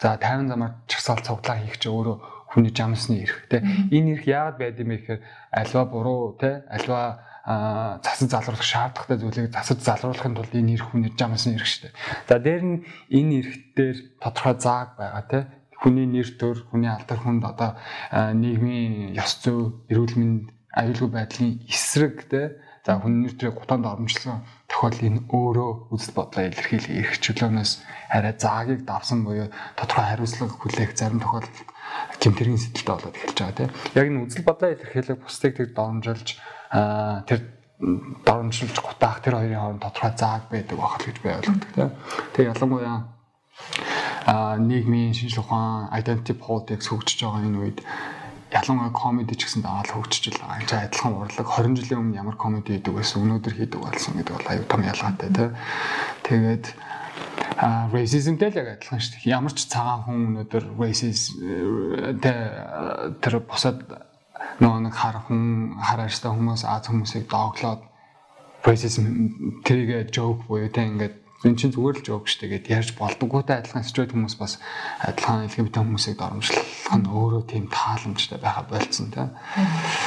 за 0.00 0.18
50 0.18 0.50
замаар 0.50 0.72
чагсаал 0.90 1.22
цуглаа 1.22 1.56
хийх 1.62 1.78
чи 1.78 1.88
өөрөө 1.88 2.16
хүний 2.50 2.72
жамсны 2.74 3.22
эрх 3.22 3.48
те 3.48 3.62
энэ 3.62 4.18
эрх 4.18 4.24
яагаад 4.26 4.58
байд 4.58 4.80
юм 4.80 4.90
бэ 4.90 4.96
гэхээр 4.96 5.20
альва 5.52 5.82
буруу 5.86 6.36
те 6.40 6.64
альва 6.68 7.22
засаж 7.46 8.28
залруулах 8.30 8.64
шаардлагатай 8.66 9.18
зүйлийг 9.22 9.52
засаж 9.54 9.78
залруулахын 9.86 10.34
тулд 10.34 10.54
энэ 10.54 10.74
эрх 10.74 10.90
хүний 10.90 11.12
жамсны 11.14 11.54
эрх 11.54 11.66
шүү 11.66 11.82
дээ. 11.88 11.94
За 12.28 12.36
дээр 12.42 12.62
нь 12.66 12.76
энэ 13.12 13.32
эрх 13.40 13.52
дээр 13.76 13.96
тодорхой 14.18 14.56
зааг 14.58 14.88
байгаа 14.98 15.24
те 15.30 15.38
хүний 15.78 16.06
нэр 16.10 16.28
төр 16.40 16.56
хүний 16.66 16.90
алдар 16.90 17.18
хүнд 17.22 17.44
одоо 17.44 17.70
нийгмийн 18.34 19.14
ёс 19.14 19.38
зүй 19.40 19.70
эрүүл 19.92 20.16
мэнд 20.16 20.44
аюулгүй 20.74 21.10
байдлын 21.12 21.62
эсрэг 21.70 22.26
те 22.28 22.56
за 22.86 23.02
хүний 23.02 23.26
нэр 23.26 23.34
төрийг 23.34 23.58
гутаанд 23.58 23.90
оромжлсон 23.90 24.46
тохиол 24.70 24.94
энэ 25.02 25.26
өөрөө 25.26 25.70
үзэл 25.90 26.14
бодлоо 26.14 26.46
илэрхийлэх 26.46 26.94
эрх 26.94 27.14
чөлөөнөөс 27.18 27.72
арай 28.14 28.34
заагийг 28.38 28.86
давсан 28.86 29.26
буюу 29.26 29.50
тодорхой 29.74 30.06
хариуцлага 30.06 30.54
хүлээх 30.54 30.94
зарим 30.94 31.18
тохиолдолд 31.18 31.66
гимтэргийн 32.22 32.62
сэтэлтэй 32.62 32.94
болоод 32.94 33.18
эхэлж 33.18 33.38
байгаа 33.42 33.58
тийм. 33.58 33.70
Яг 33.98 34.06
энэ 34.06 34.22
үзэл 34.22 34.46
бодлоо 34.46 34.70
илэрхийлэх 34.70 35.18
бусдыг 35.18 35.52
тэг 35.58 35.68
дормжилж 35.74 36.28
тэр 37.26 37.40
дормжилж 38.22 38.76
гутаах 38.78 39.18
тэр 39.18 39.34
хоёрын 39.34 39.58
хооронд 39.58 39.82
тодорхой 39.82 40.14
зааг 40.14 40.42
байдаг 40.46 40.78
байх 40.78 40.94
л 40.94 41.06
гэж 41.10 41.16
би 41.26 41.28
ойлгодог 41.34 41.70
тийм. 41.74 41.90
Тэг 42.38 42.44
ялангуяа 42.54 42.98
а 44.26 44.58
нийгмийн 44.58 45.14
шинжлэх 45.14 45.46
ухаан 45.46 45.90
identity 45.90 46.34
politics 46.38 46.86
хөгжиж 46.86 47.18
байгаа 47.22 47.46
энэ 47.46 47.60
үед 47.62 47.78
ялангуяа 48.56 48.92
комеди 48.92 49.36
ч 49.36 49.44
гэсэн 49.44 49.62
даал 49.62 49.84
хөгжиж 49.84 50.40
байгаа. 50.40 50.60
Энд 50.60 50.72
адилхан 50.72 51.12
урлаг 51.12 51.46
20 51.46 51.76
жилийн 51.76 52.00
өмнө 52.00 52.20
ямар 52.20 52.36
комеди 52.40 52.76
хийдэг 52.76 52.94
байсан 52.96 53.22
өнөөдөр 53.24 53.54
хийдэг 53.56 53.80
болсон 53.80 54.16
гэдэг 54.16 54.34
бол 54.36 54.50
аюу 54.50 54.64
том 54.64 54.82
ялгаатай 54.82 55.30
тийм. 55.32 55.52
Тэгээд 56.24 56.64
а 57.60 57.88
racismтэй 57.92 58.48
л 58.52 58.60
яг 58.60 58.68
адилхан 58.76 59.00
шүү 59.00 59.12
дээ. 59.20 59.32
Ямар 59.32 59.52
ч 59.52 59.68
цагаан 59.68 60.00
хүн 60.04 60.18
өнөөдөр 60.32 60.64
racist 60.80 61.36
тэ 62.22 62.32
тэр 63.20 63.34
босоод 63.44 63.80
нөгөө 64.60 64.80
нэг 64.88 64.94
хар 64.96 65.20
хүн 65.28 65.76
харааштай 65.80 66.30
хүмүүс 66.32 66.64
аз 66.64 66.88
хүмүүсийг 66.88 67.28
дооглоод 67.28 67.82
racism 68.64 69.04
тэрийг 69.64 70.12
joke 70.12 70.48
буюу 70.48 70.72
тэ 70.72 70.88
ингээд 70.88 71.25
энэ 71.44 71.58
чинь 71.60 71.74
зүгээр 71.76 71.96
л 72.00 72.24
шүү 72.24 72.40
дээ 72.40 72.52
гэд 72.56 72.66
ярьж 72.72 72.90
болдоггүйтэй 72.96 73.56
адилхан 73.60 73.84
straight 73.84 74.12
хүмүүс 74.16 74.36
бас 74.40 74.56
адилхан 75.04 75.44
LGBT 75.50 75.76
хүмүүсийг 75.84 76.16
доромжлох 76.16 76.64
нь 76.96 77.10
өөрөө 77.10 77.42
тийм 77.44 77.68
тааламжтай 77.68 78.38
байха 78.40 78.64
болцсон 78.64 79.12
тэ. 79.12 79.28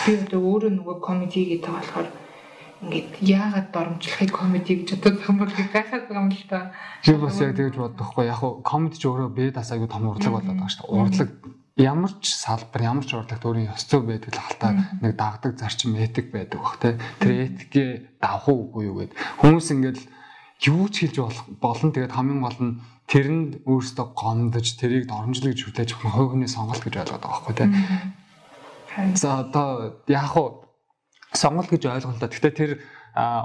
Би 0.09 0.17
өөрөө 0.33 0.71
нөгөө 0.73 0.97
comedy 1.05 1.53
гэдэг 1.53 1.69
болохоор 1.69 2.09
ингээд 2.79 3.19
яагаад 3.19 3.67
доромжлохыг 3.75 4.31
комеди 4.31 4.71
гэж 4.79 4.89
боддог 5.03 5.15
юм 5.27 5.37
бол 5.43 5.51
гайхаад 5.51 6.07
байгаа 6.07 6.23
юм 6.23 6.31
л 6.31 6.45
та. 6.47 6.71
Би 7.03 7.13
бас 7.19 7.39
яг 7.43 7.51
тэгж 7.59 7.75
боддохгүй. 7.75 8.25
Яг 8.31 8.39
хуу 8.39 8.63
комеди 8.63 8.95
ч 8.95 9.03
өөрөө 9.03 9.29
бие 9.35 9.51
дас 9.51 9.71
аягүй 9.75 9.91
том 9.91 10.07
урлаг 10.07 10.31
болоод 10.31 10.47
байгаа 10.47 10.71
шүү 10.71 10.87
дээ. 10.87 10.95
Урлаг 10.95 11.29
ямар 11.75 12.11
ч 12.23 12.25
салбар, 12.39 12.81
ямар 12.87 13.03
ч 13.03 13.11
урлагт 13.19 13.43
өөрийн 13.43 13.75
ёс 13.75 13.83
зүй 13.83 13.99
байдаг 13.99 14.31
л 14.31 14.39
халтаа 14.39 14.71
нэг 15.03 15.11
дагдаг 15.19 15.59
зарчим 15.59 15.95
этик 15.99 16.31
байдаг 16.31 16.59
бах 16.63 16.79
те. 16.79 16.95
Тэр 17.19 17.51
этикээ 17.51 18.19
давах 18.23 18.47
уугүй 18.47 18.83
юу 18.87 18.95
гэд. 19.03 19.11
Хүмүүс 19.43 19.67
ингээд 19.75 19.99
юу 20.67 20.89
ч 20.91 21.07
хийж 21.07 21.19
болно. 21.61 21.91
Тэгээд 21.91 22.15
хамгийн 22.15 22.41
гол 22.43 22.59
нь 22.59 22.79
тэрэнд 23.07 23.65
өөрөөсөө 23.65 24.07
гомдож 24.13 24.67
тэрийг 24.75 25.07
доромжлох 25.07 25.55
гэж 25.55 25.59
хүлээж 25.65 25.89
авах 25.95 26.15
хувийн 26.15 26.51
сонголт 26.51 26.83
гэж 26.83 26.95
ойлгоод 26.99 27.23
байгаа 27.23 27.31
байхгүй 27.31 27.55
те. 27.55 27.65
За 29.15 29.41
одоо 29.45 30.03
яг 30.07 30.27
хуу 30.35 30.67
сонголт 31.33 31.69
гэж 31.71 31.83
ойлголоо. 31.87 32.19
Гэхдээ 32.19 32.53
тэр 32.53 32.71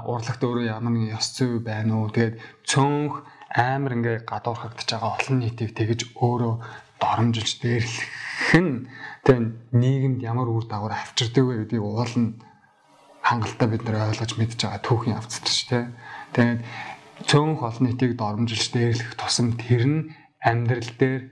урлагт 0.05 0.41
өөрөө 0.43 0.65
ямар 0.69 0.93
нэгэн 0.93 1.15
ёс 1.17 1.33
зүй 1.33 1.59
байна 1.63 2.03
уу? 2.03 2.11
Тэгээд 2.11 2.37
цөөнх 2.67 3.23
амар 3.55 3.93
ингээ 3.95 4.17
гадуурхагдж 4.27 4.85
байгаа 4.85 5.15
олон 5.15 5.37
нийтийг 5.39 5.71
тэгж 5.73 6.13
өөрөө 6.19 6.53
доромжилж 6.99 7.51
дээрлэх 7.63 8.53
нь 8.59 8.85
тэг 9.25 9.37
нийгэмд 9.71 10.19
ямар 10.21 10.51
үр 10.51 10.67
дагавар 10.67 10.99
авчирдаг 10.99 11.43
вэ 11.45 11.55
гэдгийг 11.65 11.83
уулна 11.83 12.35
хангалттай 13.25 13.67
бид 13.71 13.83
нэр 13.83 14.13
ойлгож 14.13 14.31
мэдж 14.37 14.59
байгаа 14.61 14.81
түүхийн 14.85 15.17
авцдаг 15.17 15.49
ш 15.49 15.65
тэ. 15.65 15.89
Тэгээд 16.37 16.61
цөөнх 17.23 17.63
олон 17.63 17.83
нийтийг 17.87 18.19
доромжилж 18.19 18.75
дээрлэх 18.75 19.15
тусам 19.15 19.55
тэр 19.55 19.83
нь 19.87 19.99
амьдрал 20.43 20.91
дээр 20.99 21.23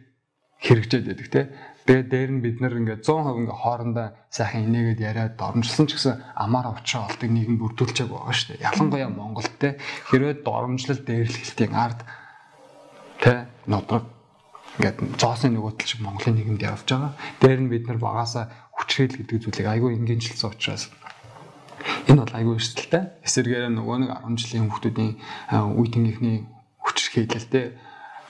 хэрэгжээд 0.63 1.05
байдаг 1.11 1.27
те. 1.27 1.41
Тэгээд 1.83 2.07
дээр 2.07 2.31
нь 2.31 2.43
бид 2.43 2.57
нар 2.63 2.79
ингээд 2.79 3.03
100% 3.03 3.43
ингээд 3.43 3.59
хоорондоо 3.59 4.07
сайхан 4.31 4.71
инээгээд 4.71 5.03
яриад 5.03 5.33
доромжилсан 5.35 5.85
ч 5.91 5.99
гэсэн 5.99 6.15
амаар 6.39 6.71
авчраа 6.71 7.11
олдыг 7.11 7.27
нийгэм 7.27 7.59
бүрдүүлчээг 7.59 8.07
байгаа 8.07 8.31
шүү 8.31 8.47
дээ. 8.55 8.63
Ялангуяа 8.71 9.11
Монголд 9.11 9.53
те 9.59 9.75
хэрвээ 10.07 10.47
доромжлол 10.47 11.03
дээрлэхтийн 11.03 11.75
ард 11.75 11.99
те 13.19 13.51
нодрог 13.67 14.07
ингээд 14.79 15.19
зоосын 15.19 15.59
нөгөө 15.59 15.71
тал 15.75 15.89
шиг 15.91 15.99
Монголын 15.99 16.35
нийгэмд 16.39 16.63
явж 16.63 16.87
байгаа. 16.87 17.11
Дээр 17.43 17.59
нь 17.67 17.71
бид 17.75 17.83
нар 17.91 17.99
багасаа 17.99 18.47
хүчрэл 18.79 19.19
гэдэг 19.19 19.37
зүйлийг 19.43 19.67
айгүй 19.67 19.99
ингээжилсэн 19.99 20.49
учраас 20.49 20.87
энэ 22.07 22.21
бол 22.23 22.33
айгүй 22.33 22.55
эрсдэлтэй. 22.57 23.03
Эсвэргээр 23.23 23.71
нөгөө 23.73 23.97
нэг 24.03 24.11
10 24.23 24.39
жилийн 24.39 24.67
хүмүүсийн 24.69 25.11
үе 25.77 25.87
тэнгийнхний 25.91 26.37
хүчрх 26.79 27.13
хийлэлтэй 27.15 27.65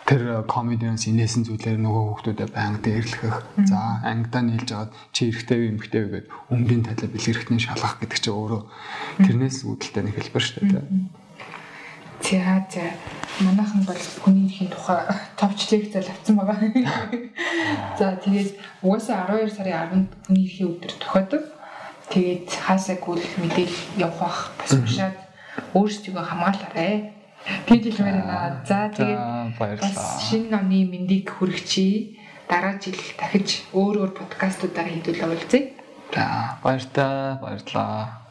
тэр 0.03 0.43
комедианс 0.47 1.07
инээсэн 1.07 1.47
зүйлээр 1.47 1.79
нөгөө 1.79 2.03
хүмүүстэд 2.03 2.51
байнга 2.51 2.83
дээрлэх. 2.83 3.37
За 3.63 4.03
ангидаа 4.03 4.43
нийлж 4.43 4.69
агаад 4.75 4.91
чи 5.15 5.31
эрэхтэй 5.31 5.57
вэ 5.59 5.67
эмхтэй 5.71 6.01
вэ 6.03 6.09
гэд 6.11 6.27
өмгийн 6.51 6.83
талаа 6.83 7.07
бэлгэрхтний 7.07 7.61
шалгах 7.63 8.03
гэдэг 8.03 8.19
чинь 8.19 8.35
өөрөө 8.35 8.61
тэрнээс 9.23 9.57
үүдэлтэй 9.63 10.03
нэг 10.03 10.15
хэлбэр 10.19 10.43
шүү 10.43 10.63
дээ. 10.67 10.83
За 12.23 12.67
за 12.67 12.83
манайхан 13.39 13.83
бол 13.87 14.03
хүний 14.23 14.47
эрхийн 14.51 14.71
тухай 14.71 15.07
товч 15.39 15.71
лекцэл 15.71 16.07
авсан 16.11 16.35
байгаа. 16.35 16.59
За 17.99 18.19
тэгээд 18.19 18.59
угаасаа 18.83 19.27
12 19.31 19.55
сарын 19.55 20.07
10-нд 20.07 20.09
хүний 20.27 20.43
эрхийн 20.47 20.71
өдөр 20.71 20.93
тохиодог. 20.99 21.43
Тэгээд 22.11 22.47
хаасаагүй 22.51 23.15
мэдээлэл 23.39 24.03
явах 24.03 24.51
бас 24.59 24.71
уншаад 24.75 25.17
өөрсдөө 25.77 26.23
хамгаалаарай 26.23 27.13
Тэгж 27.43 27.99
хэлмээр 27.99 28.23
байна. 28.23 28.63
За 28.63 28.87
тэгээд 28.87 29.83
бас 29.83 29.99
шинэ 30.31 30.55
оны 30.55 30.87
мэндийг 30.87 31.27
хүргэчий. 31.27 32.19
Дараа 32.47 32.79
жил 32.79 32.95
дахиж 33.19 33.67
өөр 33.75 34.07
өөр 34.07 34.11
подкастуудаар 34.15 34.87
хийдүүлээ 34.87 35.27
уулзъя. 35.27 35.63
За 36.15 36.55
баярлалаа. 36.63 37.39
Баярлалаа. 37.43 38.22